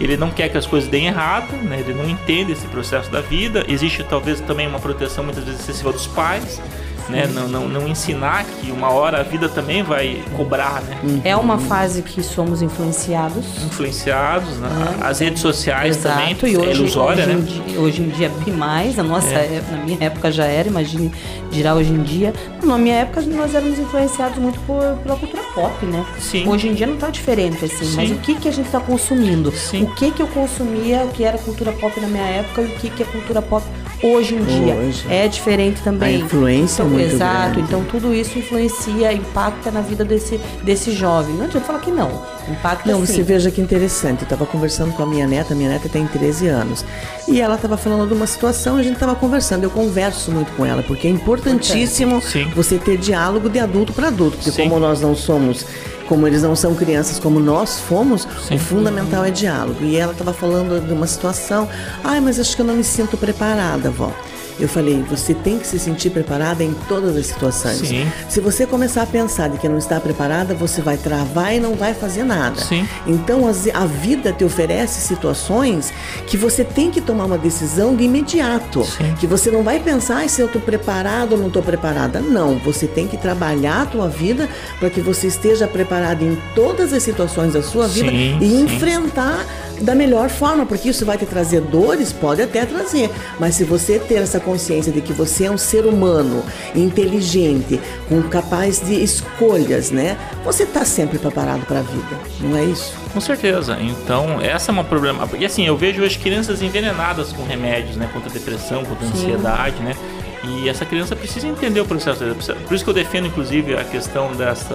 [0.04, 1.80] ele não quer que as coisas deem errado, né?
[1.80, 3.64] ele não entende esse processo da vida.
[3.68, 6.62] Existe talvez também uma proteção muitas vezes excessiva dos pais,
[7.10, 7.28] né?
[7.34, 10.98] não, não, não ensinar que uma hora a vida também vai cobrar, né?
[11.24, 13.46] É uma fase que somos influenciados.
[13.66, 14.70] influenciados, né?
[15.02, 17.40] as redes sociais também, Exato, e é hoje, ilusória, hoje, né?
[17.40, 19.56] em dia, hoje em dia bem mais, na nossa É.
[19.58, 21.12] época, na minha época já era, imagine
[21.52, 22.34] dirá hoje em dia.
[22.64, 26.06] Na minha época nós éramos influenciados muito por, pela cultura pop, né?
[26.20, 26.48] Sim.
[26.48, 27.96] Hoje em dia não tá diferente assim, Sim.
[27.96, 29.52] mas o que que a gente tá consumindo?
[29.52, 29.84] Sim.
[29.84, 32.70] O que que eu consumia, o que era cultura pop na minha época e o
[32.80, 33.66] que que é cultura pop
[34.04, 34.76] hoje em dia?
[34.76, 35.06] Hoje.
[35.10, 36.16] É diferente também.
[36.16, 37.62] A influência é então, muito Exato, grande.
[37.62, 41.36] então tudo isso influencia, impacta na vida desse, desse jovem.
[41.36, 42.22] Não adianta falar que não.
[42.50, 43.14] Impacta Não, sim.
[43.14, 44.22] você veja que interessante.
[44.22, 46.84] Eu estava conversando com a minha neta, minha neta tem 13 anos.
[47.28, 49.64] E ela estava falando de uma situação e a gente estava conversando.
[49.64, 52.50] Eu converso muito com ela, porque é importantíssimo Sim.
[52.56, 54.38] você ter diálogo de adulto para adulto.
[54.38, 54.64] Porque Sim.
[54.64, 55.66] como nós não somos,
[56.12, 58.56] como eles não são crianças como nós fomos, Sim.
[58.56, 59.82] o fundamental é diálogo.
[59.82, 61.70] E ela estava falando de uma situação.
[62.04, 64.12] Ai, mas acho que eu não me sinto preparada, vó.
[64.60, 67.80] Eu falei, você tem que se sentir preparada em todas as situações.
[67.80, 68.12] Sim.
[68.30, 71.76] Se você começar a pensar de que não está preparada, você vai travar e não
[71.76, 72.60] vai fazer nada.
[72.62, 72.88] Sim.
[73.08, 75.92] Então a vida te oferece situações
[76.28, 78.84] que você tem que tomar uma decisão de imediato.
[78.84, 79.16] Sim.
[79.20, 82.20] Que você não vai pensar "Ai, se eu estou preparado ou não estou preparada.
[82.20, 84.48] Não, você tem que trabalhar a tua vida
[84.80, 88.64] para que você esteja preparado em todas as situações da sua vida Sim, e sim.
[88.64, 89.46] enfrentar
[89.82, 93.10] da melhor forma, porque isso vai te trazer dores, pode até trazer,
[93.40, 96.44] mas se você ter essa consciência de que você é um ser humano
[96.76, 100.18] inteligente, com capaz de escolhas, né?
[100.44, 102.94] Você está sempre preparado para a vida, não é isso?
[103.14, 103.78] Com certeza.
[103.80, 105.28] Então, essa é uma problema.
[105.38, 108.10] E assim, eu vejo as crianças envenenadas com remédios, né?
[108.14, 109.18] Contra a depressão, contra a Sim.
[109.18, 109.96] ansiedade, né?
[110.44, 112.24] E essa criança precisa entender o processo.
[112.68, 114.74] Por isso que eu defendo, inclusive, a questão dessa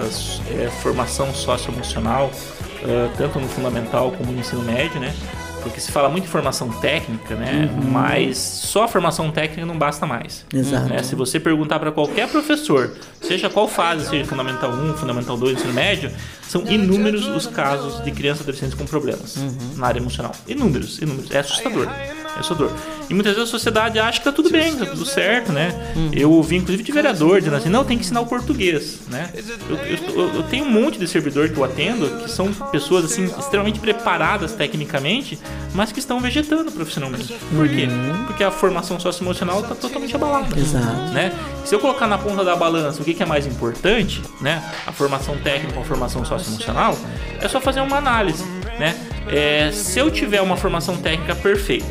[0.49, 2.31] é, formação socioemocional,
[2.83, 5.13] é, tanto no fundamental como no ensino médio, né?
[5.61, 7.69] Porque se fala muito em formação técnica, né?
[7.71, 7.89] Uhum.
[7.89, 10.45] Mas só a formação técnica não basta mais.
[10.53, 10.89] Exato.
[10.89, 11.03] né?
[11.03, 15.73] Se você perguntar para qualquer professor, seja qual fase, seja fundamental 1, fundamental 2, ensino
[15.73, 16.11] médio,
[16.41, 19.37] são inúmeros os casos de crianças e adolescentes com problemas
[19.75, 20.31] na área emocional.
[20.47, 21.31] Inúmeros, inúmeros.
[21.31, 21.87] É assustador.
[22.37, 22.71] É assustador.
[23.09, 25.73] E muitas vezes a sociedade acha que tá tudo bem, tá tudo certo, né?
[26.13, 29.29] Eu ouvi, inclusive, de vereador dizendo assim: não, tem que ensinar o português, né?
[29.69, 33.25] Eu, eu- eu- tenho um monte de servidor que eu atendo que são pessoas, assim,
[33.39, 35.37] extremamente preparadas tecnicamente,
[35.73, 37.33] mas que estão vegetando profissionalmente.
[37.55, 37.87] Por quê?
[38.27, 40.57] Porque a formação socioemocional tá totalmente abalada.
[40.59, 41.11] Exato.
[41.13, 41.31] Né?
[41.65, 44.63] Se eu colocar na ponta da balança o que, que é mais importante, né?
[44.85, 46.97] A formação técnica ou a formação socioemocional,
[47.41, 48.43] é só fazer uma análise,
[48.79, 48.95] né?
[49.29, 51.85] É, se eu tiver uma formação técnica perfeita,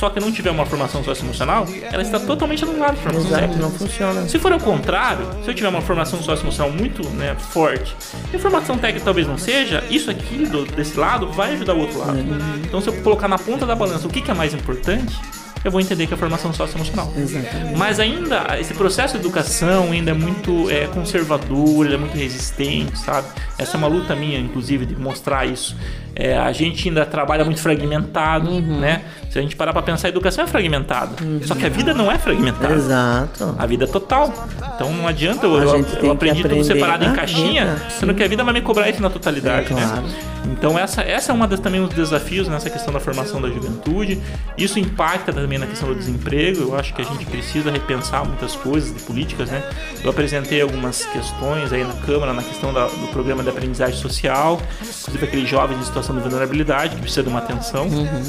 [0.00, 3.70] só que não tiver uma formação socioemocional, ela está totalmente anulada a formação Exato, não
[3.70, 4.26] funciona.
[4.26, 7.94] Se for ao contrário, se eu tiver uma formação socioemocional muito né, forte,
[8.32, 11.80] e a formação técnica talvez não seja, isso aqui do- desse lado vai ajudar o
[11.80, 12.18] outro lado.
[12.64, 15.14] Então, se eu colocar na ponta da balança o que, que é mais importante,
[15.62, 17.12] eu vou entender que é a formação socioemocional.
[17.14, 17.76] Exatamente.
[17.76, 22.98] Mas ainda, esse processo de educação ainda é muito é, conservador, ele é muito resistente,
[22.98, 23.28] sabe?
[23.58, 25.76] Essa é uma luta minha, inclusive, de mostrar isso.
[26.16, 29.02] É, a gente ainda trabalha muito fragmentado, né?
[29.30, 31.12] Se a gente parar pra pensar, a educação é fragmentada.
[31.46, 32.74] Só que a vida não é fragmentada.
[32.74, 33.54] Exato.
[33.56, 34.32] A vida é total.
[34.74, 38.28] Então não adianta eu, eu, eu aprendi tudo separado em caixinha, vida, sendo que a
[38.28, 40.02] vida vai me cobrar isso na totalidade, É, claro.
[40.02, 40.10] né?
[40.52, 43.48] Então essa, essa é uma das também um dos desafios nessa questão da formação da
[43.48, 44.20] juventude.
[44.58, 46.62] Isso impacta também na questão do desemprego.
[46.62, 49.62] Eu acho que a gente precisa repensar muitas coisas de políticas, né?
[50.02, 54.58] Eu apresentei algumas questões aí na Câmara na questão da- do programa de aprendizagem social,
[54.80, 57.86] inclusive aqueles jovens em situação de vulnerabilidade que precisa de uma atenção,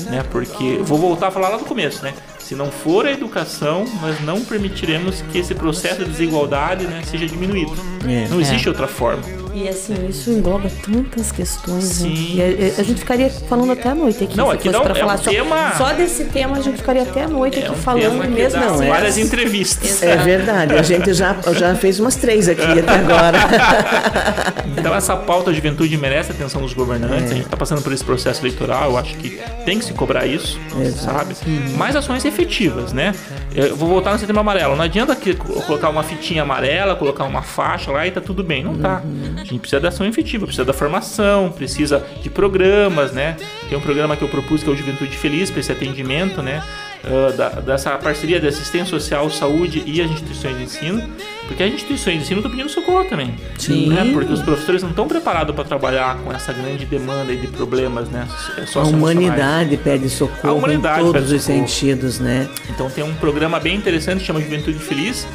[0.09, 0.21] né?
[0.29, 2.13] Porque vou voltar a falar lá no começo, né?
[2.37, 7.25] Se não for a educação, nós não permitiremos que esse processo de desigualdade né, seja
[7.25, 7.71] diminuído.
[8.05, 8.27] É.
[8.27, 9.23] não existe outra forma.
[9.53, 12.01] E assim, isso engloba tantas questões.
[12.01, 12.09] né?
[12.15, 12.41] Sim, E
[12.77, 14.37] a, a gente ficaria falando até a noite aqui.
[14.37, 17.03] Não, aqui um- pra é um falar só, tema- só desse tema, a gente ficaria
[17.03, 18.59] até a noite É aqui um falando mesmo.
[18.59, 18.87] dá assim.
[18.87, 20.01] várias entrevistas.
[20.03, 23.37] É verdade, a gente já, já fez umas três aqui até agora.
[24.77, 27.29] Então essa pauta juventude merece a atenção dos governantes.
[27.29, 27.33] É.
[27.33, 28.91] A gente está passando por esse processo eleitoral.
[28.91, 30.59] Eu acho que tem que se cobrar isso,
[30.95, 31.35] sabe?
[31.77, 33.13] Mais ações efetivas, né?
[33.53, 34.75] Eu vou voltar no setembro amarelo.
[34.75, 38.63] Não adianta que colocar uma fitinha amarela, colocar uma faixa lá e tá tudo bem.
[38.63, 39.01] Não tá.
[39.41, 43.35] A gente precisa da ação efetiva, precisa da formação, precisa de programas, né?
[43.67, 46.63] Tem um programa que eu propus que é o Juventude Feliz para esse atendimento, né?
[47.03, 51.03] Ah, da- dessa parceria de assistência social, saúde e as instituições de ensino,
[51.47, 53.33] porque as instituições de ensino estão pedindo socorro também.
[53.57, 53.89] Sim.
[53.89, 54.11] Né?
[54.13, 58.27] Porque os professores não estão preparados para trabalhar com essa grande demanda de problemas, né?
[58.29, 58.93] A socioemocionais.
[58.93, 61.67] humanidade pede socorro A humanidade em todos os socorro.
[61.67, 62.47] sentidos, né?
[62.69, 65.27] Então tem um programa bem interessante que chama Juventude Feliz,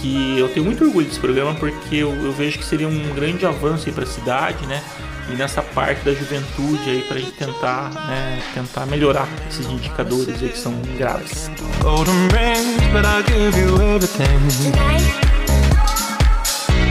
[0.00, 3.46] que eu tenho muito orgulho desse programa porque eu, eu vejo que seria um grande
[3.46, 4.82] avanço para a cidade, né?
[5.30, 10.50] E nessa parte da juventude aí para gente tentar, né, tentar melhorar esses indicadores aí
[10.50, 11.50] que são graves.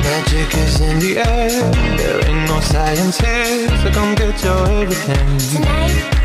[0.05, 1.71] Magic is in the air.
[1.97, 6.24] There ain't no science here, so get your everything.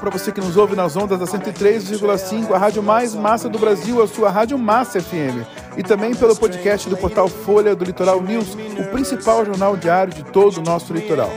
[0.00, 4.02] Para você que nos ouve nas ondas da 103,5, a rádio mais massa do Brasil,
[4.02, 5.44] a sua Rádio Massa FM.
[5.76, 10.22] E também pelo podcast do portal Folha do Litoral News, o principal jornal diário de
[10.24, 11.30] todo o nosso litoral.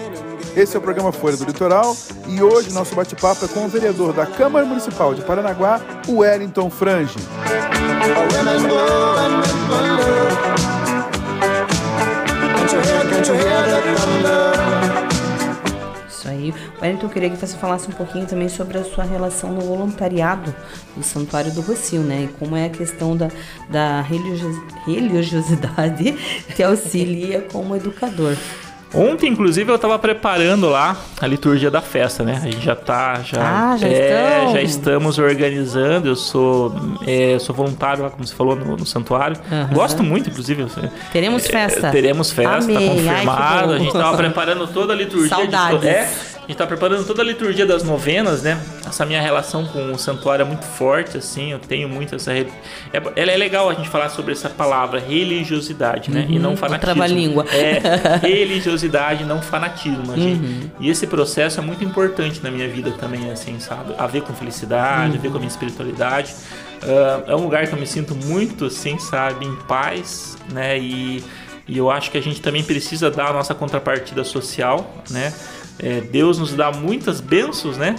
[0.56, 1.96] Esse é o programa Folha do Litoral
[2.28, 6.70] e hoje nosso bate-papo é com o vereador da Câmara Municipal de Paranaguá, o Wellington
[6.70, 7.16] Frange.
[13.24, 15.11] Can't
[16.52, 16.72] pouquinho.
[16.82, 20.54] Wellington, eu queria que você falasse um pouquinho também sobre a sua relação no voluntariado
[20.96, 22.24] do Santuário do Rocio, né?
[22.24, 23.30] E como é a questão da,
[23.70, 26.14] da religios- religiosidade
[26.56, 28.36] que auxilia como educador.
[28.94, 32.36] Ontem, inclusive, eu tava preparando lá a liturgia da festa, né?
[32.36, 33.40] A gente já tá, já,
[33.72, 36.10] Ah, já é, já estamos organizando.
[36.10, 36.76] Eu sou,
[37.08, 39.38] é, sou voluntário lá, como você falou, no, no santuário.
[39.50, 39.70] Aham.
[39.74, 40.66] Gosto muito, inclusive.
[41.14, 41.90] Teremos É, festa?
[41.90, 42.54] teremos festa.
[42.54, 43.68] Ai, que confirmado.
[43.70, 43.74] bom.
[43.76, 45.30] a gente tava preparando toda a liturgia.
[45.48, 45.80] de Saudades.
[45.80, 46.10] to- é,
[46.44, 48.60] a gente tá preparando toda a liturgia das novenas, né?
[48.86, 51.52] Essa minha relação com o santuário é muito forte, assim.
[51.52, 52.34] Eu tenho muito essa.
[52.34, 52.48] re-
[52.92, 56.26] É, ela é legal a gente falar sobre essa palavra religiosidade, né?
[56.28, 56.94] E Uhum, não o fanatismo.
[56.96, 57.46] trava-língua.
[57.54, 60.42] É, religiosidade, não fanatismo, gente.
[60.44, 60.70] Uhum.
[60.80, 63.94] E esse processo é muito importante na minha vida também, assim, sabe?
[63.98, 65.32] A ver com felicidade, a ver Uhum.
[65.34, 66.34] com a minha espiritualidade.
[66.84, 70.78] Ah, é um lugar que eu me sinto muito, assim, sabe, em paz, né?
[70.80, 71.24] E,
[71.68, 75.32] e eu acho que a gente também precisa dar a nossa contrapartida social, né?
[75.82, 77.96] É, Deus nos dá muitas bênçãos, né?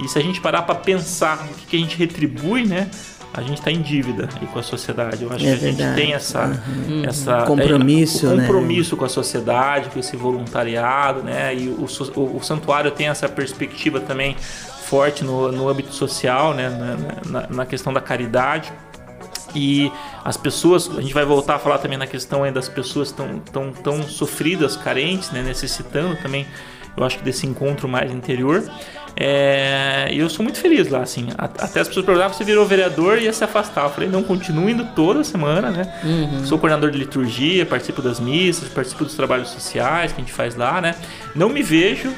[0.00, 2.88] E se a gente parar para pensar no que, que a gente retribui, né?
[3.36, 5.24] A gente está em dívida com a sociedade.
[5.24, 6.44] Eu acho É que a gente tem essa,
[6.86, 7.02] Uhum.
[7.04, 8.42] essa Compromisso, é, o né?
[8.46, 11.52] compromisso com a sociedade, com esse voluntariado, né?
[11.54, 11.84] E o,
[12.16, 14.36] o, o santuário tem essa perspectiva também
[14.86, 16.68] forte no, no âmbito social, né?
[16.70, 18.72] Na, na- na questão da caridade.
[19.54, 19.90] E
[20.24, 23.38] as pessoas, a gente vai voltar a falar também na questão aí das pessoas tão,
[23.40, 25.42] tão, tão sofridas, carentes, né?
[25.42, 26.44] necessitando também,
[26.96, 28.62] eu acho que desse encontro mais interior.
[29.16, 31.28] É, e eu sou muito feliz lá, assim.
[31.38, 33.84] Até as pessoas perguntavam, você virou vereador e ia se afastar.
[33.84, 35.92] Eu falei, não, continuo indo toda semana, né?
[36.02, 36.44] Uhum.
[36.44, 40.56] Sou coordenador de liturgia, participo das missas, participo dos trabalhos sociais que a gente faz
[40.56, 40.96] lá, né?
[41.34, 42.12] Não me vejo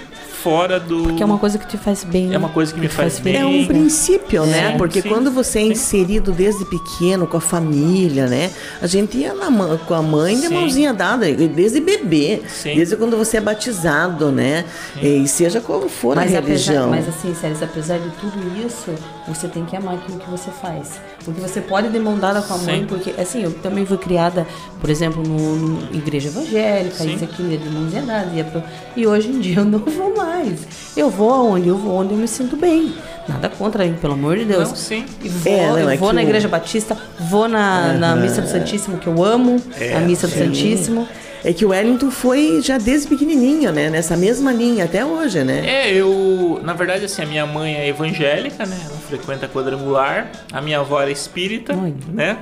[0.47, 1.13] fora do...
[1.15, 2.33] Que é uma coisa que te faz bem.
[2.33, 3.37] É uma coisa que me faz bem.
[3.37, 4.71] É um princípio, né?
[4.71, 5.09] Sim, Porque sim.
[5.09, 8.53] quando você é inserido desde pequeno com a família, né?
[8.81, 9.47] A gente ia na
[9.79, 10.55] com a mãe de Sim.
[10.55, 12.77] mãozinha dada, desde bebê, Sim.
[12.77, 14.65] desde quando você é batizado, né?
[15.03, 16.91] E seja como for mas, a apesar, religião.
[16.91, 18.93] mas assim, Séries, apesar de tudo isso,
[19.27, 21.01] você tem que amar aquilo que você faz.
[21.25, 22.87] Porque você pode ir mão dada com a mãe, Sim.
[22.87, 24.47] porque assim, eu também fui criada,
[24.81, 27.15] por exemplo, no, no igreja evangélica, Sim.
[27.15, 28.63] isso aqui, ia de ia pro...
[28.97, 30.67] e hoje em dia eu não vou mais.
[30.97, 31.69] Eu vou aonde?
[31.69, 32.95] Eu vou onde eu me sinto bem.
[33.29, 34.69] Nada contra, hein, pelo amor de Deus.
[34.69, 35.05] Não, sim.
[35.23, 38.41] E vou, É, não, eu é vou que na igreja batista, vou na, na missa
[38.41, 40.45] do Santíssimo, que eu amo, É, a missa do sim.
[40.45, 41.09] Santíssimo.
[41.47, 43.89] É que o Wellington foi já desde pequenininho, né?
[43.89, 45.63] Nessa mesma linha, até hoje, né?
[45.65, 46.61] É, eu.
[46.65, 48.77] Na verdade, assim, a minha mãe é evangélica, né?
[48.85, 50.29] Ela frequenta quadrangular.
[50.53, 51.95] A minha avó era espírita, Olha.
[52.13, 52.39] né?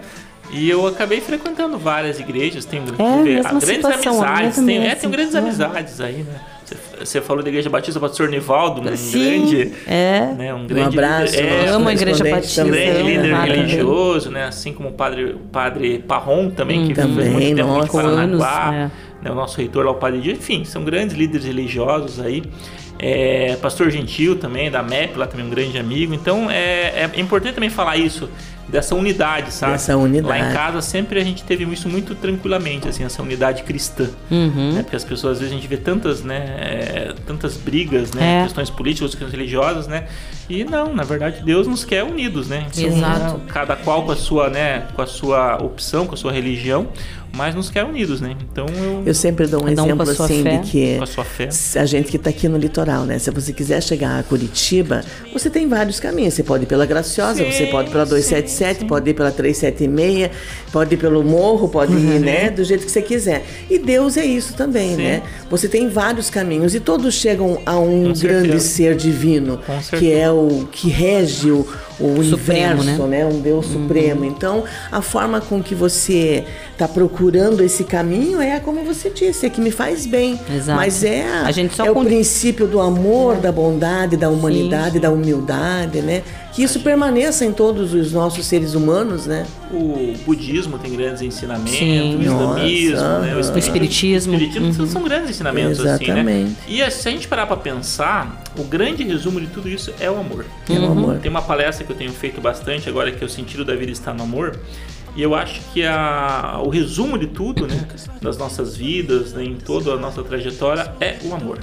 [0.50, 3.44] E eu acabei frequentando várias igrejas, tenho É, grandes
[3.84, 5.10] amizades, tenho, é é, tenho assim.
[5.10, 5.38] grandes É.
[5.38, 6.40] amizades aí, né?
[7.00, 9.72] Você- falou da Igreja Batista, o pastor Nivaldo, um Sim, grande.
[9.86, 10.34] é.
[10.36, 13.60] Né, um grande abraço, líder, é, amo a Igreja Batista, um grande líder maravilhoso.
[13.66, 14.44] religioso, né?
[14.44, 17.88] Assim como o padre, padre Parron também, que Também, fez muito tempo nossa.
[17.88, 18.92] em Paranaguá, Anos,
[19.22, 22.42] né, o nosso reitor lá, o padre Dias, enfim, são grandes líderes religiosos aí.
[22.98, 26.14] É, Pastor Gentil também, da MEP, lá também um grande amigo.
[26.14, 28.28] Então é, é importante também falar isso,
[28.68, 29.72] dessa unidade, sabe?
[29.72, 30.26] Dessa unidade.
[30.26, 34.08] Lá em casa sempre a gente teve isso muito tranquilamente, assim, essa unidade cristã.
[34.30, 34.72] Uhum.
[34.72, 34.82] Né?
[34.82, 38.42] Porque as pessoas, às vezes, a gente vê tantas, né, é, tantas brigas, né, É.
[38.44, 40.06] questões políticas, questões religiosas, né?
[40.48, 42.66] E não, na verdade, Deus nos quer unidos, né?
[42.72, 43.40] Então, Exato.
[43.48, 46.88] Cada qual com a sua, né, com a sua opção, com a sua religião,
[47.34, 48.36] mas nos quer unidos, né?
[48.52, 50.56] Então eu, Eu sempre dou um Cada um com exemplo sua assim fé.
[50.58, 51.48] de que com a sua fé.
[51.76, 53.18] a gente que está aqui no litoral, né?
[53.18, 55.02] Se você quiser chegar a Curitiba,
[55.32, 56.34] você tem vários caminhos.
[56.34, 58.86] Você pode ir pela Graciosa, Sim, você pode ir pela sim, 277, sim.
[58.86, 60.30] pode ir pela 376,
[60.72, 62.50] pode ir pelo morro, pode ir, né?
[62.50, 63.44] Do jeito que você quiser.
[63.70, 65.02] E Deus é isso também, Sim.
[65.02, 65.22] né?
[65.50, 68.60] Você tem vários caminhos e todos chegam a um Com grande certeza.
[68.60, 71.66] ser divino, Com que é o que rege o,
[72.00, 73.18] o Supremo, universo, né?
[73.18, 73.26] né?
[73.26, 74.24] Um Deus supremo.
[74.24, 79.50] Então, a forma com que você está procurando esse caminho é como você disse, é
[79.50, 80.38] que me faz bem.
[80.52, 80.76] Exato.
[80.76, 84.94] Mas é, A gente só é o con- princípio do amor, da bondade, da humanidade,
[84.94, 85.00] sim.
[85.00, 86.22] da humildade, né?
[86.54, 89.44] Que isso permaneça em todos os nossos seres humanos, né?
[89.72, 92.16] O budismo tem grandes ensinamentos, Sim.
[92.16, 93.36] o islamismo, Nossa, né, aham.
[93.54, 94.34] O espiritismo.
[94.34, 96.20] espiritismo são grandes ensinamentos assim, né?
[96.20, 96.56] Exatamente.
[96.68, 100.08] E eh, se a gente parar para pensar, o grande resumo de tudo isso é
[100.08, 100.46] o amor.
[100.68, 101.18] É o amor.
[101.18, 103.90] Tem uma palestra que eu tenho feito bastante agora que é o sentido da vida
[103.90, 104.56] está no amor.
[105.16, 107.86] E eu acho que a, o resumo de tudo, né,
[108.20, 111.58] das nossas vidas, né, em toda a nossa trajetória, é o amor.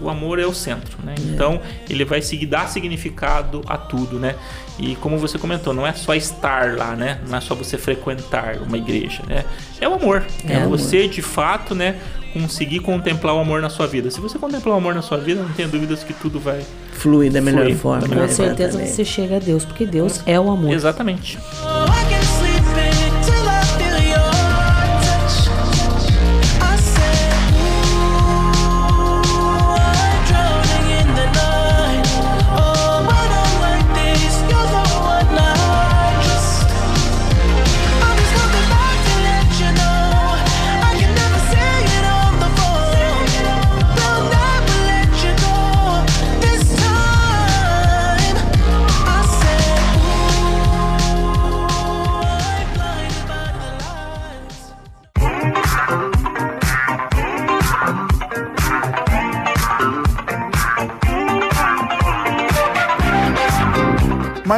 [0.00, 1.14] O amor é o centro, né?
[1.20, 4.34] Então ele vai seguir dar significado a tudo, né?
[4.78, 7.18] E como você comentou, não é só estar lá, né?
[7.28, 9.44] Não é só você frequentar uma igreja, né?
[9.80, 10.24] É o amor.
[10.48, 11.96] É, É você de fato, né?
[12.32, 14.10] Conseguir contemplar o amor na sua vida.
[14.10, 16.64] Se você contemplar o amor na sua vida, não tenha dúvidas que tudo vai.
[16.92, 18.06] Flui da melhor Flui, forma.
[18.08, 18.90] da Com certeza Exatamente.
[18.92, 20.72] você chega a Deus, porque Deus é o amor.
[20.72, 21.38] Exatamente.
[21.62, 22.39] Oh,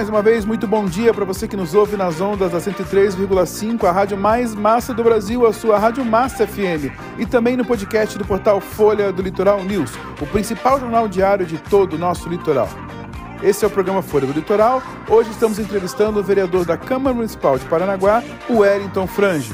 [0.03, 3.85] Mais uma vez, muito bom dia para você que nos ouve nas ondas da 103,5,
[3.85, 6.91] a rádio mais massa do Brasil, a sua Rádio Massa FM.
[7.19, 11.57] E também no podcast do portal Folha do Litoral News, o principal jornal diário de
[11.57, 12.69] todo o nosso litoral.
[13.45, 14.83] Esse é o programa Folha do Litoral.
[15.09, 19.53] Hoje estamos entrevistando o vereador da Câmara Municipal de Paranaguá, o Wellington Frange.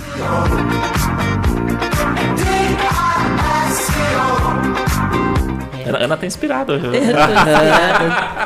[5.88, 6.86] Ana, Ana tá inspirada hoje.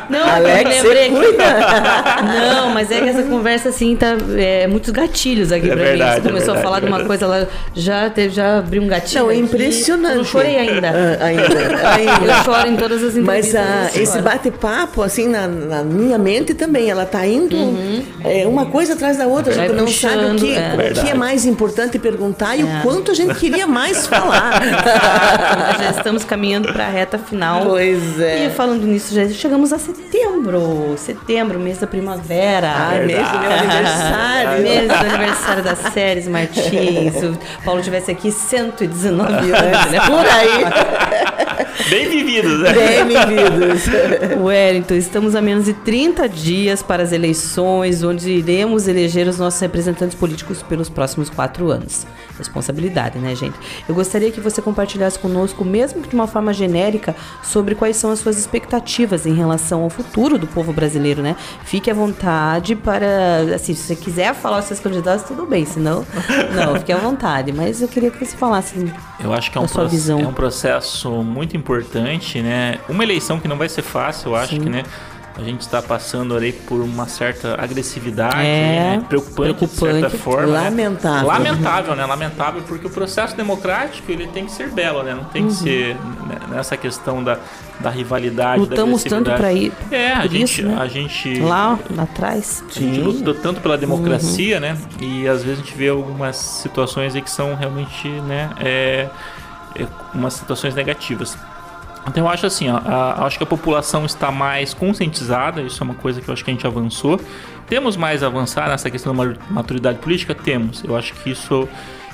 [0.09, 1.37] Não, Alex, eu você lembrei que-.
[1.37, 6.15] Não, mas é que essa conversa assim tá é, muitos gatilhos aqui É pra verdade,
[6.15, 6.21] mim.
[6.21, 8.81] Você é começou a verdade, falar de uma é coisa lá, já teve, já abriu
[8.81, 9.23] um gatilho.
[9.23, 10.11] Não, é impressionante.
[10.11, 10.89] Eu não chorei ainda.
[10.89, 12.33] Ah, ainda, ainda.
[12.33, 13.61] Eu choro em todas as Mas entrevistas.
[13.61, 17.55] ah, eu esse bate-papo, assim, na, na minha mente também, ela tá indo
[18.23, 19.53] é, uma coisa atrás da outra.
[19.53, 20.91] A gente não sabe o que, é.
[20.91, 24.61] o que é mais importante perguntar e o quanto a gente queria mais falar.
[24.61, 27.32] Nós já estamos caminhando para a reta final.
[27.65, 28.47] Pois é.
[28.47, 29.79] E falando nisso, já chegamos a
[30.43, 30.95] setembro.
[30.97, 32.71] Setembro, mês da primavera.
[32.75, 34.61] Ai, mês do meu aniversário.
[34.63, 37.13] mês do aniversário das séries Martins.
[37.13, 39.99] Se o Paulo tivesse aqui 119 anos, né?
[40.05, 41.53] Por aí,
[41.89, 42.73] Bem vividos, né?
[42.73, 43.83] bem vividos.
[44.41, 49.59] Wellington, estamos a menos de 30 dias para as eleições, onde iremos eleger os nossos
[49.59, 52.05] representantes políticos pelos próximos quatro anos.
[52.37, 53.55] Responsabilidade, né, gente?
[53.87, 58.11] Eu gostaria que você compartilhasse conosco, mesmo que de uma forma genérica, sobre quais são
[58.11, 61.35] as suas expectativas em relação ao futuro do povo brasileiro, né?
[61.63, 66.05] Fique à vontade para, assim, se você quiser falar os seus candidatos, tudo bem, senão,
[66.55, 67.51] não, fique à vontade.
[67.51, 68.91] Mas eu queria que você falasse.
[69.23, 70.19] Eu acho que é um, sua visão.
[70.19, 72.79] é um processo muito importante, né?
[72.89, 74.61] Uma eleição que não vai ser fácil, eu acho Sim.
[74.61, 74.83] que, né?
[75.35, 79.05] A gente está passando ali por uma certa agressividade, É, né?
[79.09, 80.17] preocupante, de certa preocupante.
[80.23, 80.45] forma.
[80.53, 80.63] né?
[80.65, 81.27] Lamentável.
[81.27, 82.05] Lamentável, né?
[82.05, 85.15] Lamentável, porque o processo democrático ele tem que ser belo, né?
[85.15, 85.95] Não tem que ser
[86.27, 87.39] né, nessa questão da,
[87.79, 88.61] da rivalidade.
[88.61, 88.69] Uhum.
[88.69, 89.73] Lutamos da tanto para ir.
[89.89, 90.77] É, a gente, isso, né?
[90.79, 92.63] a gente Lá, lá atrás.
[92.69, 94.61] a gente luta tanto pela democracia, Uhum.
[94.61, 94.77] né?
[95.01, 98.51] E às vezes a gente vê algumas situações aí que são realmente, né?
[98.59, 99.09] É,
[99.75, 101.35] é, umas situações negativas.
[102.07, 105.85] Então eu acho assim, ó, a- acho que a população está mais conscientizada, isso é
[105.85, 107.19] uma coisa que eu acho que a gente avançou.
[107.67, 110.35] Temos mais a avançar nessa questão da ma- maturidade política?
[110.35, 110.83] Temos.
[110.83, 111.67] Eu acho que isso,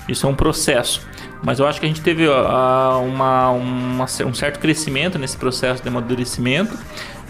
[0.08, 1.02] isso é um processo.
[1.44, 3.52] Mas eu acho que a gente teve uma, uma-
[4.26, 6.78] um certo crescimento nesse processo de amadurecimento,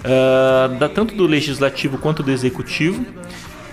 [0.03, 3.06] ah, da, tanto do legislativo quanto do executivo.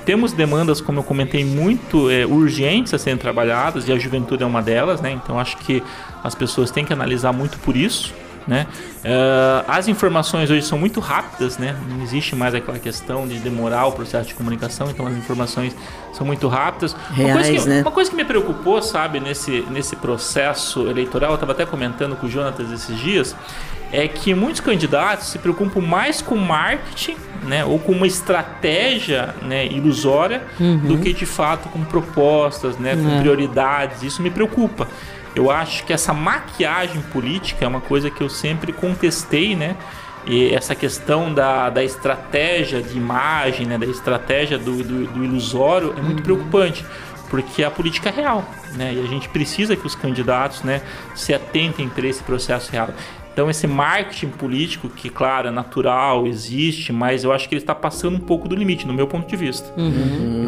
[0.04, 4.46] Temos demandas, como eu comentei, muito eh, urgentes a serem trabalhadas e a juventude é
[4.46, 5.10] uma delas, né?
[5.10, 5.82] Então acho que
[6.22, 8.14] as pessoas têm que analisar muito por isso,
[8.47, 8.66] né?
[9.05, 11.77] Eh, as informações hoje são muito rápidas, né?
[11.89, 15.74] Não existe mais aquela questão de demorar o processo de comunicação, então as informações
[16.12, 16.94] são muito rápidas.
[17.10, 17.81] uma, coisa Reais, que, né?
[17.82, 22.27] uma coisa que me preocupou, sabe, nesse, nesse processo eleitoral, eu estava até comentando com
[22.27, 23.35] o Jonatas esses dias,
[23.93, 29.66] é que muitos candidatos se preocupam mais com marketing, né, ou com uma estratégia, né,
[29.66, 33.20] ilusória, do que de fato com propostas, né, com É.
[33.20, 34.02] prioridades.
[34.02, 34.89] Isso me preocupa.
[35.36, 39.76] Eu acho que essa maquiagem política é uma coisa que eu sempre contestei, né?
[40.26, 45.94] E essa questão da, da estratégia de imagem, né, da estratégia do, do, do ilusório
[45.96, 46.84] é muito preocupante,
[47.28, 48.94] porque a política é real, né?
[48.94, 50.80] E a gente precisa que os candidatos, né,
[51.14, 52.88] se atentem para esse processo real.
[53.36, 57.74] Então esse marketing político, que claro, é natural, existe, mas eu acho que ele está
[57.74, 59.70] passando um pouco do limite, no meu ponto de vista.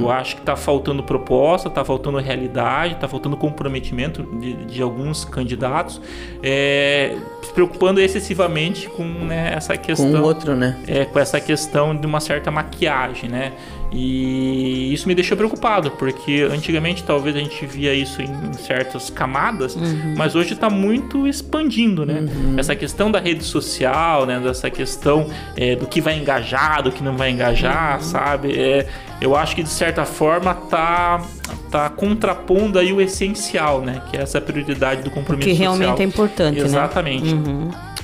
[0.00, 5.22] Eu acho que está faltando proposta, está faltando realidade, está faltando comprometimento de, de alguns
[5.26, 6.00] candidatos,
[6.42, 10.78] é, se preocupando excessivamente com né, essa questão Com outro, né?
[10.86, 13.52] é, com essa questão de uma certa maquiagem, né?
[13.90, 19.76] E isso me deixou preocupado, porque antigamente talvez a gente via isso em certas camadas,
[20.16, 22.24] mas hoje está muito expandindo, né?
[22.56, 24.38] Essa questão da rede social, né?
[24.40, 28.52] Dessa questão é, do que vai engajar, do que não vai engajar, sabe?
[28.58, 28.86] É,
[29.20, 31.22] eu acho que de certa forma tá,
[31.70, 34.02] tá contrapondo aí o essencial, né?
[34.10, 36.00] Que é essa prioridade do compromisso que realmente social.
[36.00, 36.64] é importante, né?
[36.64, 37.34] Exatamente.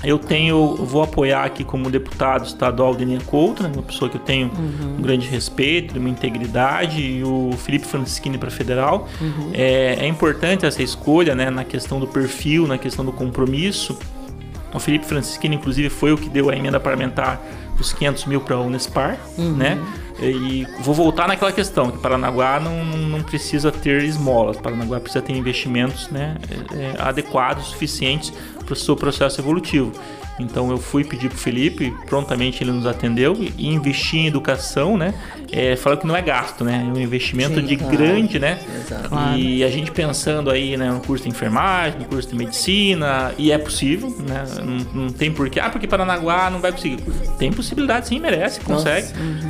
[0.04, 4.16] Eu tenho, vou apoiar aqui como deputado estadual o Denis Couto, né, uma pessoa que
[4.16, 4.50] eu tenho
[4.98, 9.08] um grande respeito, uma integridade, e o Felipe Francischini para federal.
[9.52, 13.98] É, é importante essa escolha, né, na questão do perfil, na questão do compromisso.
[14.72, 17.40] O Felipe Francischini, inclusive, foi o que deu a emenda parlamentar
[17.76, 19.78] dos 500 mil para a Unespar, né?
[20.20, 25.32] E vou voltar naquela questão que Paranaguá não, não precisa ter esmolas, Paranaguá precisa ter
[25.32, 26.36] investimentos né,
[26.72, 28.32] é, é, adequados, suficientes
[28.72, 29.92] o seu processo evolutivo.
[30.38, 35.14] Então eu fui pedir pro Felipe, prontamente ele nos atendeu e investi em educação, né?
[35.56, 36.84] É, falou que não é gasto, né?
[36.88, 37.96] É um investimento Sim, de claro.
[37.96, 38.58] grande, né?
[38.84, 39.08] Exato.
[39.36, 43.52] E a gente pensando aí, né, no curso de enfermagem, no curso de medicina, e
[43.52, 44.44] é possível, né?
[44.62, 45.60] Não, não tem porquê.
[45.60, 46.98] Ah, porque Paranaguá não vai conseguir.
[47.38, 49.06] Tem possibilidade, sim, merece, consegue,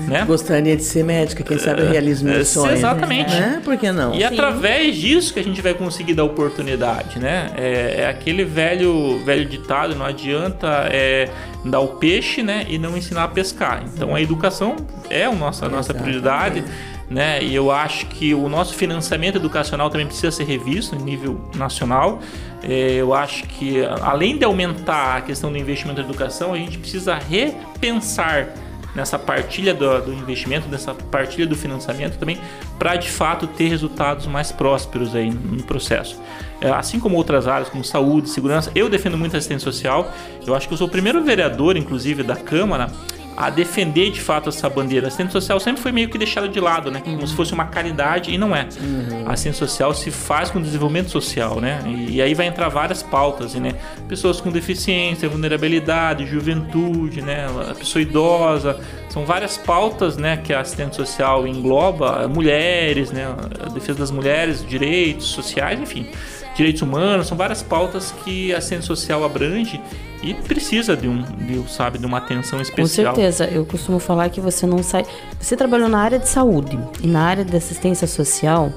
[0.06, 0.24] né?
[0.26, 2.72] Gostaria de ser médica, quem sabe eu realizo meu É, sonho.
[2.72, 3.30] Exatamente.
[3.34, 3.62] Né?
[3.64, 4.14] Por que não?
[4.14, 7.50] E através disso que a gente vai conseguir dar oportunidade, né?
[7.56, 11.28] É, é aquele velho, velho ditado, não adianta é,
[11.64, 12.66] dar o peixe, né?
[12.68, 13.82] E não ensinar a pescar.
[13.94, 14.76] Então a educação
[15.08, 16.64] é a nossa, a nossa prioridade,
[17.08, 17.42] né?
[17.42, 22.20] E eu acho que o nosso financiamento educacional também precisa ser revisto em nível nacional.
[22.62, 26.78] É, eu acho que além de aumentar a questão do investimento na educação, a gente
[26.78, 28.48] precisa repensar
[28.94, 32.38] nessa partilha do, do investimento, nessa partilha do financiamento também,
[32.78, 36.20] para de fato ter resultados mais prósperos aí no processo.
[36.60, 40.12] É, assim como outras áreas, como saúde, segurança, eu defendo muito a assistência social.
[40.46, 42.90] Eu acho que eu sou o primeiro vereador, inclusive, da Câmara
[43.36, 45.06] a defender de fato essa bandeira.
[45.06, 47.00] A assistência social sempre foi meio que deixada de lado, né?
[47.00, 48.68] Como se fosse uma caridade e não é.
[49.26, 51.80] A assistência social se faz com desenvolvimento social, né?
[51.86, 53.72] E, e aí vai entrar várias pautas, né?
[54.08, 57.46] Pessoas com deficiência, vulnerabilidade, juventude, né?
[57.70, 58.78] A pessoa idosa.
[59.08, 60.36] São várias pautas, né?
[60.36, 62.28] Que a assistente social engloba.
[62.28, 63.26] Mulheres, né?
[63.60, 66.06] A defesa das mulheres, direitos sociais, enfim.
[66.54, 69.80] Direitos humanos, são várias pautas que a assistente social abrange
[70.22, 73.14] e precisa de um, de, sabe, de uma atenção Com especial.
[73.14, 75.04] certeza, eu costumo falar que você não sai.
[75.40, 78.72] Você trabalhou na área de saúde e na área de assistência social,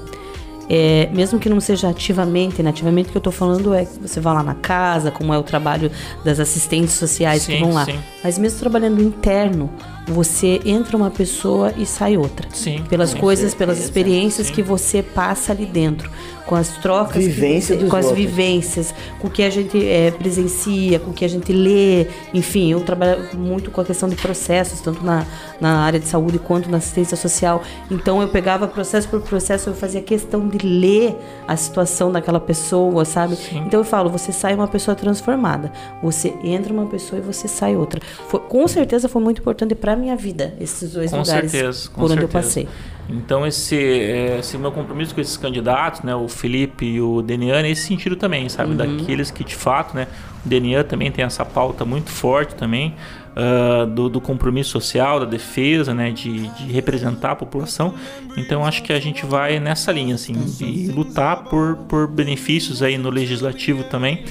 [0.68, 2.68] é, mesmo que não seja ativamente, né?
[2.70, 5.38] Ativamente o que eu tô falando é que você vai lá na casa, como é
[5.38, 5.90] o trabalho
[6.22, 7.86] das assistentes sociais que Sim, vão lá.
[7.86, 7.98] sim.
[8.22, 9.70] Mas mesmo trabalhando interno,
[10.08, 12.48] você entra uma pessoa e sai outra.
[12.52, 13.98] Sim, Pelas coisas, pelas certeza.
[13.98, 16.10] experiências que você passa ali dentro,
[16.46, 18.24] com as trocas, que Vivência dos com as outros.
[18.24, 22.72] vivências, com o que a gente é, presencia, com o que a gente lê, enfim,
[22.72, 25.26] eu trabalho muito com a questão de processos, tanto na,
[25.60, 27.62] na área de saúde quanto na assistência social.
[27.90, 31.14] Então eu pegava processo por processo, eu fazia questão de ler
[31.46, 33.36] a situação daquela pessoa, sabe?
[33.66, 35.70] Então eu falo, você sai uma pessoa transformada,
[36.02, 38.00] você entra uma pessoa e você sai outra.
[38.28, 42.04] Foi- com certeza foi muito importante para minha vida esses dois Com lugares certeza, por
[42.04, 42.32] onde eu certeza.
[42.44, 42.68] passei.
[43.10, 47.62] Então esse, é, esse meu compromisso com esses candidatos, né, o Felipe e o Denian,
[47.62, 48.76] é esse sentido também, sabe, Uhum.
[48.76, 50.06] daqueles que de fato, né,
[50.44, 52.94] o Denian também tem essa pauta muito forte também
[53.40, 57.94] ah, do, do compromisso social, da defesa, né, de, de representar a população.
[58.36, 62.98] Então acho que a gente vai nessa linha, assim, de lutar por, por benefícios aí
[62.98, 64.24] no legislativo também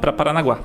[0.00, 0.58] para Paranaguá.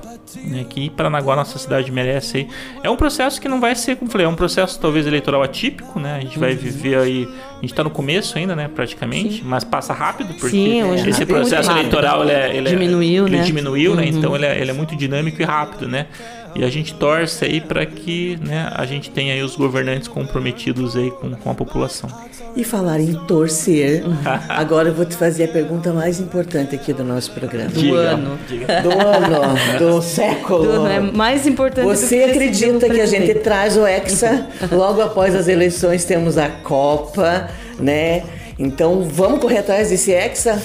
[0.44, 2.48] Né, que Paranaguá, nossa cidade, merece aí.
[2.82, 6.00] É um processo que não vai ser, como falei, é um processo talvez eleitoral atípico,
[6.00, 6.16] né?
[6.16, 7.28] A gente vai viver aí.
[7.58, 8.70] A gente está no começo ainda, né?
[8.72, 12.68] Praticamente, mas passa rápido, porque Sim, hoje esse é muito processo eleitoral ele é, ele
[12.68, 13.42] é- Diminuiu, ele né?
[13.42, 14.02] diminuiu, né?
[14.04, 14.08] Uhum.
[14.08, 16.06] Então ele é, ele é muito dinâmico e rápido, né?
[16.54, 20.96] E a gente torce aí para que né, a gente tenha aí os governantes comprometidos
[20.96, 22.08] aí com, com a população.
[22.56, 24.02] E falar em torcer,
[24.48, 27.68] agora eu vou te fazer a pergunta mais importante aqui do nosso programa.
[27.68, 28.38] Do Diga, ano.
[28.48, 28.80] diga.
[28.80, 30.64] Do ano, do século.
[30.64, 34.46] Do- é mais importante do Você que acredita o que a gente traz o Hexa?
[34.72, 37.47] Logo após as eleições temos a Copa,
[37.78, 38.22] né?
[38.58, 40.60] Então vamos correr atrás desse Hexa?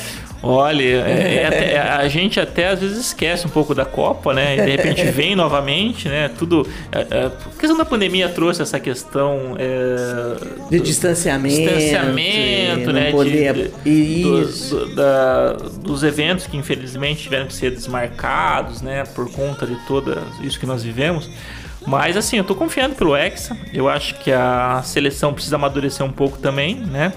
[0.45, 4.57] Olha, é- é até- a gente até às vezes esquece um pouco da Copa, né?
[4.57, 6.29] E de repente vem novamente, né?
[6.37, 6.67] Tudo.
[6.91, 10.35] é, é, a questão da pandemia trouxe essa questão é,
[10.69, 11.55] De do- distanciamento.
[11.55, 13.11] distanciamento, de né?
[13.11, 14.23] Poder de- ir.
[14.23, 19.03] dos, do- da- dos eventos que infelizmente tiveram que ser desmarcados, né?
[19.15, 21.29] Por conta de tudo isso que nós vivemos.
[21.85, 23.57] Mas assim, eu tô confiando pelo Hexa.
[23.73, 27.13] Eu acho que a seleção precisa amadurecer um pouco também, né?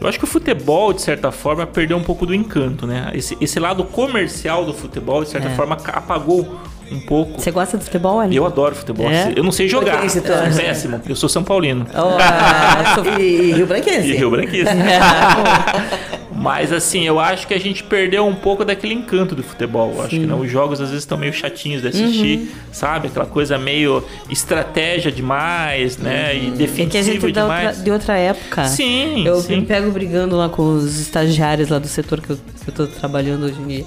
[0.00, 3.10] Eu acho que o futebol, de certa forma, perdeu um pouco do encanto, né?
[3.14, 5.54] Esse, esse lado comercial do futebol, de certa É.
[5.54, 6.60] forma, apagou
[6.92, 7.40] um pouco.
[7.40, 8.36] Você gosta de futebol, Ellen?
[8.36, 9.08] Eu adoro futebol.
[9.10, 9.32] É?
[9.34, 10.00] Eu não sei jogar.
[10.00, 11.00] quem você É péssimo.
[11.08, 11.86] Eu sou São Paulino.
[11.94, 14.08] Oh, e, e Rio Branquense.
[14.08, 14.70] E Rio Branquense.
[16.36, 19.92] Mas assim, eu acho que a gente perdeu um pouco daquele encanto do futebol.
[19.94, 22.48] Eu acho que não, os jogos às vezes estão meio chatinhos de assistir, Uhum.
[22.72, 23.06] sabe?
[23.06, 26.34] Aquela coisa meio estratégia demais, né?
[26.34, 27.84] E É que a defensiva gente é da outra, demais.
[27.84, 28.64] de outra época.
[28.66, 29.56] Sim, Eu sim.
[29.60, 32.86] me pego brigando lá com os estagiários lá do setor que eu, que eu tô
[32.88, 33.84] trabalhando hoje em dia.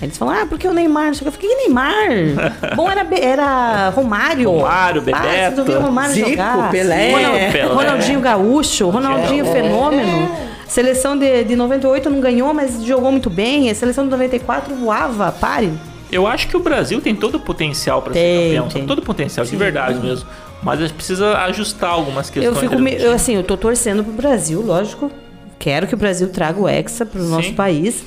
[0.00, 1.08] Aí eles falam, ah, porque o Neymar?
[1.08, 1.96] Eu falei, que Neymar?
[2.76, 4.48] Bom, era, era Romário.
[4.52, 5.62] Romário, Ah, Bebeto.
[5.72, 6.70] o Romário Zico, jogar?
[6.70, 7.10] Pelé.
[7.12, 7.74] Ronald- Pelé.
[7.74, 10.48] Ronaldinho Gaúcho, Ronaldinho Fenômeno.
[10.68, 13.70] Seleção de, de 98 não ganhou, mas jogou muito bem.
[13.70, 15.72] A seleção de 94 voava, pare.
[16.12, 18.68] Eu acho que o Brasil tem todo o potencial para ser campeão.
[18.68, 18.86] tem.
[18.86, 20.28] Todo o potencial, de verdade mesmo.
[20.62, 22.54] Mas a gente precisa ajustar algumas questões.
[22.54, 25.10] Eu fico me, eu, assim, eu tô torcendo pro Brasil, lógico.
[25.58, 27.54] Quero que o Brasil traga o Hexa pro nosso Sim.
[27.54, 28.04] país.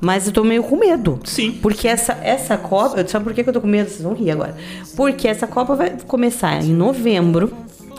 [0.00, 1.20] Mas eu tô meio com medo.
[1.24, 1.52] Sim.
[1.62, 3.06] Porque essa, essa Copa.
[3.06, 3.88] Sabe por que que eu tô com medo?
[3.88, 4.54] Vocês vão rir agora.
[4.96, 7.52] Porque essa Copa vai começar em novembro.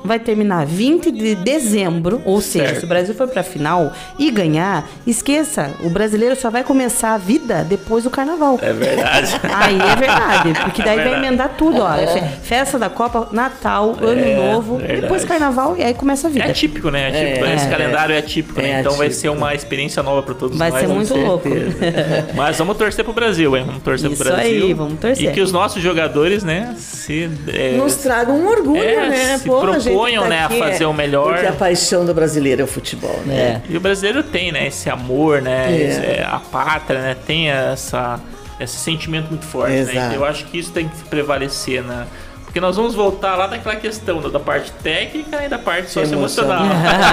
[0.06, 2.80] Vai terminar 20 de dezembro, ou seja, Certo.
[2.80, 7.18] se o Brasil for pra final e ganhar, esqueça, o brasileiro só vai começar a
[7.18, 8.60] vida depois do carnaval.
[8.62, 9.40] É verdade.
[9.54, 11.26] Aí é verdade, porque daí vai verdade.
[11.26, 11.94] emendar tudo, ó.
[11.96, 15.02] É fe- Festa da Copa, Natal, Ano É, Novo, verdade.
[15.02, 16.46] depois Carnaval e aí começa a vida.
[16.46, 17.02] É atípico, né?
[17.02, 17.46] É atípico.
[17.46, 17.56] É.
[17.56, 17.70] Esse É.
[17.70, 18.72] calendário é atípico, né?
[18.72, 19.22] É Então vai atípico.
[19.22, 20.80] ser uma experiência nova para todos Vai nós.
[20.82, 21.50] ser com muito louco.
[22.36, 23.64] Mas vamos torcer pro Brasil, hein?
[23.66, 24.66] Vamos torcer Isso pro Brasil.
[24.68, 25.30] aí, vamos torcer.
[25.30, 29.38] E que os nossos jogadores, né, se é, Nos tragam um orgulho, É, né?
[29.38, 31.34] se Pô, a gente proponham, tá né, a aqui, fazer é, o melhor.
[31.34, 33.62] Porque a paixão do brasileiro é o futebol, né?
[33.70, 35.82] E o brasileiro tem, né, esse amor, né, É.
[35.82, 38.20] esse- é, a pátria, né, tem essa,
[38.60, 39.80] esse sentimento muito forte, né?
[39.80, 39.98] Exato.
[39.98, 42.06] Então, eu acho que isso tem que prevalecer, né?
[42.46, 46.64] Porque nós vamos voltar lá naquela questão da, da parte técnica e da parte socioemocional.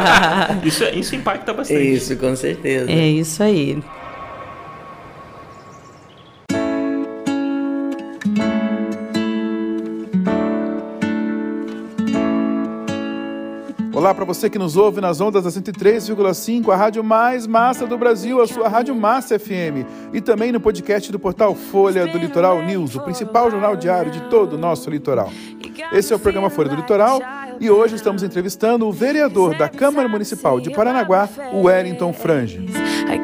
[0.62, 1.82] isso, isso impacta bastante.
[1.82, 2.88] Isso, com certeza.
[2.90, 3.82] É isso aí.
[14.02, 17.96] Olá para você que nos ouve nas ondas da 103,5, a rádio mais massa do
[17.96, 19.86] Brasil, a sua Rádio Massa FM.
[20.12, 24.22] E também no podcast do portal Folha do Litoral News, o principal jornal diário de
[24.22, 25.30] todo o nosso litoral.
[25.92, 27.20] Esse é o programa Folha do Litoral
[27.60, 32.58] e hoje estamos entrevistando o vereador da Câmara Municipal de Paranaguá, o Wellington Frange.
[32.58, 33.18] I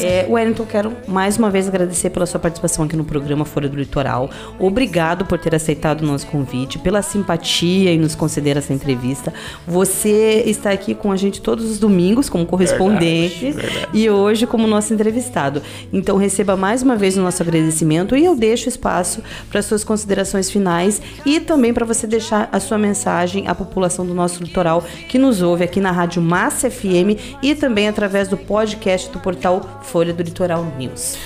[0.00, 3.76] É, Wellington, quero mais uma vez agradecer pela sua participação aqui no programa Folha do
[3.76, 4.30] Litoral.
[4.58, 9.32] Obrigado por ter aceitado o nosso convite, pela simpatia e nos conceder essa entrevista.
[9.66, 13.98] Você está aqui com a gente todos os domingos como correspondente Verdade, verdade.
[13.98, 15.62] e hoje como nosso entrevistado.
[15.92, 19.20] Então receba mais uma vez o nosso agradecimento e eu deixo espaço
[19.50, 24.14] para suas considerações finais e também para você deixar a sua mensagem à população do
[24.14, 29.10] nosso litoral que nos ouve aqui na Rádio Massa FM e também através do podcast
[29.10, 31.16] do portal Folha do Litoral News.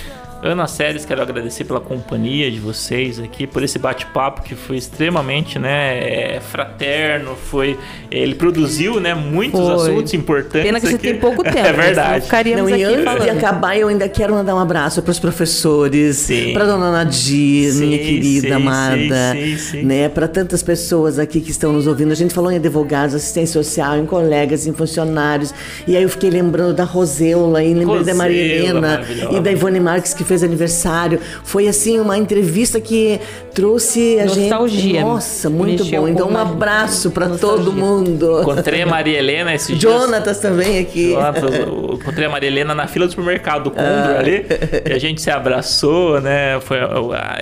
[0.42, 5.56] Ana Séries, quero agradecer pela companhia de vocês aqui, por esse bate-papo que foi extremamente,
[5.56, 5.98] né,
[6.34, 7.78] é, fraterno, foi,
[8.10, 9.74] ele produziu, né, muitos Foi.
[9.74, 11.04] assuntos importantes Pena que você aqui.
[11.04, 12.26] tem pouco tempo, É senão verdade.
[12.56, 13.22] Não, e aqui antes falando.
[13.22, 17.86] de acabar, eu ainda quero mandar um abraço para os professores, para dona Nadir, Sim,
[17.86, 20.08] minha querida, sim, amada, sim, né?
[20.08, 22.10] Para tantas pessoas aqui que estão nos ouvindo.
[22.10, 25.54] A gente falou em advogados, assistência social, em colegas, em funcionários.
[25.86, 29.52] E aí eu fiquei lembrando da Roseula, e lembrei da Maria Roseula, Helena e da
[29.52, 31.20] Ivone Marques que fez aniversário.
[31.44, 33.20] Foi assim uma entrevista que
[33.54, 34.80] trouxe a Nostalgia.
[34.80, 35.00] gente.
[35.00, 36.08] Nossa, muito Mexeu bom.
[36.08, 38.40] Então um abraço para todo mundo.
[38.40, 41.10] Encontrei a Maria Helena esse Jonatas também aqui.
[41.10, 44.18] Jonatas, eu encontrei a Maria Helena na fila do supermercado do Condor Ah.
[44.18, 44.46] ali.
[44.88, 46.58] E a gente se abraçou, né?
[46.60, 46.78] Foi,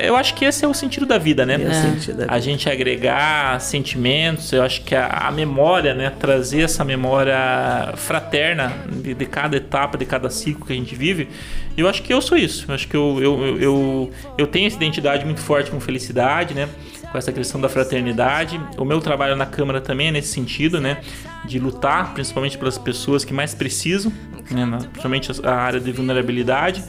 [0.02, 1.54] eu, acho que esse é o sentido da vida, né?
[1.54, 2.34] É o sentido da vida.
[2.34, 6.12] A gente agregar sentimentos, eu acho que a, a memória, né?
[6.18, 11.28] Trazer essa memória fraterna de, de cada etapa, de cada ciclo que a gente vive.
[11.76, 12.66] Eu acho que eu sou isso.
[12.68, 16.69] Eu acho que eu, eu, eu, eu, tenho essa identidade muito forte com felicidade, né?
[17.12, 18.61] Com essa questão da fraternidade.
[18.78, 20.98] O meu trabalho na Câmara também é nesse sentido, né?
[21.44, 24.12] De lutar, principalmente pelas pessoas que mais precisam,
[24.51, 24.78] né?
[24.81, 26.82] principalmente a área de vulnerabilidade.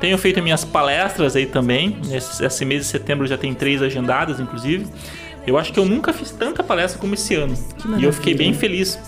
[0.00, 1.98] Tenho feito minhas palestras aí também.
[2.10, 4.86] Esse, esse mês de setembro já tem três agendadas, inclusive.
[5.46, 7.54] Eu acho que eu nunca fiz tanta palestra como esse ano.
[7.98, 8.98] E eu fiquei bem feliz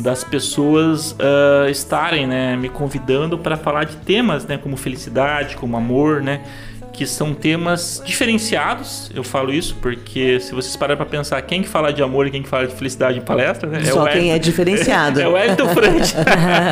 [0.00, 5.76] das pessoas ah, estarem né, me convidando para falar de temas né, como felicidade, como
[5.76, 6.40] amor, né?
[6.92, 9.10] Que são temas diferenciados.
[9.14, 12.30] Eu falo isso porque se vocês pararem para pensar quem que fala de amor e
[12.30, 15.20] quem que fala de felicidade em palestra, né, Só o quem Wellington- é diferenciado.
[15.22, 16.14] é o Wellington Frante.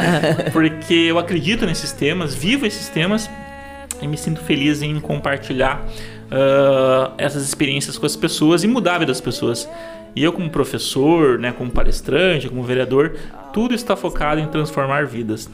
[0.52, 3.30] porque eu acredito nesses temas, vivo esses temas
[4.02, 5.84] e me sinto feliz em compartilhar
[6.30, 9.68] ah, essas experiências com as pessoas e mudar a vida das pessoas.
[10.16, 13.16] E eu, como professor, né, como palestrante, como vereador,
[13.52, 15.48] tudo está focado em transformar vidas.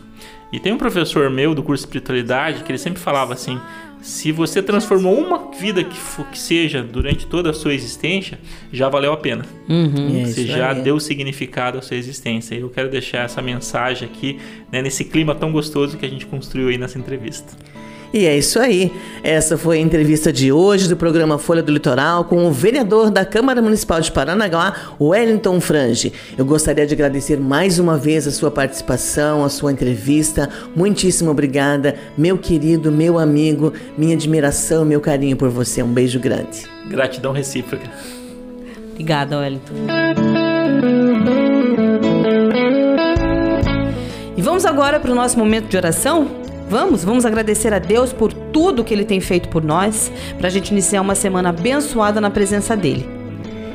[0.53, 3.59] E tem um professor meu do curso de espiritualidade que ele sempre falava assim:
[4.01, 8.39] se você transformou uma vida que, fo- que seja durante toda a sua existência,
[8.73, 9.45] já valeu a pena.
[9.69, 10.83] É Você isso já aí.
[10.83, 12.55] deu significado à sua existência.
[12.55, 14.39] E eu quero deixar essa mensagem aqui,
[14.71, 17.57] né, nesse clima tão gostoso que a gente construiu aí nessa entrevista.
[18.13, 18.93] E é isso aí.
[19.23, 23.25] Essa foi a entrevista de hoje do programa Folha do Litoral com o vereador da
[23.25, 26.13] Câmara Municipal de Paranaguá, Wellington Frange.
[26.37, 30.51] Eu gostaria de agradecer mais uma vez a sua participação, a sua entrevista.
[30.77, 35.83] Muitíssimo obrigada, meu querido, meu amigo, minha admiração, meu carinho por você.
[35.83, 36.67] Um beijo grande.
[36.89, 37.91] Gratidão recíproca.
[38.91, 39.73] Obrigada, Wellington.
[44.37, 46.42] E vamos agora para o nosso momento de oração?
[46.73, 50.51] Vamos, vamos agradecer a Deus por tudo que Ele tem feito por nós, para a
[50.51, 53.07] gente iniciar uma semana abençoada na presença dEle.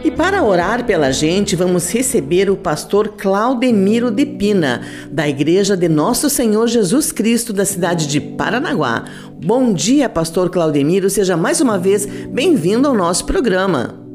[0.03, 5.87] E para orar pela gente, vamos receber o pastor Claudemiro de Pina, da Igreja de
[5.87, 9.05] Nosso Senhor Jesus Cristo, da cidade de Paranaguá.
[9.45, 14.06] Bom dia, pastor Claudemiro, seja mais uma vez bem-vindo ao nosso programa.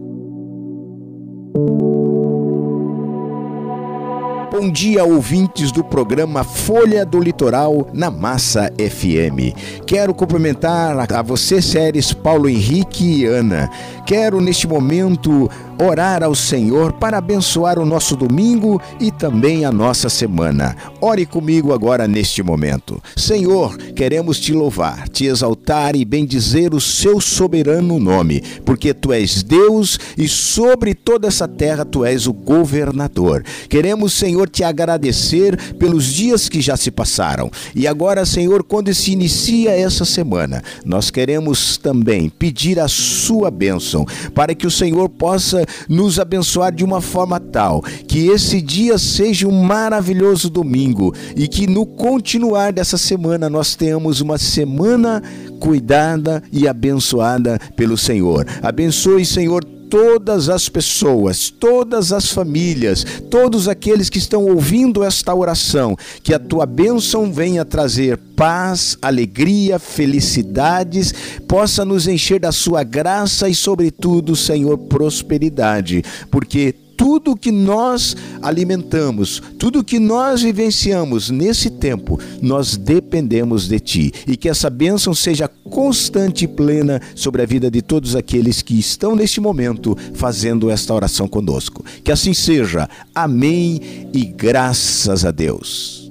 [4.63, 9.59] Bom dia, ouvintes do programa Folha do Litoral na Massa FM.
[9.85, 13.69] Quero cumprimentar a você, séries Paulo Henrique e Ana.
[14.07, 15.51] Quero, neste momento,
[15.83, 20.77] orar ao Senhor para abençoar o nosso domingo e também a nossa semana.
[21.01, 23.03] Ore comigo agora neste momento.
[23.17, 29.43] Senhor, queremos te louvar, te exaltar e bendizer o seu soberano nome, porque tu és
[29.43, 33.45] Deus e sobre toda essa terra tu és o governador.
[33.69, 37.51] Queremos, Senhor, te agradecer pelos dias que já se passaram.
[37.75, 44.07] E agora, Senhor, quando se inicia essa semana, nós queremos também pedir a sua bênção
[44.35, 49.47] para que o Senhor possa nos abençoar de uma forma tal que esse dia seja
[49.47, 55.23] um maravilhoso domingo e que no continuar dessa semana nós tenhamos uma semana
[55.61, 58.47] cuidada e abençoada pelo Senhor.
[58.63, 65.95] Abençoe, Senhor, todas as pessoas, todas as famílias, todos aqueles que estão ouvindo esta oração,
[66.23, 71.13] que a tua bênção venha trazer paz, alegria, felicidades,
[71.47, 79.43] possa nos encher da sua graça e, sobretudo, Senhor, prosperidade, porque tudo que nós alimentamos,
[79.59, 84.13] tudo que nós vivenciamos nesse tempo, nós dependemos de Ti.
[84.27, 88.79] E que essa bênção seja constante e plena sobre a vida de todos aqueles que
[88.79, 91.85] estão neste momento fazendo esta oração conosco.
[92.05, 92.89] Que assim seja.
[93.15, 93.81] Amém
[94.13, 96.02] e graças a Deus.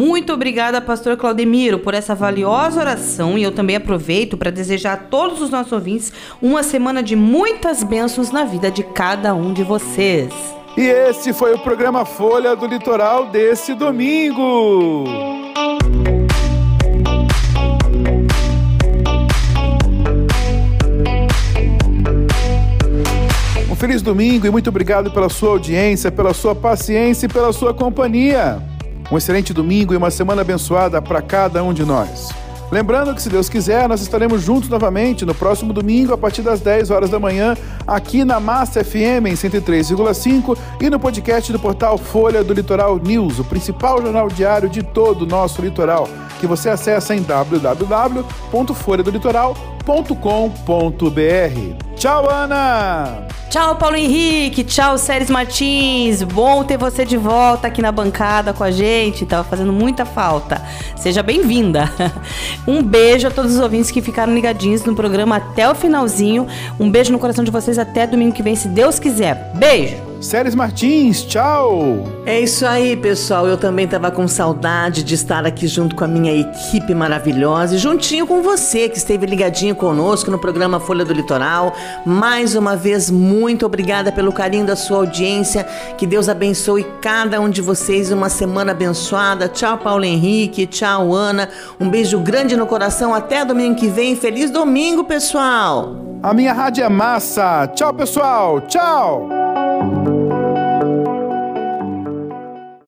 [0.00, 4.96] Muito obrigada, pastor Claudemiro, por essa valiosa oração e eu também aproveito para desejar a
[4.96, 6.10] todos os nossos ouvintes
[6.40, 10.32] uma semana de muitas bênçãos na vida de cada um de vocês.
[10.74, 15.04] E esse foi o programa Folha do Litoral desse domingo.
[23.70, 27.74] Um feliz domingo e muito obrigado pela sua audiência, pela sua paciência e pela sua
[27.74, 28.79] companhia.
[29.10, 32.28] Um excelente domingo e uma semana abençoada para cada um de nós.
[32.70, 36.60] Lembrando que, se Deus quiser, nós estaremos juntos novamente no próximo domingo, a partir das
[36.60, 41.98] 10 horas da manhã, aqui na Massa FM em 103,5 e no podcast do portal
[41.98, 46.08] Folha do Litoral News, o principal jornal diário de todo o nosso litoral,
[46.38, 47.22] que você acessa em
[49.84, 51.96] www.folhadolitoral.com.br.
[51.96, 53.26] Tchau, Ana!
[53.50, 54.62] Tchau, Paulo Henrique.
[54.62, 56.22] Tchau, Séries Martins.
[56.22, 59.26] Bom ter você de volta aqui na bancada com a gente.
[59.26, 60.62] Tava fazendo muita falta.
[60.96, 61.90] Seja bem-vinda.
[62.66, 66.46] Um beijo a todos os ouvintes que ficaram ligadinhos no programa até o finalzinho.
[66.78, 69.50] Um beijo no coração de vocês até domingo que vem, se Deus quiser.
[69.54, 70.09] Beijo!
[70.20, 72.04] Séries Martins, tchau!
[72.26, 73.46] É isso aí, pessoal.
[73.46, 77.78] Eu também tava com saudade de estar aqui junto com a minha equipe maravilhosa e
[77.78, 81.74] juntinho com você que esteve ligadinho conosco no programa Folha do Litoral.
[82.04, 85.64] Mais uma vez, muito obrigada pelo carinho da sua audiência.
[85.96, 88.12] Que Deus abençoe cada um de vocês.
[88.12, 89.48] Uma semana abençoada.
[89.48, 90.66] Tchau, Paulo Henrique.
[90.66, 91.48] Tchau, Ana.
[91.80, 93.14] Um beijo grande no coração.
[93.14, 94.14] Até domingo que vem.
[94.14, 95.96] Feliz domingo, pessoal!
[96.22, 97.66] A minha rádio é massa.
[97.68, 98.60] Tchau, pessoal.
[98.62, 100.09] Tchau!